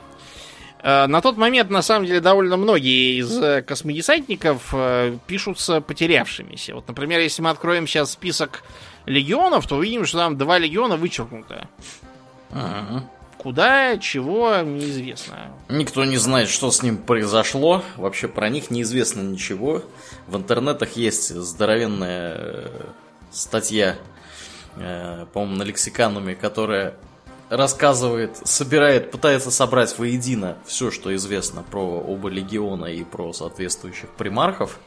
Э, 0.81 1.07
на 1.07 1.21
тот 1.21 1.37
момент, 1.37 1.69
на 1.69 1.81
самом 1.81 2.05
деле, 2.05 2.19
довольно 2.19 2.57
многие 2.57 3.19
из 3.19 3.37
э, 3.41 3.61
космодесантников 3.61 4.69
э, 4.73 5.17
пишутся 5.25 5.81
потерявшимися. 5.81 6.75
Вот, 6.75 6.87
например, 6.87 7.19
если 7.19 7.41
мы 7.41 7.49
откроем 7.49 7.87
сейчас 7.87 8.11
список 8.11 8.63
легионов, 9.05 9.67
то 9.67 9.77
увидим, 9.77 10.05
что 10.05 10.19
там 10.19 10.37
два 10.37 10.57
легиона 10.57 10.97
вычеркнуто. 10.97 11.67
Ага. 12.51 13.03
Куда, 13.37 13.97
чего, 13.97 14.57
неизвестно. 14.61 15.51
Никто 15.69 16.03
не 16.05 16.17
знает, 16.17 16.49
что 16.49 16.71
с 16.71 16.81
ним 16.81 16.97
произошло. 16.97 17.83
Вообще 17.95 18.27
про 18.27 18.49
них 18.49 18.71
неизвестно 18.71 19.21
ничего. 19.21 19.83
В 20.27 20.35
интернетах 20.35 20.97
есть 20.97 21.33
здоровенная 21.33 22.71
статья, 23.31 23.95
по-моему, 24.75 25.55
на 25.55 25.63
лексикануме, 25.63 26.35
которая 26.35 26.95
рассказывает, 27.49 28.37
собирает, 28.43 29.11
пытается 29.11 29.51
собрать 29.51 29.97
воедино 29.97 30.57
все, 30.65 30.91
что 30.91 31.15
известно 31.15 31.63
про 31.63 31.81
оба 31.81 32.29
легиона 32.29 32.85
и 32.85 33.03
про 33.03 33.33
соответствующих 33.33 34.09
примархов. 34.09 34.79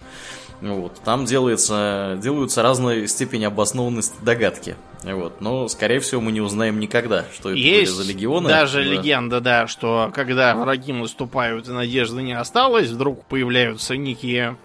Вот. 0.61 1.01
Там 1.05 1.25
делается, 1.25 2.19
делаются 2.23 2.63
разные 2.63 3.09
степени 3.09 3.45
обоснованности 3.45 4.15
догадки. 4.23 4.77
Вот. 5.03 5.41
Но, 5.41 5.69
скорее 5.69 6.01
всего, 6.01 6.21
мы 6.21 6.33
не 6.33 6.43
узнаем 6.43 6.79
никогда, 6.79 7.25
что 7.33 7.51
это 7.51 7.59
Есть 7.59 7.97
были 7.97 8.05
за 8.05 8.13
легионы. 8.13 8.49
даже 8.49 8.85
Да. 8.85 8.91
легенда, 8.91 9.41
да, 9.41 9.67
что 9.67 10.13
когда 10.15 10.55
враги 10.55 10.93
наступают 10.93 11.69
и 11.69 11.71
надежды 11.71 12.21
не 12.23 12.35
осталось, 12.35 12.89
вдруг 12.89 13.25
появляются 13.25 13.97
некие 13.97 14.59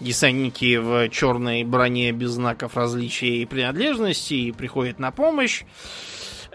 десантники 0.00 0.76
в 0.76 1.08
черной 1.08 1.64
броне 1.64 2.12
без 2.12 2.32
знаков 2.32 2.76
различия 2.76 3.38
и 3.38 3.46
принадлежности 3.46 4.34
и 4.34 4.52
приходят 4.52 4.98
на 4.98 5.10
помощь. 5.10 5.64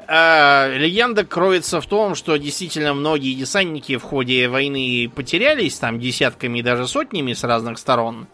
А, 0.08 0.70
легенда 0.76 1.26
кроется 1.26 1.80
в 1.80 1.86
том, 1.86 2.16
что 2.16 2.38
действительно 2.38 2.94
многие 2.94 3.34
десантники 3.34 3.98
в 3.98 4.04
ходе 4.04 4.48
войны 4.50 5.10
потерялись 5.14 5.78
там 5.80 6.00
десятками 6.00 6.60
и 6.60 6.64
даже 6.64 6.88
сотнями 6.88 7.34
с 7.34 7.44
разных 7.44 7.78
сторон. 7.78 8.28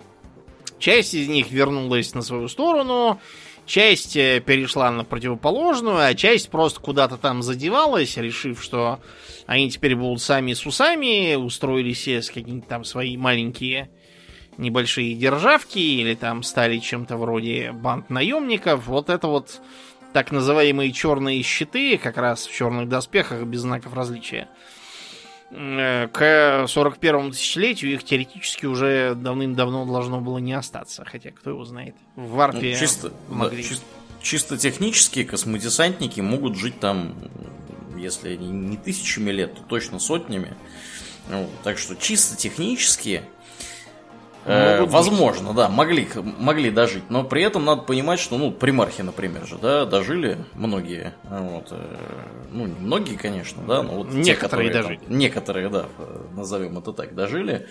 Часть 0.79 1.13
из 1.13 1.27
них 1.27 1.51
вернулась 1.51 2.13
на 2.15 2.21
свою 2.21 2.47
сторону, 2.47 3.19
часть 3.65 4.15
э, 4.15 4.41
перешла 4.43 4.89
на 4.91 5.03
противоположную, 5.03 5.97
а 5.99 6.13
часть 6.15 6.49
просто 6.49 6.79
куда-то 6.79 7.17
там 7.17 7.43
задевалась, 7.43 8.17
решив, 8.17 8.63
что 8.63 8.99
они 9.45 9.69
теперь 9.69 9.95
будут 9.95 10.21
сами 10.21 10.53
с 10.53 10.65
усами, 10.65 11.35
устроили 11.35 11.93
себе 11.93 12.21
с 12.21 12.29
какие-нибудь 12.29 12.67
там 12.67 12.83
свои 12.83 13.17
маленькие 13.17 13.89
небольшие 14.57 15.15
державки, 15.15 15.79
или 15.79 16.15
там 16.15 16.43
стали 16.43 16.79
чем-то 16.79 17.17
вроде 17.17 17.71
банд 17.71 18.09
наемников. 18.09 18.87
Вот 18.87 19.09
это 19.09 19.27
вот 19.27 19.61
так 20.13 20.31
называемые 20.31 20.91
черные 20.91 21.41
щиты, 21.43 21.97
как 21.97 22.17
раз 22.17 22.45
в 22.47 22.53
черных 22.53 22.89
доспехах 22.89 23.43
без 23.43 23.61
знаков 23.61 23.93
различия. 23.93 24.47
Э, 25.51 26.07
К 26.11 26.65
41 26.67 27.31
тысячелетию 27.31 27.93
их 27.93 28.03
теоретически 28.03 28.65
уже 28.65 29.15
давным-давно 29.15 29.85
должно 29.85 30.21
было 30.21 30.37
не 30.37 30.53
остаться. 30.53 31.05
Хотя, 31.05 31.31
кто 31.31 31.49
его 31.51 31.65
знает. 31.65 31.95
В 32.15 32.21
Ну, 32.21 32.27
варпе 32.27 32.75
чисто, 32.75 33.09
да, 33.09 33.15
могли. 33.29 33.63
чис- 33.63 33.81
чисто 34.21 34.57
технически 34.57 35.23
космодесантники 35.23 36.21
могут 36.21 36.55
жить 36.57 36.79
там, 36.79 37.15
если 37.97 38.33
они 38.33 38.49
не 38.49 38.77
тысячами 38.77 39.31
лет, 39.31 39.55
то 39.55 39.61
точно 39.63 39.99
сотнями. 39.99 40.55
Ну, 41.29 41.49
так 41.63 41.77
что 41.77 41.95
чисто 41.95 42.35
технически 42.37 43.23
э, 44.45 44.71
Могут 44.77 44.85
быть. 44.87 44.93
возможно, 44.93 45.53
да, 45.53 45.69
могли, 45.69 46.07
могли 46.39 46.71
дожить. 46.71 47.03
Но 47.09 47.23
при 47.23 47.43
этом 47.43 47.65
надо 47.65 47.81
понимать, 47.83 48.19
что, 48.19 48.37
ну, 48.37 48.51
примархи, 48.51 49.01
например, 49.01 49.45
же, 49.45 49.57
да, 49.57 49.85
дожили 49.85 50.37
многие. 50.53 51.13
Вот, 51.29 51.67
э, 51.71 51.97
ну, 52.51 52.65
не 52.67 52.79
многие, 52.79 53.15
конечно, 53.15 53.61
да, 53.67 53.83
но 53.83 53.95
вот 53.97 54.09
те, 54.11 54.17
Некоторые 54.17 54.69
которые 54.69 54.73
там- 54.73 54.81
дожили. 54.83 54.99
некоторые, 55.07 55.69
да, 55.69 55.85
э, 55.97 56.21
назовем 56.35 56.77
это 56.77 56.93
так, 56.93 57.15
дожили. 57.15 57.67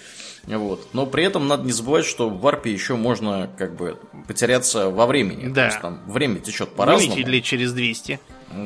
Вот. 0.46 0.88
Но 0.92 1.06
при 1.06 1.24
этом 1.24 1.46
надо 1.48 1.64
не 1.64 1.72
забывать, 1.72 2.04
что 2.06 2.28
в 2.30 2.40
варпе 2.40 2.72
еще 2.72 2.94
можно 2.96 3.50
как 3.58 3.74
бы 3.76 3.98
потеряться 4.26 4.88
во 4.90 5.06
времени. 5.06 5.48
Да. 5.48 5.62
То 5.62 5.66
есть 5.66 5.80
там 5.80 6.00
время 6.06 6.38
течет 6.40 6.70
по-разному. 6.74 7.12
Вылетели 7.14 7.32
ли 7.36 7.42
через 7.42 7.72
200. 7.72 8.20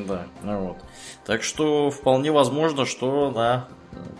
Да, 0.07 0.27
ну 0.43 0.59
вот. 0.67 0.77
Так 1.25 1.43
что 1.43 1.89
вполне 1.91 2.31
возможно, 2.31 2.85
что 2.85 3.31
да, 3.35 3.67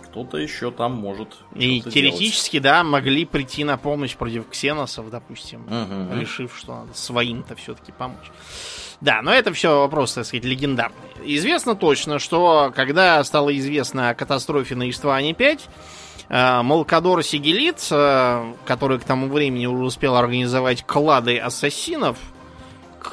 кто-то 0.04 0.38
еще 0.38 0.72
там 0.72 0.94
может. 0.94 1.30
И 1.56 1.82
теоретически, 1.82 2.60
да, 2.60 2.84
могли 2.84 3.26
прийти 3.26 3.64
на 3.64 3.78
помощь 3.78 4.16
против 4.16 4.48
ксеносов, 4.50 5.10
допустим, 5.10 5.66
делать. 5.68 5.88
Мгм. 5.90 6.20
решив, 6.20 6.56
что 6.58 6.76
надо 6.82 6.94
своим-то 6.94 7.56
все-таки 7.56 7.92
помочь. 7.92 8.32
Да, 9.02 9.22
но 9.22 9.34
это 9.34 9.52
все 9.54 9.80
вопрос, 9.80 10.14
так 10.14 10.26
сказать, 10.26 10.46
легендарный. 10.46 10.96
Известно 11.26 11.76
точно, 11.76 12.20
что 12.20 12.72
когда 12.76 13.24
стало 13.24 13.56
известно 13.58 14.10
о 14.10 14.16
катастрофе 14.16 14.76
на 14.76 14.90
Истване-5, 14.90 15.62
э, 16.30 16.62
Малкадор 16.62 17.22
Сигелит, 17.24 17.86
э, 17.92 18.54
который 18.66 19.00
к 19.00 19.04
тому 19.04 19.28
времени 19.28 19.66
уже 19.66 19.84
успел 19.84 20.16
организовать 20.16 20.86
клады 20.86 21.38
ассасинов, 21.38 22.18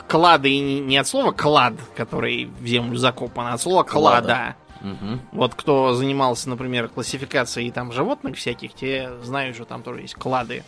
клады 0.09 0.51
не 0.59 0.81
не 0.81 0.97
от 0.97 1.07
слова 1.07 1.33
клад, 1.33 1.75
который 1.97 2.47
в 2.61 2.67
землю 2.67 2.97
закопан, 2.97 3.49
а 3.49 3.55
от 3.55 3.61
слова 3.61 3.83
Клада. 3.83 4.27
клада. 4.27 4.57
Мгм. 4.81 5.21
Вот 5.33 5.55
кто 5.55 5.95
занимался, 5.95 6.49
например, 6.49 6.89
классификацией 6.89 7.71
там 7.71 7.93
животных 7.93 8.37
всяких, 8.37 8.75
те 8.75 9.11
знают, 9.23 9.57
что 9.57 9.65
там 9.65 9.83
тоже 9.83 10.03
есть 10.03 10.15
клады. 10.15 10.65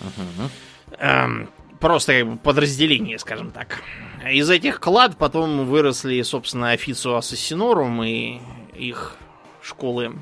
Мгм. 0.00 0.50
Эм, 0.98 1.50
просто 1.78 2.18
как 2.18 2.30
бы 2.30 2.36
подразделение, 2.38 3.18
скажем 3.18 3.50
так. 3.50 3.82
Из 4.30 4.48
этих 4.48 4.80
клад 4.80 5.16
потом 5.16 5.66
выросли, 5.66 6.20
собственно, 6.22 6.70
Офицу 6.70 7.16
Ассасинорум 7.16 8.02
и 8.02 8.40
их 8.74 9.16
школы. 9.62 10.14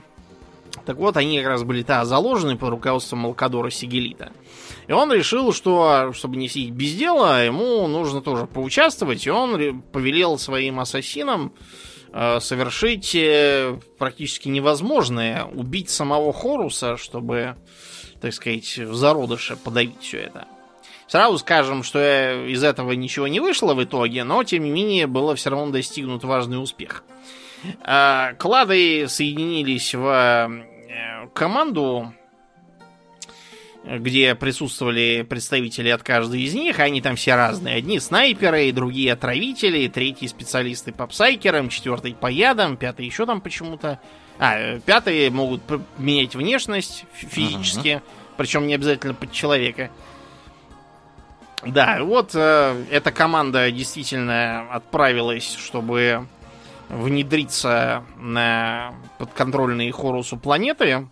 Так 0.84 0.97
вот, 0.97 1.16
они 1.16 1.39
как 1.39 1.49
раз 1.49 1.62
были 1.64 1.82
та 1.82 2.05
заложены 2.05 2.57
под 2.57 2.70
руководством 2.70 3.20
Малкадора 3.20 3.70
Сигелита. 3.70 4.32
И 4.86 4.93
он 4.93 5.12
решил, 5.12 5.53
что, 5.53 6.12
чтобы 6.12 6.36
не 6.36 6.49
сидеть 6.49 6.70
без 6.70 6.95
дела, 6.95 7.45
ему 7.45 7.86
нужно 7.89 8.22
тоже 8.22 8.47
поучаствовать, 8.47 9.26
и 9.26 9.30
он 9.30 9.82
повелел 9.93 10.39
своим 10.39 10.80
ассасинам 10.80 11.53
э, 11.57 11.88
совершить 12.40 13.14
э, 13.14 13.78
практически 13.98 14.48
невозможное, 14.48 15.44
убить 15.44 15.88
самого 15.88 16.32
Хоруса, 16.32 16.96
чтобы, 16.96 17.56
так 18.20 18.32
сказать, 18.32 18.78
в 18.78 18.94
зародыше 18.94 19.56
подавить 19.56 20.00
все 20.00 20.18
это. 20.18 20.46
Сразу 21.06 21.38
скажем, 21.38 21.82
что 21.82 22.00
э, 22.00 22.48
из 22.48 22.64
этого 22.64 22.92
ничего 22.92 23.28
не 23.28 23.38
вышло 23.38 23.74
в 23.74 23.84
итоге, 23.84 24.24
но 24.24 24.42
тем 24.42 24.64
не 24.64 24.70
менее 24.70 25.06
было 25.06 25.36
все 25.36 25.50
равно 25.50 25.70
достигнут 25.70 26.24
важный 26.24 26.60
успех. 26.60 27.04
Клады 27.82 29.06
соединились 29.08 29.94
в 29.94 30.06
э, 30.06 31.28
команду, 31.34 32.12
где 33.89 34.34
присутствовали 34.34 35.26
представители 35.28 35.89
от 35.89 36.03
каждой 36.03 36.43
из 36.43 36.55
них. 36.55 36.78
Они 36.78 37.01
там 37.01 37.16
все 37.16 37.34
разные. 37.34 37.76
Одни 37.76 37.99
снайперы, 38.01 38.70
другие 38.72 39.12
отравители, 39.12 39.89
третьи 39.89 40.26
специалисты 40.26 40.93
по 40.93 41.07
псайкерам, 41.07 41.68
четвертый 41.68 42.14
по 42.14 42.26
ядам, 42.26 42.76
пятый 42.76 43.07
еще 43.07 43.24
там 43.24 43.41
почему-то. 43.41 44.01
А, 44.39 44.59
э, 44.59 44.80
пятые 44.80 45.30
могут 45.30 45.62
менять 45.97 46.34
внешность 46.36 47.05
фи- 47.12 47.26
физически, 47.26 48.03
причем 48.36 48.66
не 48.66 48.74
обязательно 48.74 49.14
под 49.14 49.32
человека. 49.32 49.91
Да, 51.64 51.99
вот 52.05 52.32
э, 52.34 52.84
эта 52.91 53.11
команда 53.11 53.70
действительно 53.70 54.70
отправилась, 54.70 55.57
чтобы 55.57 56.26
внедриться 56.89 58.05
на 58.16 58.95
подконтрольные 59.18 59.91
Хорусу 59.93 60.36
планеты. 60.36 61.09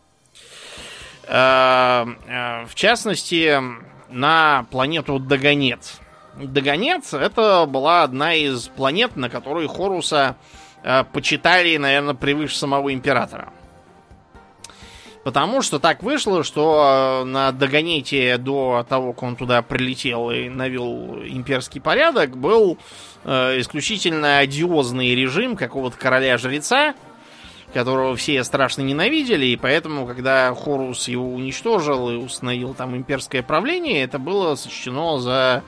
Э, 1.27 2.07
э, 2.27 2.67
в 2.67 2.75
частности, 2.75 3.61
на 4.09 4.67
планету 4.71 5.19
Дагонет. 5.19 6.01
Дагонет 6.37 7.13
это 7.13 7.67
была 7.67 8.03
одна 8.03 8.35
из 8.35 8.69
планет, 8.69 9.17
на 9.17 9.29
которой 9.29 9.67
Хоруса 9.67 10.37
э, 10.83 11.05
почитали, 11.13 11.77
наверное, 11.77 12.15
превыше 12.15 12.57
самого 12.57 12.93
императора. 12.93 13.53
Потому 15.25 15.61
что 15.61 15.81
так 15.81 16.05
вышло, 16.05 16.45
что 16.45 17.25
на 17.27 17.51
Дагонете 17.51 18.39
до 18.39 18.87
того, 18.89 19.13
как 19.13 19.23
он 19.25 19.35
туда 19.35 19.61
прилетел 19.61 20.31
и 20.31 20.49
навел 20.49 21.17
имперский 21.25 21.81
порядок, 21.81 22.37
был 22.37 22.79
э, 23.25 23.59
исключительно 23.59 24.39
одиозный 24.39 25.17
режим 25.17 25.57
какого-то 25.57 25.97
короля-жреца, 25.97 26.95
которого 27.77 28.17
все 28.17 28.43
страшно 28.43 28.81
ненавидели, 28.81 29.45
и 29.45 29.57
поэтому, 29.57 30.07
когда 30.07 30.55
Хорус 30.55 31.09
его 31.09 31.29
уничтожил 31.29 32.09
и 32.09 32.15
установил 32.15 32.73
там 32.73 32.97
имперское 32.97 33.43
правление, 33.43 34.03
это 34.03 34.19
было 34.19 34.55
сочтено 34.55 35.19
за 35.19 35.63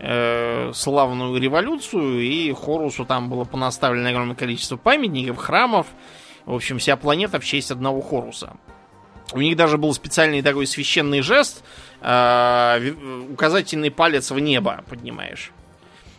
э, 0.00 0.72
славную 0.74 1.40
революцию, 1.40 2.20
и 2.20 2.52
Хорусу 2.52 3.04
там 3.04 3.30
было 3.30 3.44
понаставлено 3.44 4.08
огромное 4.08 4.34
количество 4.34 4.76
памятников, 4.76 5.36
храмов, 5.36 5.86
в 6.46 6.54
общем, 6.54 6.78
вся 6.78 6.96
планета 6.96 7.38
в 7.38 7.44
честь 7.44 7.70
одного 7.70 8.00
Хоруса. 8.00 8.56
У 9.32 9.40
них 9.40 9.56
даже 9.56 9.78
был 9.78 9.94
специальный 9.94 10.42
такой 10.42 10.66
священный 10.66 11.20
жест, 11.20 11.62
э, 12.00 12.92
указательный 13.30 13.92
палец 13.92 14.32
в 14.32 14.38
небо 14.40 14.82
поднимаешь. 14.90 15.52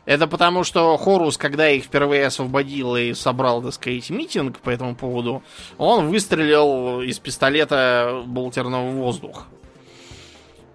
Это 0.05 0.27
потому, 0.27 0.63
что 0.65 0.97
Хорус, 0.97 1.37
когда 1.37 1.69
их 1.69 1.85
впервые 1.85 2.25
освободил 2.25 2.95
и 2.95 3.13
собрал, 3.13 3.61
так 3.61 3.73
сказать, 3.73 4.09
митинг 4.09 4.59
по 4.59 4.69
этому 4.69 4.95
поводу, 4.95 5.43
он 5.77 6.09
выстрелил 6.09 7.01
из 7.01 7.19
пистолета 7.19 8.23
болтерного 8.25 8.89
в 8.89 8.95
воздух. 8.95 9.47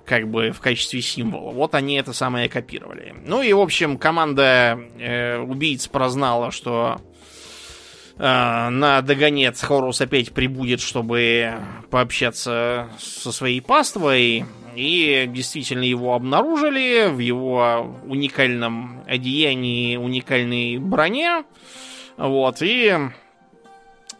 Как 0.06 0.26
бы 0.26 0.52
в 0.52 0.60
качестве 0.60 1.02
символа. 1.02 1.52
Вот 1.52 1.74
они 1.74 1.96
это 1.96 2.14
самое 2.14 2.48
копировали. 2.48 3.14
Ну 3.26 3.42
и, 3.42 3.52
в 3.52 3.60
общем, 3.60 3.98
команда 3.98 4.78
э, 4.98 5.38
убийц 5.38 5.86
прознала, 5.88 6.50
что 6.50 6.98
э, 8.16 8.68
на 8.70 9.02
Дагонец 9.02 9.60
Хорус 9.60 10.00
опять 10.00 10.32
прибудет, 10.32 10.80
чтобы 10.80 11.52
пообщаться 11.90 12.88
со 12.98 13.30
своей 13.30 13.60
паствой. 13.60 14.46
И 14.78 15.26
действительно 15.26 15.82
его 15.82 16.14
обнаружили 16.14 17.08
в 17.08 17.18
его 17.18 17.96
уникальном 18.06 19.02
одеянии, 19.08 19.96
уникальной 19.96 20.78
броне. 20.78 21.42
Вот, 22.16 22.62
и 22.62 22.96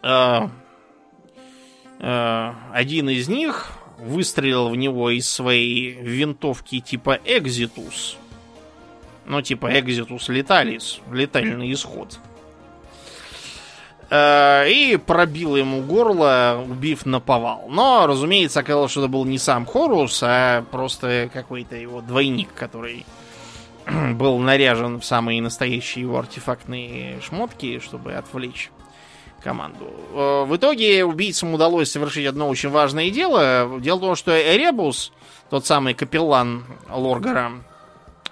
э, 0.03 0.39
э, 1.99 2.53
один 2.73 3.09
из 3.09 3.29
них 3.29 3.71
выстрелил 3.99 4.67
в 4.67 4.75
него 4.75 5.09
из 5.11 5.29
своей 5.29 5.93
винтовки 5.93 6.81
типа 6.81 7.21
Экзитус. 7.23 8.17
Ну, 9.27 9.41
типа 9.41 9.79
Экзитус 9.79 10.27
Леталис, 10.27 10.99
летальный 11.09 11.71
исход. 11.71 12.19
Э, 14.09 14.67
и 14.67 14.97
пробил 14.97 15.55
ему 15.55 15.81
горло, 15.81 16.63
убив 16.67 17.05
на 17.05 17.19
повал. 17.19 17.65
Но, 17.69 18.07
разумеется, 18.07 18.61
оказалось, 18.61 18.91
что 18.91 19.01
это 19.01 19.09
был 19.09 19.25
не 19.25 19.37
сам 19.37 19.65
Хорус, 19.65 20.21
а 20.23 20.63
просто 20.71 21.29
какой-то 21.31 21.75
его 21.75 22.01
двойник, 22.01 22.49
который 22.55 23.05
был 24.13 24.39
наряжен 24.39 24.99
в 24.99 25.05
самые 25.05 25.41
настоящие 25.41 26.05
его 26.05 26.17
артефактные 26.17 27.21
шмотки, 27.21 27.79
чтобы 27.79 28.13
отвлечь 28.13 28.71
команду. 29.43 29.93
Э, 30.13 30.45
в 30.45 30.55
итоге 30.55 31.05
убийцам 31.05 31.53
удалось 31.53 31.91
совершить 31.91 32.25
одно 32.25 32.49
очень 32.49 32.69
важное 32.69 33.11
дело. 33.11 33.79
Дело 33.79 33.97
в 33.97 34.01
том, 34.01 34.15
что 34.15 34.31
Эребус, 34.31 35.11
тот 35.51 35.67
самый 35.67 35.93
капеллан 35.93 36.65
Лоргара, 36.89 37.51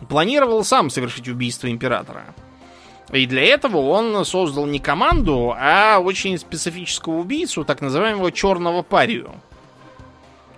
планировал 0.09 0.63
сам 0.63 0.89
совершить 0.89 1.27
убийство 1.27 1.69
императора. 1.69 2.33
И 3.11 3.25
для 3.25 3.43
этого 3.43 3.77
он 3.77 4.25
создал 4.25 4.65
не 4.65 4.79
команду, 4.79 5.55
а 5.57 5.99
очень 5.99 6.37
специфического 6.37 7.15
убийцу, 7.19 7.63
так 7.63 7.81
называемого 7.81 8.31
черного 8.31 8.81
парию. 8.81 9.31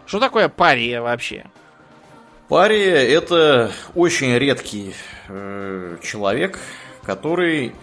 Что 0.08 0.20
такое 0.20 0.50
пария 0.50 1.02
вообще? 1.02 1.46
Пария 2.48 2.98
это 2.98 3.72
очень 3.94 4.36
редкий 4.36 4.96
э, 5.28 5.98
человек, 6.02 6.60
который 7.04 7.76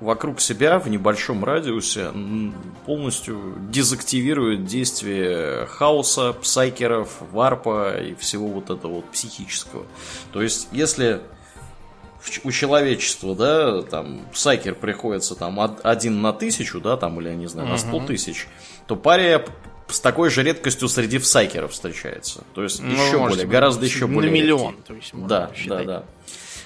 вокруг 0.00 0.40
себя 0.40 0.78
в 0.78 0.88
небольшом 0.88 1.44
радиусе 1.44 2.12
полностью 2.86 3.56
дезактивирует 3.70 4.64
действие 4.64 5.66
хаоса, 5.66 6.32
псайкеров, 6.32 7.10
варпа 7.32 7.98
и 7.98 8.14
всего 8.14 8.48
вот 8.48 8.70
этого 8.70 8.96
вот 8.96 9.10
психического. 9.10 9.86
То 10.32 10.42
есть, 10.42 10.68
если 10.72 11.20
у 12.44 12.50
человечества, 12.50 13.34
да, 13.34 13.82
там, 13.82 14.26
сайкер 14.32 14.74
приходится 14.74 15.34
там 15.34 15.58
один 15.82 16.22
на 16.22 16.32
тысячу, 16.32 16.80
да, 16.80 16.96
там, 16.96 17.20
или, 17.20 17.28
я 17.28 17.34
не 17.34 17.46
знаю, 17.46 17.68
на 17.68 17.78
сто 17.78 18.00
тысяч, 18.00 18.46
то 18.86 18.96
пария 18.96 19.44
с 19.88 20.00
такой 20.00 20.30
же 20.30 20.42
редкостью 20.42 20.88
среди 20.88 21.18
всайкеров 21.18 21.72
встречается. 21.72 22.44
То 22.54 22.62
есть 22.62 22.82
ну, 22.82 22.92
еще 22.92 23.18
более, 23.18 23.46
гораздо 23.46 23.86
еще 23.86 24.06
более. 24.06 24.30
На 24.30 24.34
миллион, 24.34 24.74
редкий. 24.74 24.86
то 24.86 24.94
есть, 24.94 25.10
да, 25.14 25.50
считать. 25.54 25.86
да, 25.86 26.04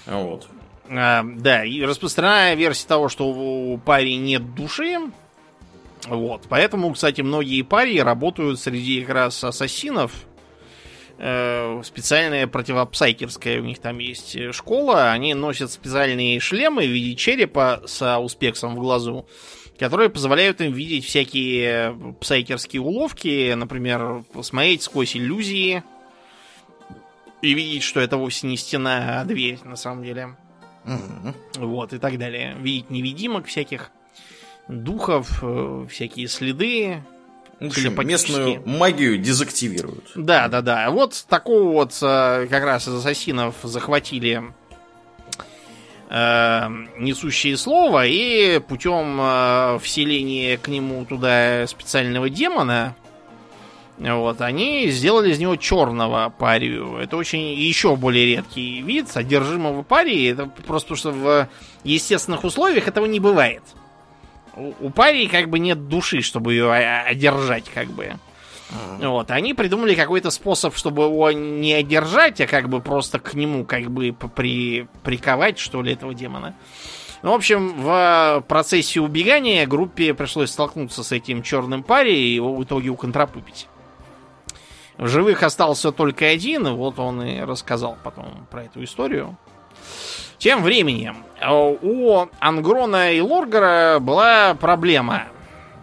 да. 0.07 0.17
Вот. 0.17 0.49
А, 0.89 1.23
да, 1.25 1.65
и 1.65 1.83
распространенная 1.83 2.55
версия 2.55 2.87
того, 2.87 3.09
что 3.09 3.29
у 3.29 3.79
пари 3.79 4.17
нет 4.17 4.55
души. 4.55 4.99
Вот. 6.09 6.45
Поэтому, 6.49 6.93
кстати, 6.93 7.21
многие 7.21 7.63
пари 7.63 8.01
работают 8.01 8.59
среди 8.59 9.03
как 9.03 9.15
раз 9.15 9.45
ассасинов, 9.45 10.13
специальная 11.85 12.47
противопсайкерская 12.47 13.61
у 13.61 13.64
них 13.64 13.79
там 13.79 13.99
есть 13.99 14.35
э, 14.37 14.53
школа. 14.53 15.12
Они 15.12 15.35
носят 15.35 15.71
специальные 15.71 16.41
шлемы 16.41 16.87
в 16.87 16.91
виде 16.91 17.14
черепа 17.14 17.83
с 17.87 18.18
успексом 18.18 18.75
в 18.75 18.79
глазу, 18.79 19.27
которые 19.79 20.09
позволяют 20.09 20.61
им 20.61 20.73
видеть 20.73 21.05
всякие 21.05 22.14
псайкерские 22.21 22.81
уловки, 22.81 23.53
например, 23.53 24.25
посмотреть 24.33 24.83
сквозь 24.83 25.14
иллюзии 25.14 25.83
и 27.43 27.55
видеть, 27.55 27.83
что 27.83 28.01
это 28.01 28.16
вовсе 28.16 28.47
не 28.47 28.57
стена, 28.57 29.21
а 29.21 29.25
дверь 29.25 29.59
на 29.64 29.77
самом 29.77 30.05
деле. 30.05 30.37
Угу. 30.87 31.66
Вот, 31.66 31.93
и 31.93 31.99
так 31.99 32.18
далее. 32.18 32.57
Видеть 32.59 32.89
невидимок 32.89 33.47
всяких, 33.47 33.91
духов, 34.68 35.41
э, 35.43 35.87
всякие 35.91 36.29
следы, 36.29 37.03
в 37.61 37.67
общем, 37.67 38.07
местную 38.07 38.63
магию 38.67 39.19
дезактивируют. 39.19 40.11
Да, 40.15 40.49
да, 40.49 40.63
да. 40.63 40.91
Вот 40.91 41.25
такого 41.29 41.73
вот 41.73 41.93
э, 42.01 42.47
как 42.49 42.65
раз 42.65 42.89
из 42.89 42.95
ассасинов 42.95 43.55
захватили 43.63 44.43
э, 46.09 46.69
несущие 46.99 47.59
слово 47.59 48.07
и 48.07 48.61
путем 48.61 49.19
э, 49.21 49.79
вселения 49.83 50.57
к 50.57 50.69
нему 50.69 51.05
туда 51.05 51.67
специального 51.67 52.31
демона 52.31 52.97
вот, 54.01 54.41
они 54.41 54.89
сделали 54.89 55.31
из 55.31 55.39
него 55.39 55.57
черного 55.57 56.33
парию. 56.39 56.97
Это 56.97 57.19
очень 57.19 57.53
еще 57.53 57.97
более 57.97 58.25
редкий 58.37 58.81
вид 58.81 59.09
одержимого 59.15 59.83
парии. 59.83 60.33
Это 60.33 60.47
просто 60.47 60.95
потому, 60.95 60.97
что 60.97 61.11
в 61.11 61.49
естественных 61.85 62.45
условиях 62.45 62.89
этого 62.89 63.05
не 63.05 63.21
бывает 63.21 63.63
у 64.81 64.91
пари 64.91 65.27
как 65.29 65.49
бы 65.49 65.59
нет 65.59 65.89
души, 65.89 66.21
чтобы 66.21 66.53
ее 66.53 66.73
одержать, 66.73 67.65
как 67.73 67.89
бы. 67.89 68.13
Uh-huh. 68.71 69.09
Вот, 69.09 69.31
они 69.31 69.55
придумали 69.55 69.95
какой-то 69.95 70.31
способ, 70.31 70.77
чтобы 70.77 71.05
его 71.05 71.33
не 71.33 71.73
одержать, 71.73 72.41
а 72.41 72.47
как 72.47 72.69
бы 72.69 72.81
просто 72.81 73.19
к 73.19 73.35
нему 73.35 73.65
как 73.65 73.91
бы 73.91 74.13
при, 74.13 74.87
приковать, 75.03 75.59
что 75.59 75.83
ли, 75.83 75.93
этого 75.93 76.15
демона. 76.15 76.55
Ну, 77.23 77.33
в 77.33 77.35
общем, 77.35 77.75
в 77.83 78.45
процессе 78.49 79.01
убегания 79.01 79.67
группе 79.67 80.15
пришлось 80.15 80.51
столкнуться 80.51 81.03
с 81.03 81.13
этим 81.13 81.43
черным 81.43 81.83
пари 81.83 82.17
и 82.17 82.35
его 82.35 82.55
в 82.55 82.63
итоге 82.65 82.89
уконтропупить. 82.89 83.67
В 84.97 85.09
живых 85.09 85.43
остался 85.43 85.93
только 85.93 86.27
один, 86.27 86.75
вот 86.75 86.99
он 86.99 87.23
и 87.23 87.41
рассказал 87.41 87.99
потом 88.03 88.47
про 88.51 88.65
эту 88.65 88.85
историю. 88.85 89.37
Тем 90.41 90.62
временем 90.62 91.22
э, 91.38 91.53
у 91.53 92.26
Ангрона 92.41 93.12
и 93.12 93.20
Лоргара 93.20 93.99
была 94.01 94.55
проблема. 94.55 95.24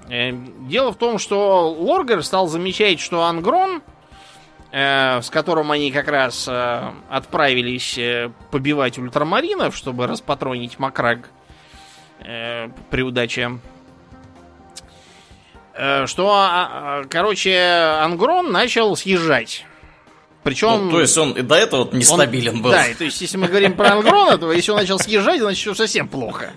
Э, 0.10 0.32
дело 0.32 0.92
в 0.92 0.96
том, 0.96 1.20
что 1.20 1.70
Лоргар 1.70 2.24
стал 2.24 2.48
замечать, 2.48 3.00
что 3.00 3.24
Ангрон, 3.24 3.84
э, 4.72 5.22
с 5.22 5.30
которым 5.30 5.72
они 5.72 5.92
как 5.92 6.08
раз 6.08 6.50
отправились 6.50 8.00
побивать 8.50 8.98
ультрамаринов, 8.98 9.78
чтобы 9.78 10.08
распатронить 10.08 10.80
Макраг 10.80 11.30
при 12.20 13.02
удаче, 13.04 13.60
что, 16.06 16.32
а, 16.34 16.48
а, 16.72 17.04
короче, 17.08 17.56
Ангрон 18.02 18.52
начал 18.52 18.96
съезжать 18.96 19.68
Причем... 20.48 20.86
Ну, 20.86 20.92
то 20.92 21.02
есть 21.02 21.18
он 21.18 21.34
и 21.34 21.42
до 21.42 21.56
этого 21.56 21.84
вот 21.84 21.94
нестабилен 21.94 22.56
он, 22.56 22.62
был. 22.62 22.72
Да, 22.72 22.86
то 22.98 23.04
есть 23.04 23.20
если 23.20 23.36
мы 23.36 23.50
говорим 23.50 23.74
про 23.74 23.92
Ангрона, 23.92 24.38
то 24.38 24.50
если 24.54 24.72
он 24.72 24.78
начал 24.78 24.98
съезжать, 24.98 25.42
значит 25.42 25.60
все 25.60 25.74
совсем 25.74 26.08
плохо. 26.08 26.54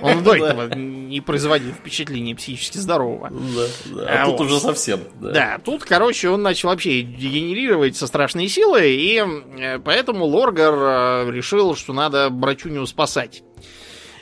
Он 0.00 0.22
до 0.22 0.36
этого 0.36 0.72
не 0.72 1.20
производил 1.20 1.72
впечатления 1.72 2.36
психически 2.36 2.78
здорового. 2.78 3.30
Да, 3.30 3.66
да. 3.86 4.06
А, 4.08 4.22
а 4.22 4.26
тут 4.26 4.38
вот. 4.38 4.46
уже 4.46 4.60
совсем. 4.60 5.00
Да. 5.20 5.30
да, 5.32 5.58
тут, 5.58 5.82
короче, 5.82 6.28
он 6.28 6.42
начал 6.42 6.68
вообще 6.68 7.02
дегенерировать 7.02 7.96
со 7.96 8.06
страшной 8.06 8.46
силой, 8.46 8.94
и 8.94 9.20
э, 9.58 9.80
поэтому 9.80 10.24
Лоргар 10.26 11.26
э, 11.26 11.30
решил, 11.32 11.74
что 11.74 11.92
надо 11.92 12.30
Брачуню 12.30 12.86
спасать. 12.86 13.42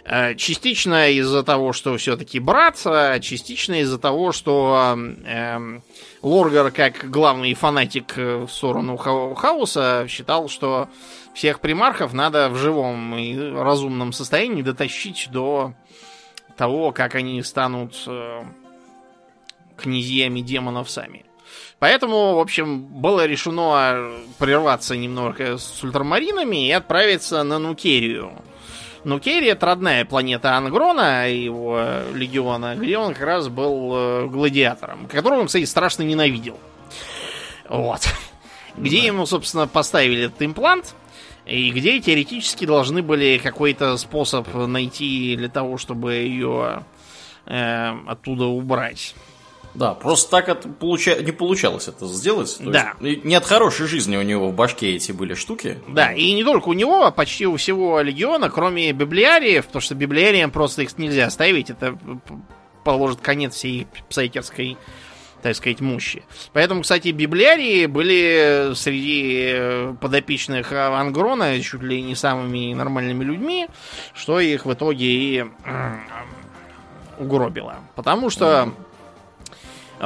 Э, 0.07 0.35
частично 0.35 1.11
из-за 1.11 1.43
того, 1.43 1.73
что 1.73 1.97
все-таки 1.97 2.39
брат, 2.39 2.81
а 2.85 3.19
частично 3.21 3.81
из-за 3.81 3.99
того, 3.99 4.33
что 4.33 4.97
э, 5.25 5.81
Лоргар, 6.25 6.71
как 6.71 7.11
главный 7.11 7.53
фанатик 7.53 8.17
э, 8.17 8.47
в 8.47 8.49
сторону 8.51 8.97
ха- 8.97 9.35
хаоса, 9.35 10.07
считал, 10.09 10.49
что 10.49 10.89
всех 11.35 11.61
примархов 11.61 12.15
надо 12.15 12.49
в 12.49 12.57
живом 12.57 13.15
и 13.17 13.37
разумном 13.53 14.13
состоянии 14.15 14.63
дотащить 14.63 15.29
до 15.31 15.75
того, 16.57 16.93
как 16.93 17.15
они 17.15 17.43
станут 17.43 17.95
э, 18.07 18.43
князьями 19.77 20.41
демонов 20.41 20.89
сами. 20.89 21.27
Поэтому, 21.79 22.37
в 22.37 22.39
общем, 22.39 22.85
было 22.85 23.27
решено 23.27 24.11
прерваться 24.39 24.97
немного 24.97 25.59
с 25.59 25.85
ультрамаринами 25.85 26.69
и 26.69 26.71
отправиться 26.71 27.43
на 27.43 27.59
Нукерию 27.59 28.33
но 29.05 29.19
Керри 29.19 29.49
это 29.49 29.67
родная 29.67 30.05
планета 30.05 30.57
Ангрона, 30.57 31.31
его 31.31 31.79
легиона, 32.15 32.75
где 32.77 32.99
он 32.99 33.15
как 33.15 33.23
раз 33.23 33.49
был 33.49 33.93
э, 33.95 34.27
гладиатором, 34.27 35.07
которого 35.07 35.41
он, 35.41 35.47
кстати, 35.47 35.65
страшно 35.65 36.03
ненавидел. 36.03 36.59
Вот. 37.69 38.01
Где 38.77 39.01
да. 39.01 39.07
ему, 39.07 39.27
собственно, 39.27 39.69
поставили 39.69 40.25
этот 40.25 40.43
имплант, 40.43 40.95
и 41.47 41.71
где 41.71 42.01
теоретически 42.01 42.65
должны 42.65 43.03
были 43.03 43.39
какой-то 43.39 43.97
способ 43.99 44.53
найти 44.55 45.37
для 45.37 45.49
того, 45.49 45.77
чтобы 45.79 46.15
ее 46.15 46.85
э, 47.47 47.93
оттуда 48.07 48.47
убрать. 48.47 49.15
Да, 49.75 49.95
просто 49.95 50.31
так 50.31 50.49
это 50.49 50.69
получа... 50.69 51.17
не 51.17 51.33
получалось 51.33 51.89
это 51.89 52.07
сделать. 52.07 52.57
Да. 52.61 52.95
Есть, 53.01 53.25
не 53.25 53.35
от 53.35 53.45
хорошей 53.45 53.87
жизни 53.87 54.17
у 54.17 54.23
него 54.23 54.49
в 54.49 54.55
башке 54.55 54.95
эти 54.95 55.13
были 55.13 55.35
штуки. 55.35 55.79
Да, 55.89 56.13
и 56.13 56.33
не 56.33 56.45
только 56.45 56.69
у 56.69 56.73
него, 56.73 57.05
а 57.05 57.11
почти 57.11 57.47
у 57.47 57.57
всего 57.57 58.01
легиона, 58.01 58.51
кроме 58.51 58.93
библиариев, 58.93 59.67
потому 59.67 59.83
что 59.83 59.95
библиариям 59.95 60.51
просто 60.51 60.83
их 60.83 60.97
нельзя 60.97 61.29
ставить, 61.31 61.71
это 61.71 61.99
положит 62.85 63.21
конец 63.21 63.55
всей 63.55 63.87
псайкерской 64.09 64.77
так 65.43 65.55
сказать, 65.57 65.83
мощи. 65.83 66.23
Поэтому, 66.55 66.81
кстати, 66.81 67.09
библиарии 67.09 67.85
были 67.85 68.73
среди 68.75 69.95
подопечных 70.01 70.73
Ангрона 70.73 71.61
чуть 71.61 71.83
ли 71.83 72.01
не 72.01 72.15
самыми 72.15 72.73
нормальными 72.73 73.25
людьми, 73.25 73.69
что 74.15 74.41
их 74.41 74.65
в 74.65 74.73
итоге 74.73 75.05
и 75.05 75.45
угробило. 77.19 77.77
Потому 77.95 78.31
что 78.31 78.73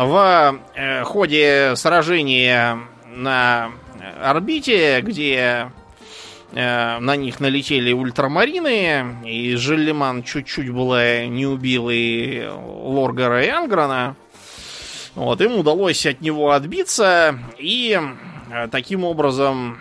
в 0.06 0.60
э, 0.74 1.02
ходе 1.04 1.72
сражения 1.74 2.78
на 3.08 3.72
орбите, 4.22 5.00
где 5.00 5.72
э, 6.52 6.98
на 6.98 7.16
них 7.16 7.40
налетели 7.40 7.92
ультрамарины, 7.92 9.16
и 9.26 9.56
Желлиман 9.56 10.22
чуть-чуть 10.22 10.70
было 10.70 11.26
не 11.26 11.46
убил 11.46 11.88
и 11.90 12.46
Лоргара 12.46 13.44
и 13.44 13.48
Анграна, 13.48 14.14
вот, 15.16 15.40
им 15.40 15.56
удалось 15.56 16.06
от 16.06 16.20
него 16.20 16.52
отбиться, 16.52 17.36
и 17.58 18.00
э, 18.52 18.68
таким 18.70 19.04
образом 19.04 19.80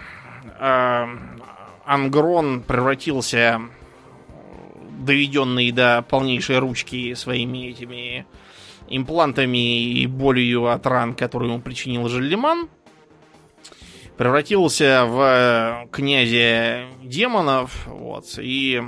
э, 0.59 1.05
Ангрон 1.86 2.61
превратился 2.61 3.61
доведенный 4.99 5.72
до 5.72 6.03
полнейшей 6.09 6.57
ручки 6.57 7.13
своими 7.13 7.70
этими 7.70 8.26
имплантами 8.90 9.84
и 9.84 10.08
болью 10.08 10.68
от 10.68 10.86
ран, 10.86 11.14
которую 11.14 11.52
ему 11.52 11.62
причинил 11.62 12.08
Желлиман, 12.08 12.70
превратился 14.18 15.06
в 15.06 15.88
князя 15.92 16.88
демонов, 17.04 17.88
вот, 17.88 18.26
и 18.40 18.82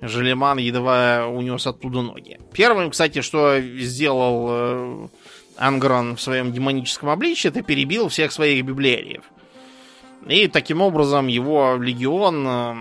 Желеман 0.00 0.58
едва 0.58 1.28
унес 1.28 1.66
оттуда 1.66 2.02
ноги. 2.02 2.38
Первым, 2.52 2.90
кстати, 2.90 3.20
что 3.20 3.60
сделал 3.60 4.46
э, 4.50 5.08
Ангрон 5.56 6.16
в 6.16 6.20
своем 6.20 6.52
демоническом 6.52 7.08
обличье, 7.08 7.50
это 7.50 7.62
перебил 7.62 8.08
всех 8.08 8.32
своих 8.32 8.64
библиариев. 8.64 9.22
И 10.26 10.48
таким 10.48 10.80
образом 10.80 11.28
его 11.28 11.76
легион 11.76 12.46
э, 12.48 12.74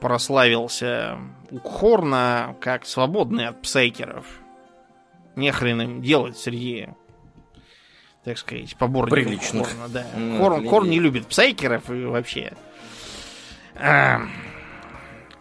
прославился 0.00 1.18
у 1.50 1.58
Кхорна 1.58 2.56
как 2.60 2.86
свободный 2.86 3.48
от 3.48 3.60
псайкеров– 3.60 4.24
нехрен 5.36 5.80
им 5.82 6.02
делать 6.02 6.38
среди, 6.38 6.88
так 8.24 8.38
сказать, 8.38 8.76
поборников 8.76 9.24
Приличных. 9.24 9.68
Хорна. 9.68 9.88
Да. 9.88 10.06
Mm, 10.14 10.38
Хорн, 10.38 10.68
Хорн 10.68 10.90
не 10.90 10.98
любит 10.98 11.26
псайкеров 11.26 11.90
и 11.90 12.04
вообще. 12.04 12.52
А, 13.74 14.22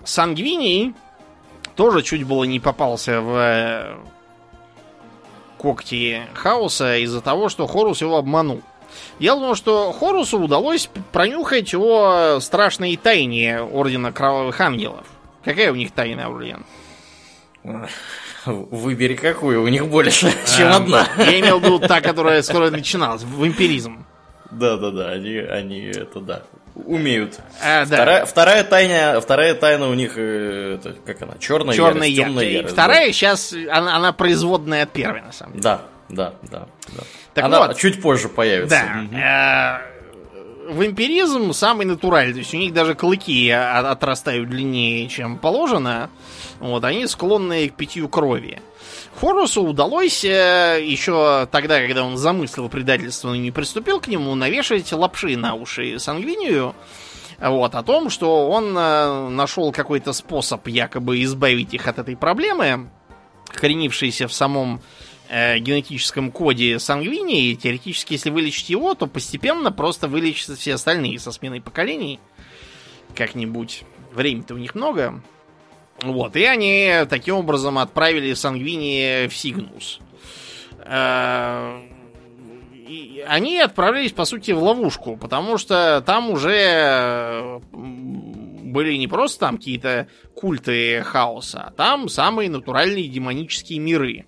Сангвиний 0.03 0.93
тоже 1.75 2.01
чуть 2.01 2.23
было 2.23 2.43
не 2.43 2.59
попался 2.59 3.21
в 3.21 3.35
э, 3.35 3.97
когти 5.57 6.21
хаоса 6.33 6.97
из-за 6.97 7.21
того, 7.21 7.49
что 7.49 7.67
Хорус 7.67 8.01
его 8.01 8.17
обманул. 8.17 8.61
В 9.19 9.25
том, 9.25 9.55
что 9.55 9.91
Хорусу 9.91 10.39
удалось 10.39 10.89
пронюхать 11.11 11.73
о 11.73 12.39
страшной 12.41 12.97
тайне 12.97 13.61
Ордена 13.61 14.11
Кровавых 14.11 14.59
Ангелов. 14.59 15.05
Какая 15.43 15.71
у 15.71 15.75
них 15.75 15.91
тайна, 15.91 16.25
Аурлиен? 16.25 16.65
Выбери 18.45 19.15
какую, 19.15 19.63
у 19.63 19.67
них 19.67 19.87
больше, 19.87 20.31
чем 20.57 20.67
а, 20.67 20.77
одна. 20.77 21.07
Я 21.17 21.39
имел 21.39 21.59
в 21.59 21.63
виду 21.63 21.79
та, 21.79 22.01
которая 22.01 22.41
скоро 22.41 22.69
начиналась, 22.69 23.23
вампиризм. 23.23 24.05
Да-да-да, 24.49 25.09
они, 25.09 25.37
они 25.37 25.85
это 25.85 26.19
да, 26.19 26.43
умеют. 26.75 27.39
А, 27.63 27.85
вторая, 27.85 28.19
да. 28.21 28.25
вторая, 28.25 28.63
тайна, 28.63 29.21
вторая 29.21 29.53
тайна 29.55 29.89
у 29.89 29.93
них, 29.93 30.13
э, 30.15 30.75
это, 30.79 30.95
как 31.05 31.21
она, 31.21 31.35
черная, 31.39 31.75
черная 31.75 32.07
ярость, 32.07 32.29
темная 32.29 32.49
ярость. 32.49 32.73
Вторая 32.73 33.07
да. 33.07 33.13
сейчас, 33.13 33.53
она, 33.71 33.95
она 33.95 34.11
производная 34.11 34.83
от 34.83 34.91
первой, 34.91 35.21
на 35.21 35.31
самом 35.31 35.53
деле. 35.53 35.63
Да, 35.63 35.81
да, 36.09 36.33
да. 36.49 36.67
да. 36.95 37.03
Так 37.33 37.45
она 37.45 37.67
вот, 37.67 37.77
чуть 37.77 38.01
позже 38.01 38.27
появится. 38.27 38.83
Да. 39.11 39.81
Вампиризм 40.69 41.53
самый 41.53 41.85
натуральный, 41.85 42.33
то 42.33 42.39
есть 42.39 42.53
у 42.53 42.57
них 42.57 42.73
даже 42.73 42.95
клыки 42.95 43.49
отрастают 43.49 44.49
длиннее, 44.49 45.07
чем 45.07 45.37
положено. 45.37 46.09
Вот, 46.59 46.83
они 46.83 47.07
склонны 47.07 47.69
к 47.69 47.75
питью 47.75 48.07
крови. 48.07 48.61
Хорусу 49.19 49.63
удалось 49.63 50.23
э, 50.23 50.83
еще 50.83 51.47
тогда, 51.51 51.79
когда 51.79 52.03
он 52.03 52.17
замыслил 52.17 52.69
предательство, 52.69 53.29
но 53.29 53.35
не 53.35 53.51
приступил 53.51 53.99
к 53.99 54.07
нему, 54.07 54.35
навешать 54.35 54.91
лапши 54.91 55.35
на 55.35 55.55
уши 55.55 55.99
Сангвинию. 55.99 56.75
Вот, 57.39 57.73
о 57.73 57.83
том, 57.83 58.09
что 58.09 58.49
он 58.49 58.77
э, 58.77 59.29
нашел 59.29 59.71
какой-то 59.71 60.13
способ 60.13 60.67
якобы 60.67 61.23
избавить 61.23 61.73
их 61.73 61.87
от 61.87 61.99
этой 61.99 62.15
проблемы, 62.15 62.89
коренившейся 63.47 64.27
в 64.27 64.33
самом 64.33 64.81
э, 65.31 65.59
генетическом 65.59 66.29
коде 66.29 66.77
Сангвинии. 66.77 67.55
Теоретически, 67.55 68.13
если 68.13 68.29
вылечить 68.29 68.69
его, 68.69 68.93
то 68.93 69.07
постепенно 69.07 69.71
просто 69.71 70.07
вылечатся 70.07 70.55
все 70.55 70.73
остальные 70.73 71.19
со 71.19 71.31
сменой 71.31 71.61
поколений. 71.61 72.19
Как-нибудь. 73.15 73.83
Времени-то 74.11 74.55
у 74.55 74.57
них 74.57 74.75
много. 74.75 75.23
Вот, 76.01 76.35
и 76.35 76.43
они 76.43 76.91
таким 77.09 77.35
образом 77.35 77.77
отправили 77.77 78.33
Сангвини 78.33 79.27
в 79.29 79.35
Сигнус. 79.35 79.99
Э, 80.79 81.79
они 83.25 83.59
отправились, 83.59 84.11
по 84.11 84.25
сути, 84.25 84.51
в 84.51 84.61
ловушку, 84.61 85.15
потому 85.15 85.57
что 85.57 86.03
там 86.05 86.29
уже 86.29 87.61
были 87.71 88.97
не 88.97 89.07
просто 89.07 89.39
там 89.39 89.57
какие-то 89.57 90.07
культы 90.35 91.01
хаоса, 91.03 91.65
а 91.67 91.71
там 91.71 92.09
самые 92.09 92.49
натуральные 92.49 93.07
демонические 93.07 93.79
миры 93.79 94.25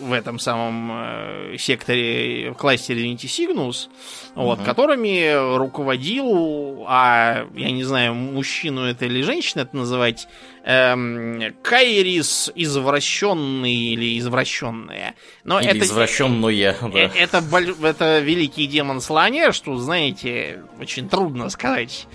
в 0.00 0.12
этом 0.12 0.38
самом 0.38 0.90
э, 0.92 1.56
секторе, 1.58 2.50
в 2.50 2.54
кластере 2.54 3.04
Divinity 3.04 3.26
Signus, 3.26 3.88
вот, 4.34 4.58
угу. 4.58 4.64
которыми 4.64 5.56
руководил, 5.56 6.84
а 6.86 7.46
я 7.54 7.70
не 7.70 7.84
знаю, 7.84 8.14
мужчину 8.14 8.82
это 8.82 9.06
или 9.06 9.22
женщину 9.22 9.62
это 9.62 9.76
называть, 9.76 10.28
эм, 10.64 11.54
Кайрис 11.62 12.50
извращенный 12.54 13.74
или 13.74 14.18
извращенная. 14.18 15.14
Но 15.44 15.60
или 15.60 15.70
это, 15.70 15.80
извращенное, 15.80 16.72
э, 16.72 16.88
да. 16.88 16.98
это, 16.98 17.38
это, 17.38 17.86
это 17.86 18.18
великий 18.20 18.66
демон 18.66 19.00
слоне, 19.00 19.52
что, 19.52 19.76
знаете, 19.78 20.62
очень 20.80 21.08
трудно 21.08 21.48
сказать, 21.50 22.06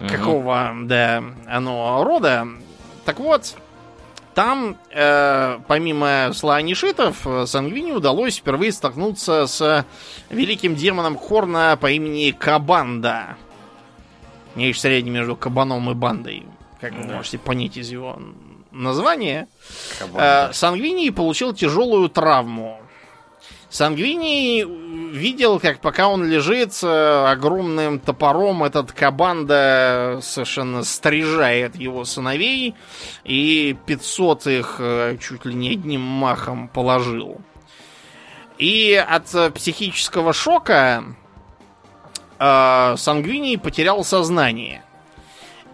угу. 0.00 0.08
какого, 0.08 0.72
да, 0.82 1.22
оно 1.46 2.02
рода. 2.04 2.48
Так 3.04 3.18
вот, 3.18 3.56
там, 4.40 4.78
э, 4.90 5.58
помимо 5.68 6.30
слоанишитов, 6.32 7.26
Сангвини 7.44 7.92
удалось 7.92 8.38
впервые 8.38 8.72
столкнуться 8.72 9.46
с 9.46 9.84
великим 10.30 10.74
демоном 10.76 11.18
Хорна 11.18 11.76
по 11.78 11.90
имени 11.90 12.30
Кабанда. 12.30 13.36
Нечто 14.54 14.80
среднее 14.80 15.12
между 15.12 15.36
кабаном 15.36 15.90
и 15.90 15.94
бандой, 15.94 16.46
как 16.80 16.94
вы 16.94 17.04
Да. 17.04 17.16
можете 17.16 17.36
понять 17.38 17.76
из 17.76 17.90
его 17.90 18.18
названия. 18.70 19.46
Кабанда. 19.98 20.48
Э, 20.48 20.54
Сангвини 20.54 21.10
получил 21.10 21.52
тяжелую 21.52 22.08
травму. 22.08 22.80
Сангвини 23.70 24.64
видел, 25.12 25.60
как 25.60 25.80
пока 25.80 26.08
он 26.08 26.26
лежит 26.28 26.76
э, 26.82 27.24
огромным 27.30 28.00
топором, 28.00 28.64
этот 28.64 28.90
кабанда 28.90 30.18
совершенно 30.22 30.82
стрижает 30.82 31.76
его 31.76 32.04
сыновей 32.04 32.74
и 33.22 33.76
500 33.86 34.46
их 34.48 34.76
э, 34.80 35.16
чуть 35.20 35.44
ли 35.44 35.54
не 35.54 35.70
одним 35.70 36.00
махом 36.00 36.66
положил. 36.66 37.40
И 38.58 38.92
от 38.94 39.32
э, 39.36 39.50
психического 39.50 40.32
шока 40.32 41.04
э, 42.40 42.94
Сангвини 42.96 43.56
потерял 43.56 44.02
сознание. 44.02 44.82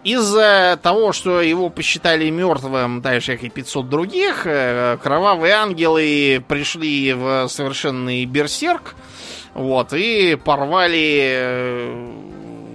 Из-за 0.07 0.79
того, 0.81 1.11
что 1.11 1.41
его 1.41 1.67
посчитали 1.69 2.29
мертвым, 2.29 3.03
же, 3.03 3.33
как 3.35 3.43
и 3.43 3.49
500 3.49 3.89
других, 3.89 4.43
э, 4.45 4.97
кровавые 5.03 5.53
ангелы 5.53 6.41
пришли 6.47 7.11
в 7.11 7.49
совершенный 7.49 8.23
берсерк, 8.23 8.95
вот, 9.53 9.91
и 9.91 10.35
порвали 10.41 11.19
э, 11.33 12.11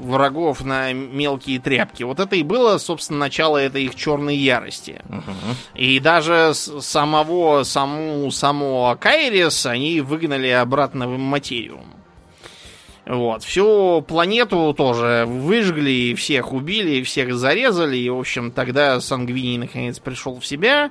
врагов 0.03 0.63
на 0.63 0.93
мелкие 0.93 1.59
тряпки. 1.59 2.03
Вот 2.03 2.21
это 2.21 2.37
и 2.37 2.43
было, 2.43 2.77
собственно, 2.77 3.21
начало 3.21 3.57
этой 3.57 3.85
их 3.85 3.95
черной 3.95 4.37
ярости. 4.37 5.01
Мгм. 5.09 5.57
И 5.75 6.01
даже 6.01 6.53
самого, 6.53 7.63
саму, 7.63 8.31
самого 8.31 8.95
Кайрис 8.97 9.65
они 9.65 10.03
выгнали 10.03 10.49
обратно 10.49 11.09
в 11.09 11.17
материум. 11.17 12.02
Вот. 13.07 13.43
Всю 13.43 14.03
планету 14.07 14.75
тоже 14.77 15.25
выжгли, 15.27 16.15
всех 16.15 16.53
убили, 16.53 17.03
всех 17.03 17.35
зарезали. 17.35 17.97
И, 17.97 18.09
в 18.09 18.19
общем, 18.19 18.53
тогда 18.53 19.01
Сангвини 19.01 19.59
наконец 19.59 19.99
пришел 19.99 20.39
в 20.39 20.47
себя 20.47 20.91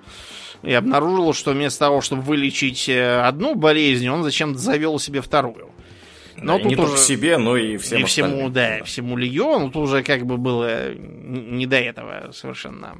и 0.61 0.73
обнаружил, 0.73 1.33
что 1.33 1.51
вместо 1.51 1.79
того, 1.79 2.01
чтобы 2.01 2.21
вылечить 2.23 2.89
э, 2.89 3.21
одну 3.21 3.55
болезнь, 3.55 4.07
он 4.09 4.23
зачем-то 4.23 4.59
завел 4.59 4.99
себе 4.99 5.21
вторую. 5.21 5.69
Но 6.37 6.57
Да, 6.57 6.63
и 6.63 6.67
не 6.67 6.75
тут 6.75 6.85
только 6.85 6.95
уже- 6.97 7.03
себе, 7.03 7.37
но 7.37 7.55
и 7.55 7.77
всем 7.77 8.01
и 8.01 8.03
всему, 8.03 8.27
остальным. 8.27 8.53
да, 8.53 8.83
всему 8.83 9.17
легиону 9.17 9.69
тут 9.71 9.83
уже 9.83 10.03
как 10.03 10.25
бы 10.25 10.37
было 10.37 10.93
не 10.93 11.65
до 11.65 11.77
этого 11.77 12.31
совершенно. 12.33 12.97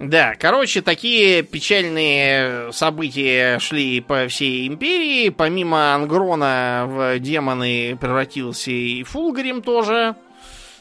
Да, 0.00 0.34
короче, 0.34 0.80
такие 0.80 1.42
печальные 1.42 2.72
события 2.72 3.58
шли 3.58 4.00
по 4.00 4.26
всей 4.28 4.66
империи. 4.66 5.28
Помимо 5.28 5.94
Ангрона 5.94 6.86
в 6.88 7.18
демоны 7.18 7.96
превратился 8.00 8.70
и 8.70 9.02
Фулгрим 9.02 9.62
тоже. 9.62 10.16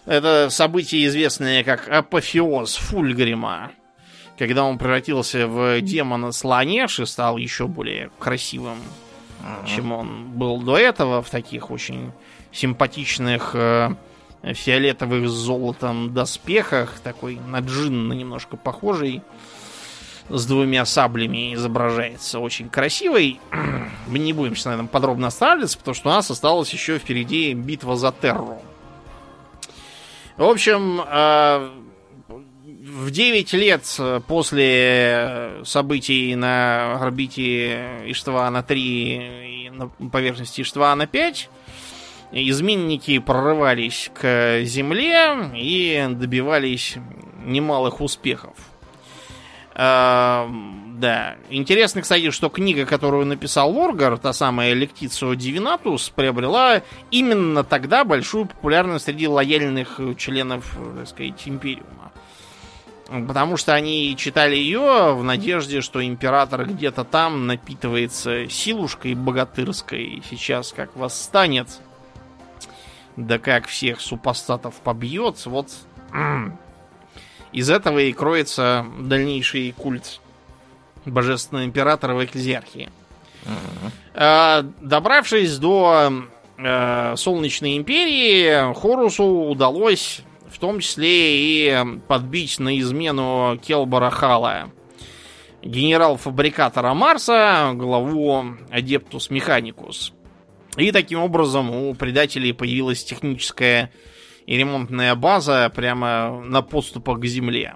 Это 0.05 0.47
событие, 0.49 1.05
известное 1.05 1.63
как 1.63 1.89
апофеоз 1.89 2.77
Фульгрима. 2.77 3.71
Когда 4.37 4.63
он 4.63 4.77
превратился 4.77 5.47
в 5.47 5.81
демона 5.81 6.31
Слонеш 6.31 7.01
и 7.01 7.05
стал 7.05 7.37
еще 7.37 7.67
более 7.67 8.09
красивым 8.19 8.79
чем 9.65 9.91
он 9.91 10.31
был 10.31 10.61
до 10.61 10.77
этого 10.77 11.21
в 11.21 11.29
таких 11.29 11.71
очень 11.71 12.11
симпатичных 12.51 13.51
э, 13.53 13.89
фиолетовых 14.43 15.27
с 15.27 15.31
золотом 15.31 16.13
доспехах, 16.13 16.99
такой 16.99 17.39
на 17.47 17.59
джинна 17.59 18.13
немножко 18.13 18.57
похожий, 18.57 19.21
с 20.29 20.45
двумя 20.45 20.85
саблями 20.85 21.53
изображается, 21.55 22.39
очень 22.39 22.69
красивый. 22.69 23.39
Мы 24.07 24.19
не 24.19 24.33
будем 24.33 24.55
сейчас 24.55 24.65
на 24.65 24.73
этом 24.73 24.87
подробно 24.87 25.27
останавливаться, 25.27 25.77
потому 25.77 25.95
что 25.95 26.09
у 26.09 26.11
нас 26.11 26.29
осталась 26.29 26.71
еще 26.71 26.99
впереди 26.99 27.53
битва 27.53 27.95
за 27.95 28.11
Терру. 28.11 28.61
В 30.37 30.43
общем, 30.43 31.01
э, 31.05 31.69
в 32.89 33.11
9 33.11 33.53
лет 33.53 33.83
после 34.27 35.61
событий 35.65 36.35
на 36.35 36.95
орбите 36.95 38.05
Иштвана-3 38.05 38.75
и 38.75 39.69
на 39.69 39.87
поверхности 40.09 40.61
Иштвана-5 40.61 41.49
изменники 42.31 43.19
прорывались 43.19 44.11
к 44.13 44.61
Земле 44.63 45.51
и 45.55 46.07
добивались 46.11 46.97
немалых 47.45 48.01
успехов. 48.01 48.55
А, 49.81 50.49
да. 50.97 51.37
Интересно, 51.49 52.01
кстати, 52.01 52.31
что 52.31 52.49
книга, 52.49 52.85
которую 52.85 53.25
написал 53.25 53.71
Лоргар, 53.71 54.17
та 54.17 54.33
самая 54.33 54.75
Lectitio 54.75 55.33
Divinatus, 55.35 56.11
приобрела 56.13 56.81
именно 57.11 57.63
тогда 57.63 58.03
большую 58.03 58.45
популярность 58.45 59.05
среди 59.05 59.27
лояльных 59.27 60.01
членов, 60.17 60.77
так 60.97 61.07
сказать, 61.07 61.41
Империума. 61.45 62.11
Потому 63.27 63.57
что 63.57 63.73
они 63.73 64.15
читали 64.17 64.55
ее 64.55 65.15
в 65.15 65.23
надежде, 65.23 65.81
что 65.81 66.05
император 66.05 66.65
где-то 66.65 67.05
там 67.05 67.47
напитывается 67.47 68.47
силушкой 68.49 69.15
богатырской 69.15 70.03
и 70.03 70.21
сейчас 70.29 70.73
как 70.73 70.95
восстанет. 70.95 71.69
Да 73.15 73.37
как 73.37 73.67
всех 73.67 74.01
супостатов 74.01 74.75
побьет. 74.75 75.45
Вот 75.45 75.69
из 77.51 77.69
этого 77.69 77.99
и 77.99 78.13
кроется 78.13 78.85
дальнейший 78.99 79.71
культ 79.71 80.19
божественного 81.05 81.65
императора 81.65 82.13
в 82.13 82.23
экклезиархии. 82.23 82.89
Э, 84.13 84.63
Добравшись 84.81 85.57
до 85.57 86.11
э, 86.57 87.15
Солнечной 87.15 87.77
империи, 87.77 88.73
Хорусу 88.73 89.25
удалось 89.25 90.21
в 90.49 90.59
том 90.59 90.79
числе 90.79 91.37
и 91.37 91.99
подбить 92.07 92.59
на 92.59 92.77
измену 92.79 93.59
Келбара 93.61 94.09
Хала, 94.09 94.71
генерал-фабрикатора 95.61 96.93
Марса, 96.93 97.71
главу 97.75 98.43
Адептус 98.69 99.29
Механикус. 99.29 100.13
И 100.79 100.91
таким 100.91 101.19
образом 101.19 101.69
у 101.69 101.93
предателей 101.93 102.53
появилась 102.53 103.03
техническая 103.03 103.91
и 104.45 104.57
ремонтная 104.57 105.15
база 105.15 105.71
прямо 105.75 106.41
на 106.43 106.61
подступах 106.61 107.19
к 107.19 107.25
Земле. 107.25 107.75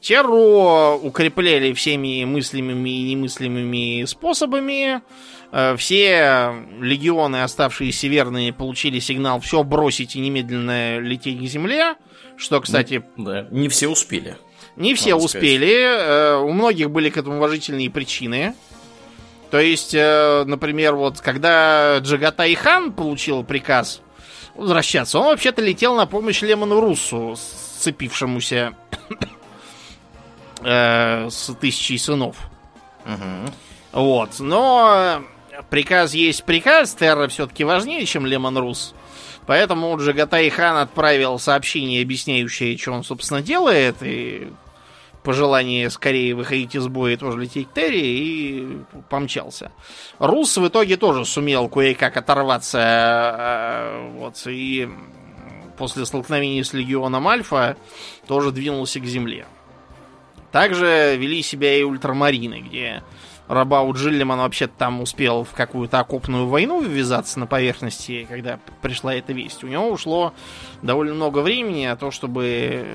Терру 0.00 0.96
укрепляли 1.00 1.72
всеми 1.74 2.24
мыслимыми 2.24 2.90
и 2.90 3.14
немыслимыми 3.14 4.04
способами. 4.06 5.00
Э, 5.52 5.76
Все 5.76 6.52
легионы, 6.80 7.42
оставшиеся 7.42 8.08
верные, 8.08 8.52
получили 8.52 8.98
сигнал 8.98 9.38
все 9.40 9.62
бросить 9.62 10.16
и 10.16 10.20
немедленно 10.20 10.98
лететь 10.98 11.38
к 11.38 11.42
земле. 11.42 11.94
Что, 12.36 12.60
кстати, 12.60 13.04
Да, 13.16 13.46
не 13.52 13.68
все 13.68 13.86
успели. 13.88 14.36
не 14.74 14.94
все 14.94 15.10
надо 15.14 15.28
сказать. 15.28 15.44
успели. 15.44 15.72
э, 15.72 16.36
У 16.38 16.50
многих 16.50 16.90
были 16.90 17.08
к 17.08 17.16
этому 17.16 17.36
уважительные 17.36 17.88
причины. 17.90 18.54
То 19.52 19.60
есть, 19.60 19.92
э, 19.92 20.44
например, 20.46 20.94
вот 20.94 21.20
когда 21.20 21.98
Джагатай 21.98 22.54
Хан 22.54 22.90
получил 22.90 23.44
приказ 23.44 24.00
возвращаться, 24.54 25.18
он 25.18 25.26
вообще-то 25.26 25.60
летел 25.60 25.94
на 25.94 26.06
помощь 26.06 26.40
Лемону 26.40 26.80
Руссу, 26.80 27.36
сцепившемуся 27.36 28.74
э, 30.64 31.28
с 31.28 31.54
тысячей 31.60 31.98
сынов. 31.98 32.38
Мгм. 33.04 33.52
Вот. 33.92 34.40
Но 34.40 35.22
приказ 35.68 36.14
есть 36.14 36.44
приказ, 36.44 36.94
Терра 36.94 37.28
все-таки 37.28 37.62
важнее, 37.64 38.06
чем 38.06 38.24
Лемон 38.24 38.56
Рус. 38.56 38.94
Поэтому 39.44 39.94
Джагатай 39.98 40.48
Хан 40.48 40.78
отправил 40.78 41.38
сообщение, 41.38 42.00
объясняющее, 42.00 42.78
что 42.78 42.92
он, 42.92 43.04
собственно, 43.04 43.42
делает, 43.42 43.96
и 44.00 44.50
пожелание 45.22 45.88
скорее 45.90 46.34
выходить 46.34 46.74
из 46.74 46.86
боя 46.88 47.14
и 47.14 47.16
тоже 47.16 47.40
лететь 47.40 47.68
к 47.68 47.74
Терри, 47.74 48.00
и 48.00 48.78
помчался. 49.08 49.72
Рус 50.18 50.56
в 50.56 50.66
итоге 50.66 50.96
тоже 50.96 51.24
сумел 51.24 51.68
кое-как 51.68 52.16
оторваться, 52.16 52.78
э, 52.78 54.10
вот, 54.14 54.42
и 54.46 54.88
после 55.76 56.04
столкновения 56.06 56.62
с 56.62 56.72
Легионом 56.72 57.28
Альфа 57.28 57.76
тоже 58.26 58.50
двинулся 58.50 59.00
к 59.00 59.04
земле. 59.04 59.46
Также 60.50 61.16
вели 61.16 61.42
себя 61.42 61.74
и 61.74 61.82
ультрамарины, 61.82 62.60
где 62.60 63.02
Рабау 63.48 63.92
Джиллиман 63.92 64.38
вообще-то 64.38 64.74
там 64.76 65.00
успел 65.00 65.44
в 65.44 65.52
какую-то 65.52 65.98
окопную 65.98 66.46
войну 66.46 66.82
ввязаться 66.82 67.38
на 67.38 67.46
поверхности, 67.46 68.26
когда 68.28 68.58
пришла 68.80 69.14
эта 69.14 69.32
весть. 69.32 69.64
У 69.64 69.66
него 69.66 69.88
ушло 69.88 70.34
довольно 70.82 71.14
много 71.14 71.40
времени 71.40 71.86
на 71.86 71.96
то, 71.96 72.10
чтобы 72.10 72.86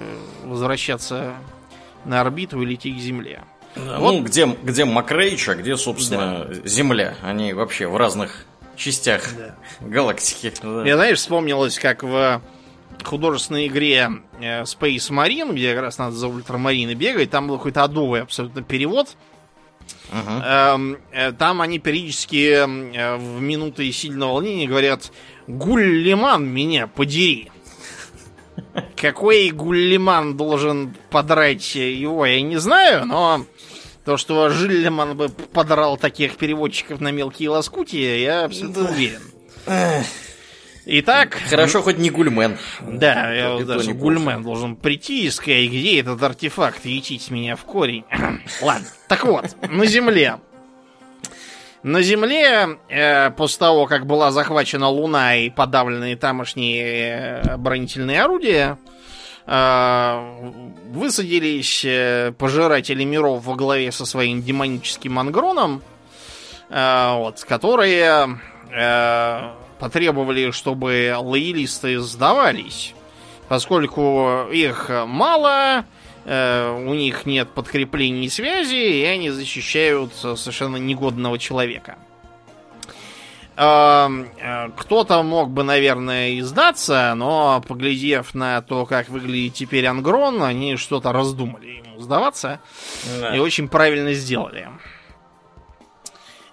возвращаться 0.43 1.33
на 2.07 2.21
орбиту 2.21 2.61
и 2.61 2.65
лететь 2.65 2.97
к 2.97 2.99
Земле. 2.99 3.43
Да, 3.75 3.99
Вот. 3.99 4.13
Ну, 4.13 4.23
где, 4.23 4.45
где 4.45 4.85
Макрейч, 4.85 5.49
а 5.49 5.55
где, 5.55 5.77
собственно, 5.77 6.47
Земля. 6.65 7.15
Они 7.21 7.53
вообще 7.53 7.87
в 7.87 7.95
разных 7.97 8.45
частях 8.75 9.29
галактики. 9.81 10.53
Да. 10.61 10.67
Мне, 10.67 10.95
знаешь, 10.95 11.17
вспомнилось, 11.19 11.77
как 11.79 12.03
в 12.03 12.41
художественной 13.03 13.67
игре 13.67 14.09
э, 14.39 14.63
Space 14.63 15.11
Marine, 15.11 15.53
где 15.53 15.73
как 15.73 15.83
раз 15.83 15.97
надо 15.97 16.15
за 16.15 16.27
ультрамарины 16.27 16.93
бегать, 16.93 17.29
там 17.29 17.47
был 17.47 17.57
какой-то 17.57 17.83
адовый 17.83 18.21
абсолютно 18.21 18.63
перевод. 18.63 19.09
Uh-huh. 20.11 21.33
Там 21.37 21.61
они 21.61 21.79
периодически 21.79 22.55
э, 22.55 23.15
в 23.15 23.41
минуты 23.41 23.89
сильного 23.91 24.33
волнения 24.33 24.67
говорят 24.67 25.11
«Гуллиман, 25.47 26.45
меня 26.45 26.87
подери!» 26.87 27.51
Какой 28.95 29.49
Гуллиман 29.51 30.37
должен 30.37 30.95
подрать 31.09 31.75
его, 31.75 32.25
я 32.25 32.41
не 32.41 32.57
знаю, 32.57 33.05
но 33.05 33.45
то, 34.05 34.17
что 34.17 34.49
Жиллиман 34.49 35.17
бы 35.17 35.29
подрал 35.29 35.97
таких 35.97 36.37
переводчиков 36.37 37.01
на 37.01 37.11
мелкие 37.11 37.49
лоскутия, 37.49 38.17
я 38.17 38.45
абсолютно 38.45 38.85
да. 38.85 38.89
уверен. 38.89 39.21
Итак... 40.89 41.37
Хорошо, 41.49 41.81
хоть 41.81 41.97
не 41.97 42.09
Гульмен. 42.09 42.57
Да, 42.79 43.33
я 43.33 43.51
вот 43.51 43.65
даже 43.65 43.91
Гульмен 43.91 44.41
должен 44.41 44.77
прийти 44.77 45.25
и 45.25 45.29
сказать, 45.29 45.67
где 45.67 45.99
этот 45.99 46.23
артефакт, 46.23 46.85
ячить 46.85 47.29
меня 47.29 47.57
в 47.57 47.65
корень. 47.65 48.05
Ладно, 48.61 48.87
так 49.09 49.25
вот, 49.25 49.55
на 49.69 49.85
Земле 49.85 50.39
на 51.87 52.01
Земле, 52.01 52.79
э, 52.89 53.31
после 53.31 53.59
того, 53.59 53.85
как 53.87 54.05
была 54.05 54.31
захвачена 54.31 54.89
Луна 54.89 55.37
и 55.37 55.49
подавлены 55.49 56.17
тамошние 56.17 56.83
э, 56.83 57.39
оборонительные 57.53 58.21
орудия, 58.21 58.77
э, 59.45 60.51
высадились 60.89 61.85
э, 61.85 62.33
пожиратели 62.37 63.05
миров 63.05 63.45
во 63.45 63.55
главе 63.55 63.93
со 63.93 64.05
своим 64.05 64.41
демоническим 64.41 65.17
ангроном, 65.17 65.81
э, 66.69 67.13
вот, 67.15 67.45
которые 67.45 68.37
э, 68.69 69.51
потребовали, 69.79 70.51
чтобы 70.51 71.15
лоялисты 71.17 71.99
сдавались, 72.01 72.93
поскольку 73.47 74.49
их 74.51 74.91
мало, 75.05 75.85
у 76.27 76.93
них 76.93 77.25
нет 77.25 77.49
подкреплений 77.49 78.25
и 78.25 78.29
связи, 78.29 78.75
и 78.75 79.03
они 79.05 79.29
защищают 79.29 80.13
совершенно 80.13 80.75
негодного 80.75 81.39
человека. 81.39 81.97
Эм, 83.59 84.29
э, 84.39 84.69
кто-то 84.77 85.23
мог 85.23 85.49
бы, 85.49 85.63
наверное, 85.63 86.29
и 86.29 86.41
сдаться, 86.41 87.13
но, 87.15 87.59
поглядев 87.67 88.35
на 88.35 88.61
то, 88.61 88.85
как 88.85 89.09
выглядит 89.09 89.55
теперь 89.55 89.87
Ангрон, 89.87 90.43
они 90.43 90.75
что-то 90.75 91.11
раздумали 91.11 91.81
ему 91.83 91.99
сдаваться. 91.99 92.59
Да. 93.19 93.35
И 93.35 93.39
очень 93.39 93.67
правильно 93.67 94.13
сделали. 94.13 94.69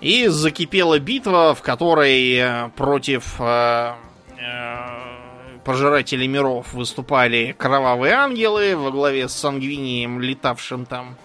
И 0.00 0.28
закипела 0.28 0.98
битва, 0.98 1.54
в 1.54 1.60
которой 1.60 2.36
э, 2.36 2.70
против 2.74 3.38
пожиратели 5.64 6.26
миров 6.26 6.72
выступали 6.72 7.54
кровавые 7.58 8.14
ангелы 8.14 8.76
во 8.76 8.90
главе 8.90 9.28
с 9.28 9.32
Сангвинием, 9.32 10.20
летавшим 10.20 10.86
там 10.86 11.16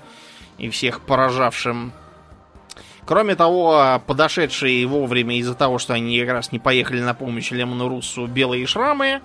и 0.58 0.70
всех 0.70 1.02
поражавшим. 1.02 1.94
Кроме 3.06 3.36
того, 3.36 4.02
подошедшие 4.06 4.86
вовремя 4.86 5.36
из-за 5.38 5.56
того, 5.56 5.80
что 5.80 5.94
они 5.94 6.20
как 6.20 6.30
раз 6.30 6.52
не 6.52 6.60
поехали 6.60 7.02
на 7.02 7.16
помощь 7.16 7.50
Лемону 7.50 7.90
Руссу, 7.90 8.28
белые 8.28 8.68
шрамы 8.68 9.22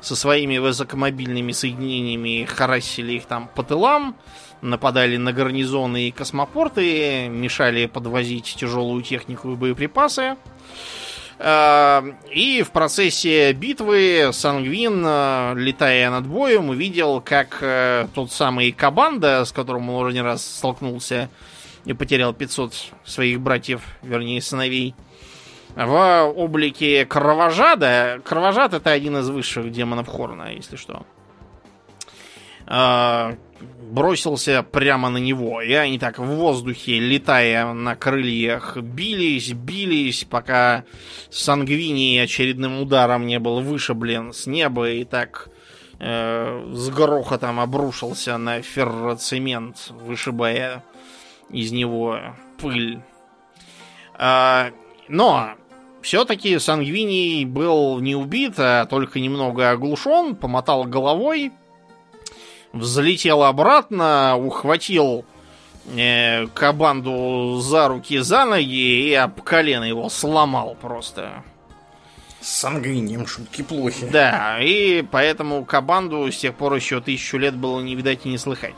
со 0.00 0.16
своими 0.16 0.58
высокомобильными 0.58 1.52
соединениями 1.52 2.44
харасили 2.44 3.12
их 3.12 3.26
там 3.26 3.48
по 3.54 3.62
тылам, 3.62 4.16
нападали 4.60 5.16
на 5.18 5.32
гарнизоны 5.32 6.08
и 6.08 6.10
космопорты, 6.10 7.28
мешали 7.28 7.86
подвозить 7.86 8.56
тяжелую 8.58 9.02
технику 9.02 9.52
и 9.52 9.56
боеприпасы. 9.56 10.36
Эм, 11.40 12.16
и 12.30 12.62
в 12.62 12.72
процессе 12.72 13.52
битвы 13.52 14.30
Сангвин, 14.32 15.04
э, 15.06 15.54
летая 15.56 16.10
над 16.10 16.26
боем, 16.26 16.70
увидел, 16.70 17.20
как 17.20 17.58
э, 17.60 18.08
тот 18.12 18.32
самый 18.32 18.72
Кабанда, 18.72 19.44
с 19.44 19.52
которым 19.52 19.88
он 19.88 20.06
уже 20.06 20.14
не 20.14 20.20
раз 20.20 20.44
столкнулся 20.44 21.30
и 21.84 21.92
потерял 21.92 22.34
500 22.34 22.74
своих 23.04 23.40
братьев, 23.40 23.82
вернее, 24.02 24.42
сыновей, 24.42 24.96
в 25.76 26.32
облике 26.36 27.06
Кровожада. 27.06 28.20
Кровожад 28.24 28.74
это 28.74 28.90
один 28.90 29.18
из 29.18 29.28
высших 29.30 29.70
демонов 29.70 30.08
Хорна, 30.08 30.52
если 30.52 30.74
что. 30.74 31.06
Бросился 33.60 34.62
прямо 34.62 35.08
на 35.08 35.18
него. 35.18 35.62
И 35.62 35.72
они 35.72 35.98
так 35.98 36.18
в 36.18 36.24
воздухе, 36.24 36.98
летая 36.98 37.72
на 37.72 37.96
крыльях, 37.96 38.76
бились, 38.76 39.52
бились, 39.52 40.24
пока 40.24 40.84
Сангвини 41.30 42.18
очередным 42.18 42.80
ударом 42.80 43.26
не 43.26 43.38
был 43.38 43.60
вышиблен 43.60 44.32
с 44.32 44.46
неба 44.46 44.90
и 44.90 45.04
так 45.04 45.48
э, 45.98 46.70
с 46.72 46.88
грохотом 46.90 47.60
обрушился 47.60 48.36
на 48.36 48.62
ферроцемент, 48.62 49.90
вышибая 49.90 50.84
из 51.50 51.72
него 51.72 52.20
пыль. 52.58 53.00
А, 54.14 54.70
но 55.08 55.54
все-таки 56.02 56.58
Сангвини 56.58 57.44
был 57.44 58.00
не 58.00 58.14
убит, 58.14 58.54
а 58.58 58.86
только 58.86 59.20
немного 59.20 59.70
оглушен, 59.70 60.36
помотал 60.36 60.84
головой, 60.84 61.52
взлетел 62.72 63.42
обратно, 63.42 64.36
ухватил 64.36 65.24
э, 65.96 66.46
кабанду 66.48 67.58
за 67.60 67.88
руки, 67.88 68.18
за 68.18 68.44
ноги 68.44 69.08
и 69.08 69.14
об 69.14 69.40
колено 69.40 69.84
его 69.84 70.08
сломал 70.08 70.76
просто. 70.80 71.42
С 72.40 72.48
сангвинием 72.48 73.26
шутки 73.26 73.62
плохи. 73.62 74.08
Да, 74.12 74.60
и 74.60 75.02
поэтому 75.02 75.64
кабанду 75.64 76.30
с 76.30 76.38
тех 76.38 76.54
пор 76.54 76.74
еще 76.74 77.00
тысячу 77.00 77.36
лет 77.36 77.56
было 77.56 77.80
не 77.80 77.96
видать 77.96 78.20
и 78.24 78.28
не 78.28 78.38
слыхать. 78.38 78.76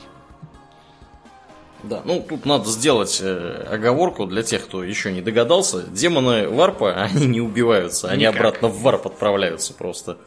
Да, 1.83 2.03
ну 2.05 2.25
тут 2.29 2.45
надо 2.45 2.69
сделать 2.69 3.21
э, 3.23 3.67
оговорку 3.71 4.27
для 4.27 4.43
тех, 4.43 4.65
кто 4.65 4.83
еще 4.83 5.13
не 5.13 5.23
догадался. 5.23 5.83
Демоны 5.83 6.49
варпа, 6.49 6.93
они 7.03 7.27
не 7.27 7.41
убиваются, 7.41 8.09
они 8.09 8.23
Никак. 8.23 8.37
обратно 8.37 8.69
в 8.69 8.81
варп 8.83 9.07
отправляются 9.07 9.75
просто. 9.75 10.19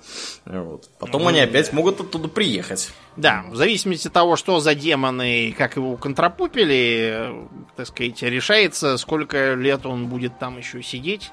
Вот. 0.46 0.90
Потом 1.00 1.24
ну, 1.24 1.30
они 1.30 1.40
опять 1.40 1.74
могут 1.74 2.02
оттуда 2.02 2.28
приехать. 2.28 2.92
Да, 3.16 3.46
в 3.50 3.56
зависимости 3.56 4.08
от 4.08 4.14
того, 4.14 4.36
что 4.36 4.60
за 4.60 4.76
демоны, 4.76 5.54
как 5.58 5.76
его 5.76 5.98
контрапупили, 5.98 7.32
так 7.76 7.88
сказать, 7.88 8.22
решается, 8.24 8.98
сколько 8.98 9.54
лет 9.54 9.86
он 9.86 10.08
будет 10.08 10.40
там 10.40 10.58
еще 10.58 10.82
сидеть 10.82 11.32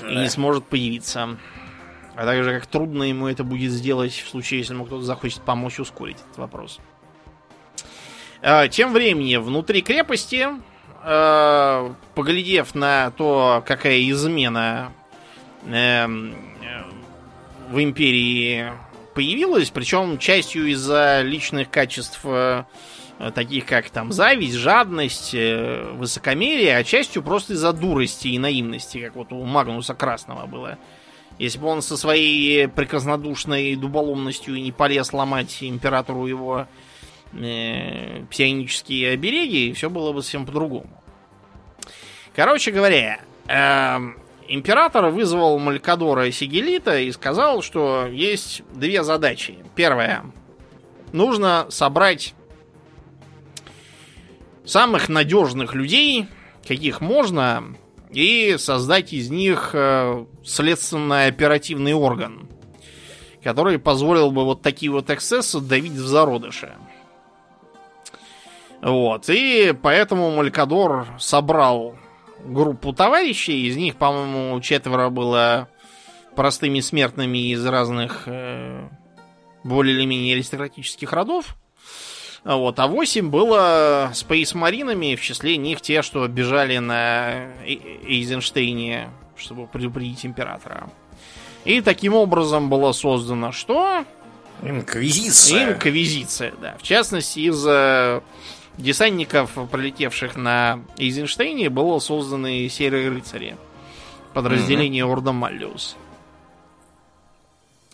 да. 0.00 0.10
и 0.10 0.16
не 0.16 0.28
сможет 0.28 0.64
появиться. 0.64 1.38
А 2.14 2.24
также, 2.24 2.52
как 2.52 2.66
трудно 2.66 3.04
ему 3.04 3.28
это 3.28 3.44
будет 3.44 3.70
сделать 3.70 4.12
в 4.12 4.28
случае, 4.28 4.58
если 4.58 4.74
ему 4.74 4.84
кто-то 4.86 5.04
захочет 5.04 5.40
помочь 5.42 5.78
ускорить 5.78 6.16
этот 6.16 6.38
вопрос. 6.38 6.80
А, 8.40 8.68
тем 8.68 8.92
временем, 8.92 9.42
внутри 9.42 9.82
крепости, 9.82 10.46
а, 11.02 11.94
поглядев 12.14 12.74
на 12.74 13.10
то, 13.12 13.62
какая 13.66 14.00
измена 14.10 14.92
эм, 15.66 16.34
в 17.70 17.82
империи 17.82 18.72
появилась, 19.14 19.70
причем 19.70 20.18
частью 20.18 20.66
из-за 20.66 21.22
личных 21.22 21.70
качеств 21.70 22.20
э, 22.24 22.62
таких 23.34 23.66
как 23.66 23.90
там 23.90 24.12
зависть, 24.12 24.54
жадность, 24.54 25.34
э, 25.34 25.90
высокомерие, 25.94 26.76
а 26.76 26.84
частью 26.84 27.22
просто 27.24 27.54
из-за 27.54 27.72
дурости 27.72 28.28
и 28.28 28.38
наивности, 28.38 28.98
как 28.98 29.16
вот 29.16 29.32
у 29.32 29.44
Магнуса 29.44 29.94
Красного 29.94 30.46
было. 30.46 30.78
Если 31.38 31.58
бы 31.58 31.66
он 31.66 31.82
со 31.82 31.96
своей 31.96 32.68
прекраснодушной 32.68 33.74
дуболомностью 33.76 34.54
не 34.54 34.72
полез 34.72 35.12
ломать 35.12 35.58
императору 35.62 36.26
его 36.26 36.68
э, 37.32 38.24
псионические 38.30 39.12
обереги, 39.12 39.68
и 39.68 39.72
все 39.72 39.90
было 39.90 40.12
бы 40.12 40.22
совсем 40.22 40.46
по-другому. 40.46 40.90
Короче 42.34 42.70
говоря, 42.70 43.20
э, 43.48 43.98
император 44.48 45.06
вызвал 45.10 45.58
Малькадора 45.58 46.30
Сигелита 46.30 46.98
и 46.98 47.12
сказал, 47.12 47.62
что 47.62 48.06
есть 48.06 48.62
две 48.74 49.02
задачи. 49.02 49.58
Первая. 49.74 50.24
Нужно 51.12 51.66
собрать 51.70 52.34
самых 54.64 55.08
надежных 55.08 55.74
людей, 55.74 56.26
каких 56.66 57.00
можно, 57.00 57.74
и 58.10 58.56
создать 58.58 59.12
из 59.12 59.30
них 59.30 59.70
э, 59.72 60.24
следственно-оперативный 60.44 61.94
орган, 61.94 62.48
который 63.42 63.78
позволил 63.78 64.30
бы 64.30 64.44
вот 64.44 64.62
такие 64.62 64.90
вот 64.90 65.10
эксцессы 65.10 65.60
давить 65.60 65.92
в 65.92 66.06
зародыше. 66.06 66.74
Вот. 68.82 69.28
И 69.28 69.74
поэтому 69.82 70.30
Малькадор 70.30 71.06
собрал 71.18 71.96
группу 72.44 72.92
товарищей. 72.92 73.66
Из 73.66 73.76
них, 73.76 73.96
по-моему, 73.96 74.60
четверо 74.60 75.10
было 75.10 75.68
простыми 76.36 76.80
смертными 76.80 77.50
из 77.52 77.64
разных 77.66 78.24
э, 78.26 78.88
более 79.64 79.96
или 79.96 80.04
менее 80.04 80.34
аристократических 80.34 81.12
родов. 81.12 81.56
Вот, 82.44 82.78
а 82.78 82.86
восемь 82.86 83.28
было 83.28 84.10
спейс-маринами, 84.14 85.16
в 85.16 85.20
числе 85.20 85.56
них 85.56 85.80
те, 85.80 86.02
что 86.02 86.26
бежали 86.28 86.78
на 86.78 87.48
Эйзенштейне, 87.64 89.10
чтобы 89.36 89.66
предупредить 89.66 90.24
императора. 90.24 90.88
И 91.64 91.80
таким 91.80 92.14
образом 92.14 92.70
было 92.70 92.92
создано 92.92 93.50
что? 93.50 94.04
Инквизиция. 94.62 95.72
Инквизиция, 95.72 96.54
да. 96.60 96.76
В 96.78 96.82
частности, 96.82 97.40
из 97.40 97.66
э, 97.66 98.20
десантников, 98.78 99.50
прилетевших 99.70 100.36
на 100.36 100.80
Эйзенштейне, 100.96 101.68
было 101.68 101.98
созданы 101.98 102.68
серые 102.68 103.10
рыцари. 103.10 103.56
Подразделение 104.32 105.04
mm-hmm. 105.04 105.12
Орда 105.12 105.32
Маллиус. 105.32 105.96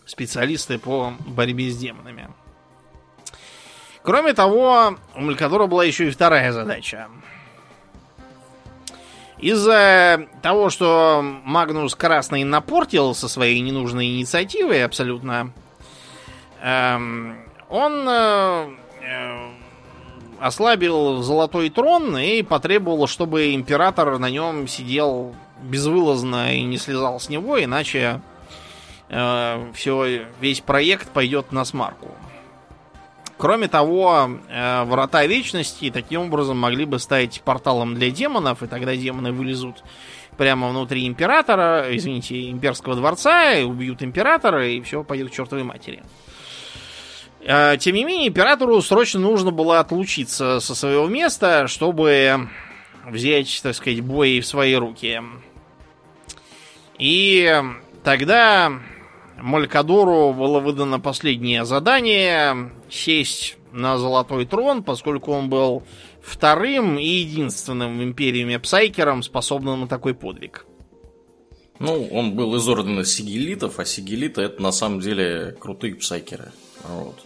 Специалисты 0.05 0.79
по 0.79 1.15
борьбе 1.27 1.71
с 1.71 1.77
демонами. 1.77 2.29
Кроме 4.03 4.35
того, 4.35 4.99
у 5.15 5.21
Малькадора 5.21 5.67
была 5.67 5.85
еще 5.85 6.09
и 6.09 6.11
вторая 6.11 6.53
задача. 6.53 7.09
Из-за 9.39 10.29
того, 10.43 10.69
что 10.69 11.21
Магнус 11.23 11.95
Красный 11.95 12.45
напортил 12.45 13.15
со 13.15 13.29
своей 13.29 13.61
ненужной 13.61 14.07
инициативой 14.07 14.85
абсолютно, 14.85 15.53
эм, 16.63 17.39
он 17.69 18.09
э, 18.09 18.69
э, 19.03 19.54
ослабил 20.45 21.23
Золотой 21.23 21.71
Трон 21.71 22.19
и 22.19 22.43
потребовал, 22.43 23.07
чтобы 23.07 23.55
император 23.55 24.19
на 24.19 24.29
нем 24.29 24.69
сидел 24.69 25.35
безвылазно 25.63 26.55
и 26.55 26.63
не 26.65 26.77
слезал 26.77 27.19
с 27.19 27.31
него, 27.31 27.63
иначе 27.65 28.21
э, 29.09 29.71
все, 29.73 30.27
весь 30.43 30.61
проект 30.61 31.09
пойдет 31.09 31.51
на 31.51 31.65
смарку. 31.65 32.09
Кроме 33.39 33.69
того, 33.69 34.33
э, 34.51 34.85
врата 34.85 35.25
вечности 35.25 35.91
таким 35.91 36.21
образом 36.21 36.59
могли 36.59 36.85
бы 36.85 36.99
стать 36.99 37.41
порталом 37.43 37.95
для 37.95 38.11
демонов, 38.11 38.63
и 38.63 38.67
тогда 38.67 38.95
демоны 38.95 39.33
вылезут 39.33 39.83
прямо 40.37 40.69
внутри 40.69 41.07
императора, 41.07 41.87
извините, 41.91 42.51
имперского 42.51 42.97
дворца, 42.97 43.55
и 43.55 43.65
убьют 43.65 44.03
императора, 44.03 44.69
и 44.69 44.83
все 44.83 45.05
пойдет 45.05 45.31
к 45.31 45.33
чертовой 45.33 45.65
матери. 45.65 46.03
Э, 46.03 46.24
тем 47.45 47.95
не 47.95 48.05
менее, 48.05 48.29
императору 48.29 48.81
срочно 48.81 49.21
нужно 49.21 49.51
было 49.51 49.81
отлучиться 49.81 50.61
со 50.61 50.75
своего 50.75 51.07
места, 51.07 51.67
чтобы 51.69 52.49
взять, 53.07 53.61
так 53.63 53.75
сказать, 53.75 54.01
бой 54.01 54.41
в 54.41 54.47
свои 54.47 54.75
руки. 54.75 55.21
И 56.99 57.63
тогда 58.03 58.73
Малькадору 59.37 60.33
было 60.33 60.61
выдано 60.61 61.01
последнее 61.01 61.65
задание 61.65 62.71
сесть 62.89 63.57
на 63.73 63.99
золотой 63.99 64.47
трон, 64.47 64.83
поскольку 64.83 65.33
он 65.33 65.51
был 65.51 65.83
вторым 66.23 66.99
и 66.99 67.05
единственным 67.07 67.99
в 67.99 68.03
Империуме 68.05 68.59
Псайкером, 68.59 69.23
способным 69.23 69.81
на 69.83 69.89
такой 69.89 70.15
подвиг. 70.15 70.65
Ну, 71.81 72.07
он 72.13 72.37
был 72.37 72.55
из 72.55 72.67
ордена 72.69 73.05
сигилитов, 73.05 73.81
а 73.81 73.85
сигилиты 73.85 74.43
это 74.43 74.63
на 74.63 74.71
самом 74.71 75.01
деле 75.01 75.57
крутые 75.59 75.97
псайкеры. 75.97 76.53
Вот. 76.85 77.17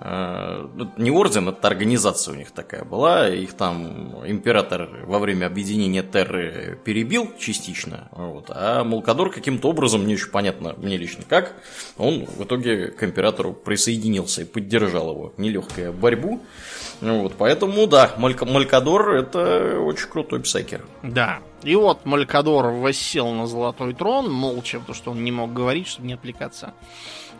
Э, 0.00 0.66
ну, 0.74 0.90
не 0.96 1.10
орден, 1.10 1.48
это 1.48 1.68
организация 1.68 2.32
у 2.32 2.36
них 2.36 2.52
такая 2.52 2.84
была. 2.84 3.28
Их 3.28 3.52
там 3.52 4.26
император 4.26 4.88
во 5.04 5.18
время 5.18 5.46
объединения 5.46 6.02
Терры 6.02 6.78
перебил 6.84 7.30
частично. 7.38 8.08
Вот, 8.12 8.46
а 8.48 8.82
Малкадор 8.84 9.30
каким-то 9.30 9.68
образом, 9.68 10.06
не 10.06 10.14
очень 10.14 10.30
понятно 10.30 10.74
мне 10.78 10.96
лично 10.96 11.24
как, 11.28 11.54
он 11.98 12.24
в 12.24 12.44
итоге 12.44 12.88
к 12.88 13.02
императору 13.04 13.52
присоединился 13.52 14.42
и 14.42 14.44
поддержал 14.44 15.10
его. 15.10 15.34
Нелегкая 15.36 15.92
борьбу. 15.92 16.40
Вот, 17.00 17.34
поэтому, 17.36 17.86
да, 17.86 18.12
Мальк 18.16 18.42
Малькадор 18.42 19.14
это 19.14 19.80
очень 19.80 20.08
крутой 20.08 20.40
псайкер. 20.40 20.84
Да. 21.02 21.40
И 21.62 21.74
вот 21.76 22.06
Малькадор 22.06 22.68
воссел 22.68 23.30
на 23.32 23.46
золотой 23.46 23.92
трон, 23.94 24.30
молча, 24.30 24.80
потому 24.80 24.94
что 24.94 25.10
он 25.10 25.24
не 25.24 25.30
мог 25.30 25.52
говорить, 25.52 25.88
чтобы 25.88 26.08
не 26.08 26.14
отвлекаться. 26.14 26.72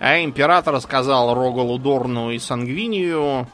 А 0.00 0.18
император 0.24 0.80
сказал 0.80 1.34
Рогалу 1.34 1.76
Дорну 1.78 2.30
и 2.30 2.38
Сангвинию, 2.38 3.46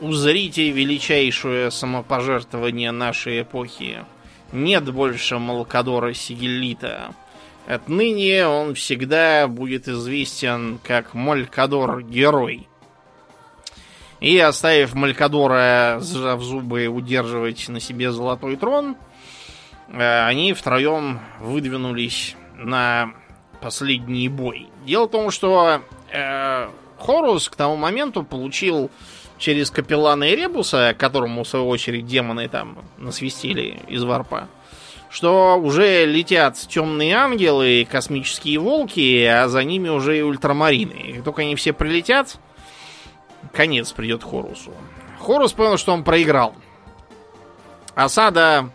узрите 0.00 0.70
величайшее 0.70 1.70
самопожертвование 1.70 2.90
нашей 2.90 3.42
эпохи. 3.42 4.04
Нет 4.50 4.92
больше 4.92 5.38
Малкадора 5.38 6.12
Сигелита. 6.12 7.14
Отныне 7.68 8.48
он 8.48 8.74
всегда 8.74 9.46
будет 9.46 9.86
известен 9.86 10.80
как 10.82 11.14
Малькадор-герой. 11.14 12.66
И 14.18 14.38
оставив 14.38 14.94
Малькадора, 14.94 16.00
сжав 16.00 16.42
зубы, 16.42 16.88
удерживать 16.88 17.68
на 17.68 17.78
себе 17.78 18.10
золотой 18.10 18.56
трон, 18.56 18.96
э, 19.88 20.26
они 20.26 20.52
втроем 20.52 21.20
выдвинулись 21.40 22.34
на 22.56 23.14
последний 23.60 24.28
бой. 24.28 24.71
Дело 24.84 25.06
в 25.06 25.10
том, 25.10 25.30
что 25.30 25.82
э, 26.12 26.68
Хорус 26.98 27.48
к 27.48 27.56
тому 27.56 27.76
моменту 27.76 28.22
получил 28.22 28.90
через 29.38 29.70
капеллана 29.70 30.32
Эребуса, 30.32 30.94
которому, 30.96 31.44
в 31.44 31.48
свою 31.48 31.68
очередь, 31.68 32.06
демоны 32.06 32.48
там 32.48 32.78
насвистили 32.98 33.80
из 33.88 34.02
варпа, 34.04 34.48
что 35.10 35.56
уже 35.56 36.06
летят 36.06 36.56
темные 36.56 37.14
ангелы, 37.14 37.86
космические 37.90 38.58
волки, 38.58 39.24
а 39.24 39.48
за 39.48 39.64
ними 39.64 39.88
уже 39.88 40.18
и 40.18 40.22
ультрамарины. 40.22 41.16
И 41.16 41.20
только 41.20 41.42
они 41.42 41.56
все 41.56 41.72
прилетят, 41.72 42.38
конец 43.52 43.92
придет 43.92 44.22
Хорусу. 44.22 44.72
Хорус 45.18 45.52
понял, 45.52 45.76
что 45.76 45.92
он 45.92 46.04
проиграл. 46.04 46.54
Осада 47.94 48.70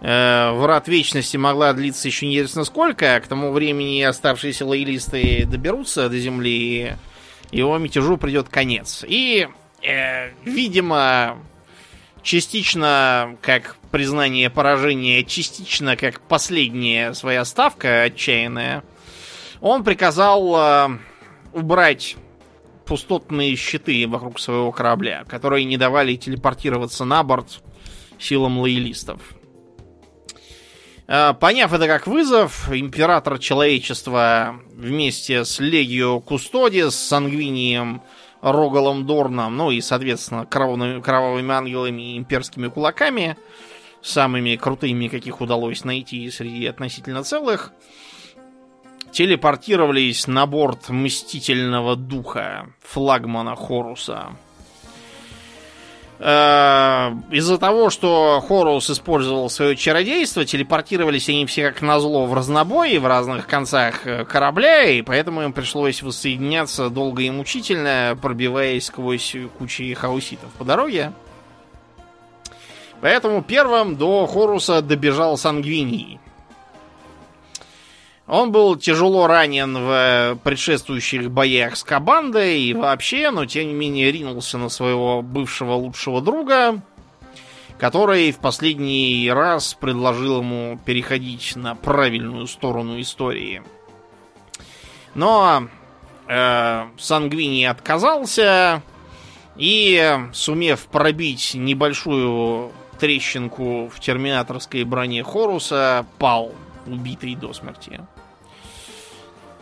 Врат 0.00 0.88
Вечности 0.88 1.36
могла 1.36 1.72
длиться 1.72 2.06
еще 2.06 2.26
неизвестно 2.26 2.64
сколько. 2.64 3.18
К 3.18 3.26
тому 3.26 3.50
времени 3.50 4.02
оставшиеся 4.02 4.66
лоялисты 4.66 5.46
доберутся 5.46 6.08
до 6.08 6.18
Земли, 6.18 6.96
и 7.50 7.58
его 7.58 7.78
мятежу 7.78 8.16
придет 8.16 8.48
конец. 8.48 9.04
И, 9.08 9.48
э, 9.82 10.30
видимо, 10.44 11.38
частично 12.22 13.36
как 13.40 13.76
признание 13.90 14.50
поражения, 14.50 15.24
частично 15.24 15.96
как 15.96 16.20
последняя 16.20 17.14
своя 17.14 17.44
ставка 17.44 18.02
отчаянная, 18.02 18.82
он 19.60 19.84
приказал 19.84 20.54
э, 20.56 20.98
убрать 21.52 22.16
пустотные 22.84 23.56
щиты 23.56 24.06
вокруг 24.06 24.38
своего 24.38 24.70
корабля, 24.72 25.24
которые 25.28 25.64
не 25.64 25.76
давали 25.76 26.16
телепортироваться 26.16 27.04
на 27.04 27.22
борт 27.22 27.62
силам 28.18 28.58
лоялистов. 28.58 29.35
Э, 31.08 31.34
поняв 31.34 31.72
это 31.72 31.86
как 31.86 32.06
вызов, 32.06 32.68
император 32.72 33.38
человечества 33.38 34.60
вместе 34.72 35.44
с 35.44 35.60
Легио 35.60 36.20
Кустодис, 36.20 36.94
с 36.94 37.08
Сангвинием, 37.08 38.02
Рогалом 38.42 39.06
Дорном, 39.06 39.56
ну 39.56 39.70
и, 39.70 39.80
соответственно, 39.80 40.46
кровавыми, 40.46 41.00
кровавыми 41.00 41.52
ангелами 41.52 42.12
и 42.14 42.18
имперскими 42.18 42.68
кулаками, 42.68 43.36
самыми 44.02 44.56
крутыми, 44.56 45.08
каких 45.08 45.40
удалось 45.40 45.84
найти 45.84 46.30
среди 46.30 46.66
относительно 46.66 47.22
целых, 47.22 47.72
телепортировались 49.12 50.26
на 50.26 50.46
борт 50.46 50.88
Мстительного 50.88 51.96
Духа, 51.96 52.68
флагмана 52.82 53.56
Хоруса. 53.56 54.36
Э, 56.18 57.12
из-за 57.30 57.58
того, 57.58 57.90
что 57.90 58.42
Хорус 58.46 58.88
использовал 58.88 59.50
свое 59.50 59.76
чародейство, 59.76 60.44
телепортировались 60.44 61.28
они 61.28 61.44
все 61.46 61.70
как 61.70 61.82
назло 61.82 62.24
в 62.26 62.32
разнобой 62.32 62.96
в 62.98 63.06
разных 63.06 63.46
концах 63.46 64.06
э, 64.06 64.24
корабля, 64.24 64.84
и 64.84 65.02
поэтому 65.02 65.42
им 65.42 65.52
пришлось 65.52 66.02
воссоединяться 66.02 66.88
долго 66.88 67.22
и 67.22 67.30
мучительно, 67.30 68.18
пробиваясь 68.20 68.86
сквозь 68.86 69.36
кучи 69.58 69.92
хауситов 69.94 70.50
по 70.52 70.64
дороге. 70.64 71.12
Поэтому 73.02 73.42
первым 73.42 73.96
до 73.96 74.26
Хоруса 74.26 74.80
добежал 74.80 75.36
Сангвиний. 75.36 76.18
Он 78.26 78.50
был 78.50 78.74
тяжело 78.74 79.28
ранен 79.28 79.76
в 79.76 80.38
предшествующих 80.42 81.30
боях 81.30 81.76
с 81.76 81.84
Кабандой 81.84 82.60
и 82.60 82.74
вообще, 82.74 83.30
но 83.30 83.46
тем 83.46 83.68
не 83.68 83.74
менее 83.74 84.10
ринулся 84.10 84.58
на 84.58 84.68
своего 84.68 85.22
бывшего 85.22 85.74
лучшего 85.74 86.20
друга, 86.20 86.80
который 87.78 88.32
в 88.32 88.38
последний 88.38 89.30
раз 89.32 89.74
предложил 89.74 90.40
ему 90.40 90.78
переходить 90.84 91.54
на 91.54 91.76
правильную 91.76 92.48
сторону 92.48 93.00
истории. 93.00 93.62
Но 95.14 95.68
э, 96.26 96.84
Сангвини 96.98 97.64
отказался 97.64 98.82
и, 99.56 100.18
сумев 100.32 100.86
пробить 100.86 101.52
небольшую 101.54 102.72
трещинку 102.98 103.88
в 103.88 104.00
терминаторской 104.00 104.82
броне 104.82 105.22
Хоруса, 105.22 106.04
пал, 106.18 106.52
убитый 106.86 107.36
до 107.36 107.52
смерти. 107.52 108.00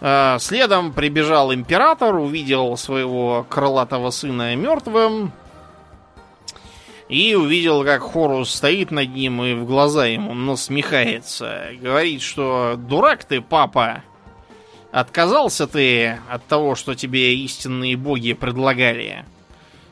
Э, 0.07 0.37
следом 0.39 0.93
прибежал 0.93 1.55
император, 1.55 2.17
увидел 2.17 2.77
своего 2.77 3.47
крылатого 3.49 4.11
сына 4.11 4.55
мертвым. 4.55 5.33
И 7.09 7.35
увидел, 7.35 7.85
как 7.85 8.03
Хорус 8.03 8.51
стоит 8.51 8.91
над 8.91 9.15
ним 9.15 9.43
и 9.43 9.55
в 9.55 9.65
глаза 9.65 10.05
ему 10.05 10.35
насмехается. 10.35 11.71
Говорит, 11.81 12.21
что 12.21 12.75
дурак 12.77 13.25
ты, 13.25 13.41
папа. 13.41 14.03
Отказался 14.93 15.67
ты 15.67 16.19
от 16.29 16.45
того, 16.45 16.75
что 16.75 16.95
тебе 16.95 17.35
истинные 17.37 17.97
боги 17.97 18.35
предлагали. 18.35 19.25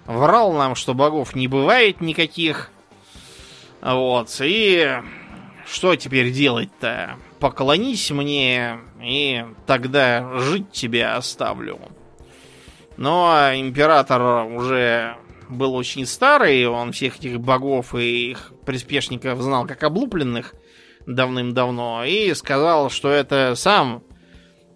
Врал 0.04 0.52
нам, 0.52 0.74
что 0.74 0.92
богов 0.92 1.34
не 1.34 1.48
бывает 1.48 2.02
никаких. 2.02 2.70
Вот, 3.80 4.28
и 4.42 4.92
что 5.66 5.96
теперь 5.96 6.32
делать-то? 6.32 7.16
Поклонись 7.42 8.12
мне, 8.12 8.78
и 9.02 9.44
тогда 9.66 10.38
жить 10.38 10.70
тебя 10.70 11.16
оставлю. 11.16 11.80
Но 12.96 13.50
император 13.52 14.46
уже 14.46 15.16
был 15.48 15.74
очень 15.74 16.06
старый, 16.06 16.68
он 16.68 16.92
всех 16.92 17.16
этих 17.16 17.40
богов 17.40 17.96
и 17.96 18.30
их 18.30 18.52
приспешников 18.64 19.40
знал 19.40 19.66
как 19.66 19.82
облупленных 19.82 20.54
давным-давно, 21.06 22.04
и 22.04 22.32
сказал, 22.34 22.90
что 22.90 23.10
это 23.10 23.54
сам 23.56 24.04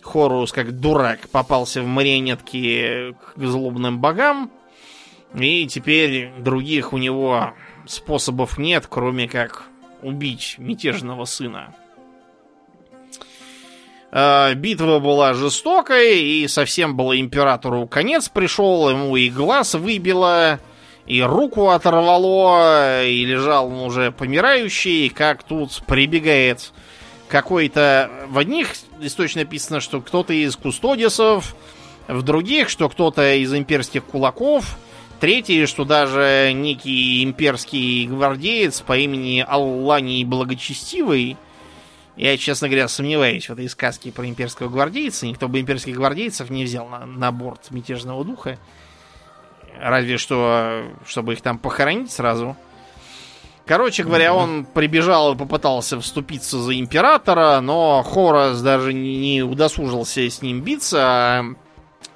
Хорус, 0.03 0.51
как 0.51 0.73
дурак, 0.73 1.29
попался 1.29 1.83
в 1.83 1.87
марионетки 1.87 3.15
к 3.37 3.41
злобным 3.45 4.01
богам, 4.01 4.51
и 5.37 5.69
теперь 5.69 6.33
других 6.41 6.93
у 6.93 6.99
него 6.99 7.53
способов 7.87 8.59
нет, 8.59 8.89
кроме 8.91 9.29
как 9.29 9.63
убить 10.03 10.57
мятежного 10.59 11.27
сына. 11.27 11.73
Э, 14.13 14.55
битва 14.55 14.99
была 14.99 15.35
жестокой, 15.35 16.23
и 16.23 16.49
совсем 16.49 16.97
было 16.97 17.19
императору 17.19 17.87
конец 17.87 18.29
пришел, 18.29 18.89
ему 18.89 19.17
и 19.17 19.29
глаз 19.29 19.75
выбило, 19.75 20.61
и 21.07 21.23
руку 21.23 21.71
оторвало, 21.71 23.05
и 23.05 23.25
лежал 23.25 23.67
он 23.69 23.81
уже 23.81 24.13
помирающий, 24.13 25.09
как 25.09 25.43
тут 25.43 25.83
прибегает 25.87 26.73
какой-то... 27.29 28.11
В 28.29 28.39
одних 28.39 28.75
источно 29.01 29.43
написано, 29.43 29.81
что 29.81 30.01
кто-то 30.01 30.33
из 30.33 30.57
кустодисов, 30.57 31.57
в 32.07 32.23
других, 32.23 32.69
что 32.69 32.89
кто-то 32.89 33.35
из 33.35 33.53
имперских 33.53 34.05
кулаков, 34.05 34.79
третий, 35.19 35.67
что 35.67 35.85
даже 35.85 36.53
некий 36.55 37.25
имперский 37.25 38.07
гвардеец 38.07 38.81
по 38.81 38.97
имени 38.97 39.45
Алланий 39.47 40.25
Благочестивый, 40.25 41.37
я, 42.17 42.37
честно 42.39 42.69
говоря, 42.69 42.89
сомневаюсь 42.89 43.49
в 43.49 43.53
этой 43.53 43.69
сказке 43.69 44.11
про 44.11 44.27
имперского 44.27 44.69
гвардейца. 44.69 45.27
Никто 45.27 45.49
бы 45.49 45.61
имперских 45.61 45.97
гвардейцев 45.97 46.49
не 46.49 46.65
взял 46.65 46.89
на, 46.89 47.05
на 47.05 47.31
борт 47.31 47.71
мятежного 47.71 48.25
духа. 48.25 48.59
Разве 49.79 50.17
что, 50.17 50.85
чтобы 51.07 51.35
их 51.35 51.43
там 51.43 51.59
похоронить 51.59 52.11
сразу. 52.11 52.57
Короче 53.67 54.05
говоря, 54.05 54.33
он 54.33 54.65
прибежал 54.65 55.35
и 55.35 55.37
попытался 55.37 56.01
вступиться 56.01 56.59
за 56.59 56.79
императора, 56.79 57.61
но 57.61 58.03
Хорос 58.03 58.61
даже 58.61 58.95
не 58.95 59.43
удосужился 59.43 60.21
с 60.21 60.41
ним 60.41 60.63
биться, 60.63 60.99
а 61.03 61.45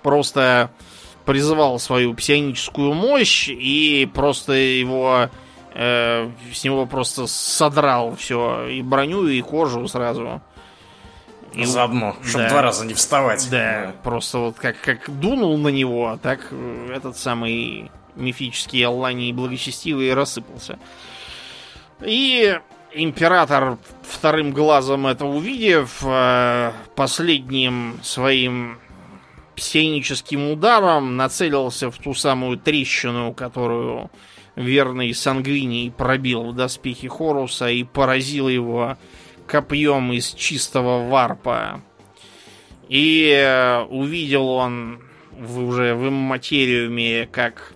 просто 0.03 0.71
призывал 1.27 1.79
свою 1.79 2.15
псионическую 2.15 2.95
мощь 2.95 3.49
и 3.49 4.09
просто 4.15 4.53
его 4.53 5.29
с 5.73 6.65
него 6.65 6.87
просто 6.87 7.27
содрал 7.27 8.17
все 8.17 8.67
и 8.67 8.83
броню, 8.83 9.27
и 9.27 9.41
кожу 9.41 9.87
сразу. 9.89 10.41
И 11.55 11.65
заодно, 11.65 12.17
чтобы 12.23 12.45
да. 12.45 12.51
два 12.51 12.63
раза 12.63 12.87
не 12.87 12.95
вставать. 12.95 13.49
Да, 13.51 13.87
да, 13.87 13.93
просто 14.05 14.39
вот 14.39 14.57
как, 14.57 14.81
как 14.81 15.11
дунул 15.21 15.59
на 15.59 15.69
него, 15.69 16.19
так 16.23 16.49
э, 16.51 16.93
этот 16.95 17.17
самый 17.17 17.91
мифический 18.15 18.85
Аллани 18.87 19.33
благочестивый 19.33 20.15
рассыпался. 20.15 20.79
И 22.03 22.59
император, 22.93 23.79
вторым 24.03 24.53
глазом 24.53 25.07
это 25.09 25.27
увидев, 25.27 26.03
э, 26.05 26.73
последним 26.95 27.99
своим 28.03 28.79
псионическим 29.57 30.53
ударом 30.53 31.17
нацелился 31.17 31.91
в 31.91 31.99
ту 31.99 32.15
самую 32.15 32.59
трещину, 32.59 33.35
которую 33.35 34.11
верный 34.57 35.15
Сангвиний 35.15 35.91
пробил 35.91 36.51
в 36.51 36.55
доспехи 36.55 37.09
Хоруса 37.09 37.69
и 37.69 37.85
поразил 37.85 38.49
его 38.49 38.97
копьем 39.47 40.13
из 40.13 40.33
чистого 40.33 41.09
варпа. 41.09 41.83
И 42.89 43.31
э, 43.31 43.83
увидел 43.83 44.49
он 44.49 45.03
уже 45.39 45.95
в 45.95 46.11
материуме, 46.11 47.27
как 47.31 47.75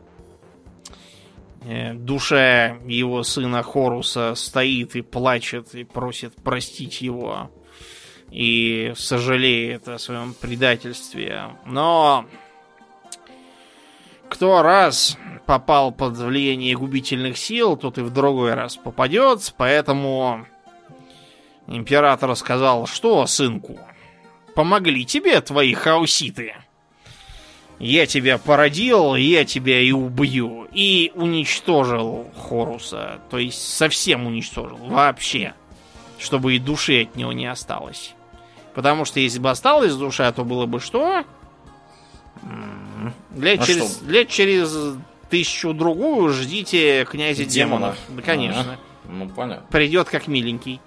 э, 1.62 1.94
душа 1.94 2.76
его 2.86 3.22
сына 3.22 3.62
Хоруса 3.62 4.34
стоит 4.34 4.96
и 4.96 5.02
плачет 5.02 5.74
и 5.74 5.84
просит 5.84 6.34
простить 6.34 7.00
его 7.00 7.50
и 8.30 8.92
сожалеет 8.96 9.88
о 9.88 9.98
своем 9.98 10.34
предательстве. 10.34 11.50
Но 11.66 12.26
кто 14.34 14.62
раз 14.62 15.16
попал 15.46 15.92
под 15.92 16.16
влияние 16.16 16.76
губительных 16.76 17.38
сил, 17.38 17.76
тот 17.76 17.98
и 17.98 18.00
в 18.00 18.10
другой 18.10 18.54
раз 18.54 18.76
попадет, 18.76 19.54
поэтому 19.56 20.44
император 21.68 22.34
сказал, 22.34 22.88
что, 22.88 23.28
сынку, 23.28 23.78
помогли 24.56 25.04
тебе 25.06 25.40
твои 25.40 25.72
хауситы? 25.72 26.56
Я 27.78 28.06
тебя 28.06 28.38
породил, 28.38 29.14
я 29.14 29.44
тебя 29.44 29.80
и 29.80 29.92
убью. 29.92 30.66
И 30.72 31.12
уничтожил 31.14 32.28
Хоруса. 32.36 33.20
То 33.30 33.38
есть 33.38 33.62
совсем 33.62 34.26
уничтожил. 34.26 34.78
Вообще. 34.78 35.54
Чтобы 36.18 36.56
и 36.56 36.58
души 36.58 37.02
от 37.02 37.14
него 37.14 37.32
не 37.32 37.46
осталось. 37.46 38.14
Потому 38.74 39.04
что 39.04 39.20
если 39.20 39.38
бы 39.38 39.50
осталась 39.50 39.94
душа, 39.94 40.32
то 40.32 40.44
было 40.44 40.66
бы 40.66 40.80
что? 40.80 41.24
Лет, 43.36 43.60
а 43.60 43.64
через, 43.64 43.96
что? 43.96 44.10
лет 44.10 44.28
через 44.28 44.96
тысячу-другую 45.30 46.30
ждите 46.30 47.04
князя 47.04 47.44
демонов. 47.44 47.96
демонов. 47.96 47.98
Да, 48.08 48.22
конечно. 48.22 48.78
А, 49.04 49.10
ну, 49.10 49.28
понятно. 49.28 49.66
Придет 49.70 50.08
как 50.08 50.26
миленький. 50.26 50.80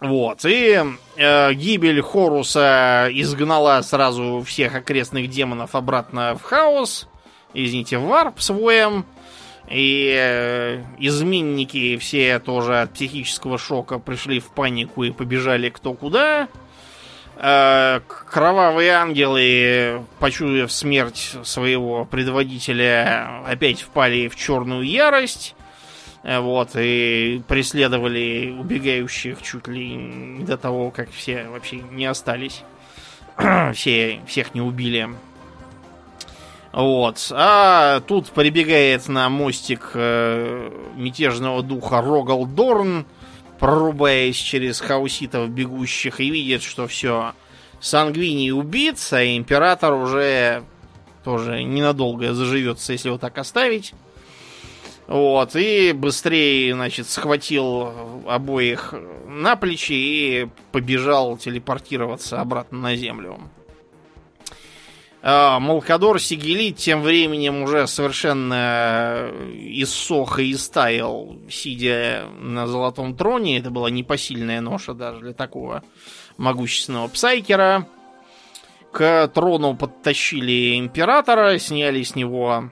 Вот. 0.00 0.44
И 0.44 0.80
э, 1.16 1.54
гибель 1.54 2.02
Хоруса 2.02 3.08
изгнала 3.10 3.80
сразу 3.82 4.42
всех 4.46 4.74
окрестных 4.76 5.28
демонов 5.28 5.74
обратно 5.74 6.36
в 6.36 6.42
хаос. 6.42 7.08
Извините, 7.54 7.98
в 7.98 8.02
варп 8.02 8.40
своем. 8.40 9.04
И 9.70 10.14
э, 10.16 10.82
изменники 10.98 11.96
все 11.98 12.38
тоже 12.38 12.80
от 12.80 12.94
психического 12.94 13.58
шока 13.58 13.98
пришли 13.98 14.38
в 14.38 14.50
панику 14.50 15.02
и 15.02 15.10
побежали 15.10 15.68
кто 15.68 15.94
куда. 15.94 16.48
Э, 17.40 18.00
кровавые 18.28 18.90
ангелы, 18.90 20.04
почуяв 20.18 20.72
смерть 20.72 21.36
своего 21.44 22.04
предводителя, 22.04 23.44
опять 23.46 23.80
впали 23.80 24.26
в 24.26 24.34
черную 24.34 24.82
ярость. 24.82 25.54
Э, 26.24 26.40
вот, 26.40 26.70
и 26.74 27.40
преследовали 27.46 28.56
убегающих 28.58 29.40
чуть 29.40 29.68
ли 29.68 30.38
до 30.40 30.56
того, 30.56 30.90
как 30.90 31.10
все 31.12 31.44
вообще 31.44 31.76
не 31.76 32.06
остались. 32.06 32.64
все, 33.72 34.20
всех 34.26 34.54
не 34.54 34.60
убили. 34.60 35.08
Вот. 36.72 37.30
А 37.30 38.00
тут 38.00 38.30
прибегает 38.30 39.06
на 39.06 39.28
мостик 39.28 39.92
э, 39.94 40.70
мятежного 40.96 41.62
духа 41.62 42.02
Рогал 42.02 42.46
Дорн, 42.46 43.06
прорубаясь 43.58 44.36
через 44.36 44.80
хауситов 44.80 45.50
бегущих, 45.50 46.20
и 46.20 46.30
видит, 46.30 46.62
что 46.62 46.86
все, 46.86 47.32
Сангвини 47.80 48.50
убит, 48.50 48.96
а 49.12 49.24
император 49.24 49.94
уже 49.94 50.64
тоже 51.24 51.62
ненадолго 51.62 52.32
заживется, 52.34 52.92
если 52.92 53.08
его 53.08 53.18
так 53.18 53.38
оставить. 53.38 53.92
Вот, 55.06 55.56
и 55.56 55.92
быстрее, 55.92 56.74
значит, 56.74 57.08
схватил 57.08 58.22
обоих 58.26 58.94
на 59.26 59.56
плечи 59.56 59.92
и 59.92 60.48
побежал 60.70 61.38
телепортироваться 61.38 62.40
обратно 62.40 62.78
на 62.78 62.96
землю. 62.96 63.38
А, 65.30 65.60
Малкадор 65.60 66.22
Сигелит 66.22 66.78
тем 66.78 67.02
временем 67.02 67.60
уже 67.62 67.86
совершенно 67.86 69.30
иссох 69.52 70.38
и 70.38 70.52
истаял, 70.52 71.36
сидя 71.50 72.24
на 72.40 72.66
золотом 72.66 73.14
троне. 73.14 73.58
Это 73.58 73.68
была 73.68 73.90
непосильная 73.90 74.62
ноша 74.62 74.94
даже 74.94 75.20
для 75.20 75.34
такого 75.34 75.82
могущественного 76.38 77.08
псайкера. 77.08 77.86
К 78.90 79.28
трону 79.28 79.76
подтащили 79.76 80.78
императора, 80.78 81.58
сняли 81.58 82.04
с 82.04 82.14
него 82.14 82.70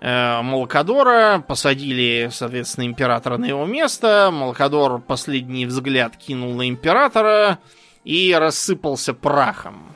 э, 0.00 0.42
Малкадора, 0.42 1.40
посадили, 1.40 2.28
соответственно, 2.30 2.86
императора 2.86 3.36
на 3.36 3.46
его 3.46 3.66
место. 3.66 4.30
Малкадор 4.32 5.00
последний 5.00 5.66
взгляд 5.66 6.16
кинул 6.16 6.54
на 6.54 6.68
императора 6.68 7.58
и 8.04 8.32
рассыпался 8.32 9.12
прахом. 9.12 9.93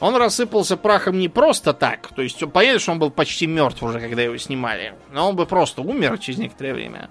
Он 0.00 0.14
рассыпался 0.16 0.76
прахом 0.76 1.18
не 1.18 1.28
просто 1.28 1.72
так. 1.72 2.08
То 2.14 2.22
есть 2.22 2.42
понятно, 2.52 2.78
что 2.78 2.92
он 2.92 2.98
был 2.98 3.10
почти 3.10 3.46
мертв 3.46 3.82
уже, 3.82 4.00
когда 4.00 4.22
его 4.22 4.36
снимали. 4.36 4.94
Но 5.10 5.28
он 5.28 5.36
бы 5.36 5.44
просто 5.44 5.82
умер 5.82 6.18
через 6.18 6.38
некоторое 6.38 6.74
время. 6.74 7.10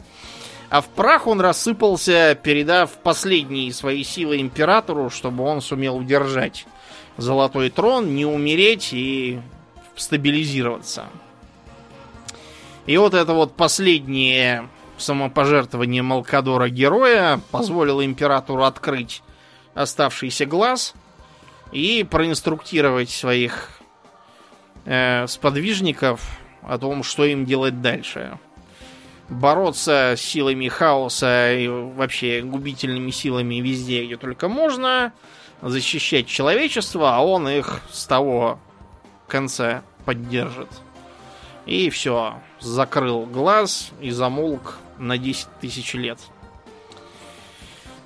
А 0.69 0.81
в 0.81 0.87
прах 0.87 1.27
он 1.27 1.39
рассыпался, 1.41 2.37
передав 2.41 2.91
последние 2.91 3.73
свои 3.73 4.03
силы 4.03 4.39
императору, 4.39 5.09
чтобы 5.09 5.43
он 5.43 5.61
сумел 5.61 5.97
удержать 5.97 6.65
золотой 7.17 7.69
трон, 7.69 8.15
не 8.15 8.25
умереть 8.25 8.89
и 8.91 9.39
стабилизироваться. 9.95 11.07
И 12.85 12.95
вот 12.97 13.13
это 13.13 13.33
вот 13.33 13.55
последнее 13.55 14.69
самопожертвование 14.97 16.01
Малкадора 16.01 16.69
героя 16.69 17.41
позволило 17.51 18.05
императору 18.05 18.63
открыть 18.63 19.23
оставшийся 19.73 20.45
глаз 20.45 20.93
и 21.71 22.03
проинструктировать 22.03 23.09
своих 23.09 23.69
э, 24.85 25.27
сподвижников 25.27 26.39
о 26.61 26.77
том, 26.77 27.03
что 27.03 27.25
им 27.25 27.45
делать 27.45 27.81
дальше. 27.81 28.37
Бороться 29.29 30.13
с 30.17 30.21
силами 30.21 30.67
хаоса 30.69 31.53
и 31.53 31.67
вообще 31.67 32.41
губительными 32.41 33.11
силами 33.11 33.55
везде, 33.55 34.05
где 34.05 34.15
только 34.15 34.47
можно, 34.47 35.11
защищать 35.61 36.27
человечество, 36.27 37.15
а 37.15 37.19
он 37.19 37.47
их 37.49 37.81
с 37.91 38.05
того 38.05 38.59
конца 39.27 39.83
поддержит. 40.05 40.69
И 41.65 41.89
все, 41.89 42.35
закрыл 42.61 43.25
глаз 43.25 43.91
и 43.99 44.11
замолк 44.11 44.77
на 44.97 45.17
10 45.17 45.47
тысяч 45.59 45.93
лет. 45.93 46.19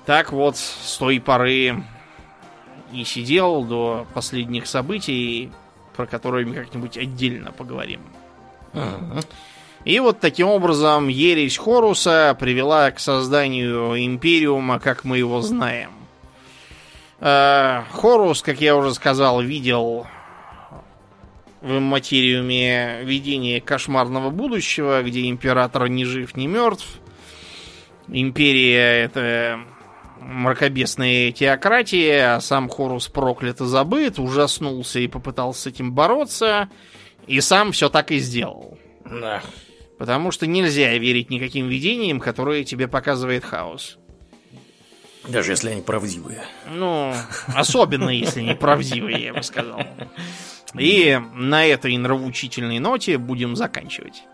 Так 0.04 0.32
вот, 0.32 0.56
с 0.56 0.96
той 0.98 1.20
поры 1.20 1.84
и 2.92 3.04
сидел 3.04 3.64
до 3.64 4.06
последних 4.14 4.66
событий, 4.66 5.50
про 5.96 6.06
которые 6.06 6.46
мы 6.46 6.54
как-нибудь 6.54 6.96
отдельно 6.96 7.52
поговорим. 7.52 8.00
И 9.84 9.98
вот 9.98 10.20
таким 10.20 10.46
образом 10.46 11.08
ересь 11.08 11.58
Хоруса 11.58 12.36
привела 12.38 12.90
к 12.92 13.00
созданию 13.00 13.96
Империума, 13.96 14.78
как 14.78 15.04
мы 15.04 15.18
его 15.18 15.40
знаем. 15.42 15.90
Э, 17.18 17.82
Хорус, 17.92 18.42
как 18.42 18.60
я 18.60 18.76
уже 18.76 18.94
сказал, 18.94 19.40
видел 19.42 20.06
в 21.60 21.78
материуме 21.78 23.02
видение 23.04 23.60
кошмарного 23.60 24.30
будущего, 24.30 25.02
где 25.02 25.28
император 25.28 25.88
ни 25.88 26.02
жив, 26.02 26.36
ни 26.36 26.46
мертв. 26.46 26.86
Империя 28.08 29.04
это 29.04 29.60
мракобесная 30.22 31.32
теократия, 31.32 32.34
а 32.34 32.40
сам 32.40 32.68
Хорус 32.68 33.08
проклят 33.08 33.60
и 33.60 33.66
забыт, 33.66 34.18
ужаснулся 34.18 34.98
и 34.98 35.08
попытался 35.08 35.62
с 35.62 35.66
этим 35.66 35.92
бороться, 35.92 36.68
и 37.26 37.40
сам 37.40 37.72
все 37.72 37.88
так 37.88 38.10
и 38.10 38.18
сделал. 38.18 38.78
Да. 39.04 39.42
Потому 39.98 40.30
что 40.30 40.46
нельзя 40.46 40.96
верить 40.98 41.30
никаким 41.30 41.68
видениям, 41.68 42.20
которые 42.20 42.64
тебе 42.64 42.88
показывает 42.88 43.44
хаос. 43.44 43.98
Даже 45.28 45.52
если 45.52 45.70
они 45.70 45.82
правдивые. 45.82 46.44
Ну, 46.68 47.14
особенно 47.54 48.08
если 48.08 48.40
они 48.40 48.54
правдивые, 48.54 49.22
я 49.22 49.34
бы 49.34 49.42
сказал. 49.42 49.82
И 50.76 51.20
на 51.34 51.64
этой 51.66 51.96
нравоучительной 51.96 52.78
ноте 52.80 53.18
будем 53.18 53.54
заканчивать. 53.54 54.24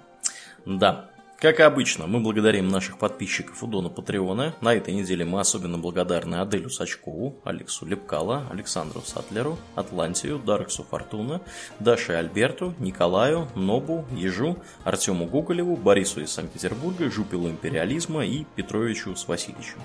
Да. 0.65 1.11
Как 1.41 1.61
и 1.61 1.63
обычно, 1.63 2.09
мы 2.09 2.19
благодарим 2.19 2.67
наших 2.67 2.99
подписчиков 2.99 3.63
у 3.63 3.69
Дона 3.69 3.89
Патреона. 3.89 4.57
На 4.61 4.75
этой 4.75 4.93
неделе 4.93 5.25
мы 5.25 5.39
особенно 5.39 5.79
благодарны 5.79 6.35
Аделю 6.35 6.69
Сачкову, 6.69 7.39
Алексу 7.45 7.87
Лепкала, 7.87 8.49
Александру 8.51 9.03
Сатлеру, 9.03 9.57
Атлантию, 9.77 10.41
Дарксу 10.41 10.83
Фортуна, 10.83 11.41
Даше 11.79 12.15
Альберту, 12.15 12.75
Николаю, 12.81 13.47
Нобу, 13.55 14.05
Ежу, 14.11 14.59
Артему 14.83 15.27
Гоголеву, 15.27 15.77
Борису 15.77 16.23
из 16.23 16.33
Санкт-Петербурга, 16.33 17.09
Жупилу 17.09 17.49
Империализма 17.49 18.27
и 18.27 18.45
Петровичу 18.57 19.15
с 19.15 19.29
Васильевичем. 19.29 19.79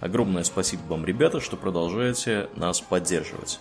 Огромное 0.00 0.42
спасибо 0.42 0.82
вам, 0.88 1.06
ребята, 1.06 1.38
что 1.38 1.56
продолжаете 1.56 2.48
нас 2.56 2.80
поддерживать. 2.80 3.60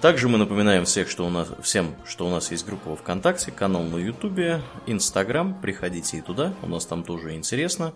Также 0.00 0.28
мы 0.28 0.38
напоминаем 0.38 0.84
всех, 0.84 1.08
что 1.08 1.26
у 1.26 1.30
нас, 1.30 1.48
всем, 1.62 1.94
что 2.04 2.26
у 2.26 2.30
нас 2.30 2.50
есть 2.50 2.66
группа 2.66 2.90
во 2.90 2.96
ВКонтакте, 2.96 3.50
канал 3.50 3.82
на 3.82 3.96
Ютубе, 3.96 4.60
Инстаграм. 4.86 5.58
Приходите 5.60 6.18
и 6.18 6.20
туда, 6.20 6.54
у 6.62 6.68
нас 6.68 6.86
там 6.86 7.02
тоже 7.02 7.34
интересно. 7.34 7.92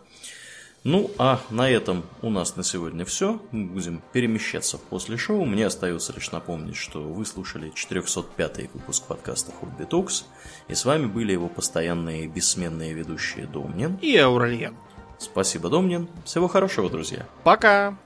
Ну, 0.83 1.11
а 1.19 1.41
на 1.51 1.69
этом 1.69 2.05
у 2.23 2.31
нас 2.31 2.57
на 2.57 2.65
сегодня 2.65 3.05
все. 3.05 3.39
Мы 3.51 3.67
будем 3.67 4.03
перемещаться 4.13 4.79
после 4.79 5.19
шоу. 5.19 5.45
Мне 5.45 5.67
остается 5.67 6.15
лишь 6.15 6.33
напомнить, 6.33 6.77
что 6.77 7.03
вы 7.03 7.27
слушали 7.27 7.71
405 7.75 8.73
выпуск 8.73 9.05
подкаста 9.07 9.53
Хобби 9.53 9.85
Токс. 9.85 10.25
И 10.69 10.75
с 10.75 10.87
вами 10.87 11.05
были 11.05 11.33
его 11.33 11.49
постоянные 11.49 12.27
бессменные 12.29 12.95
ведущие 12.95 13.47
Домнин 13.47 13.99
И 14.01 14.17
Аурельян. 14.17 14.75
Спасибо, 15.19 15.69
Домнин. 15.69 16.09
Всего 16.25 16.49
хорошего, 16.49 16.89
друзья. 16.89 17.27
Пока! 17.45 17.99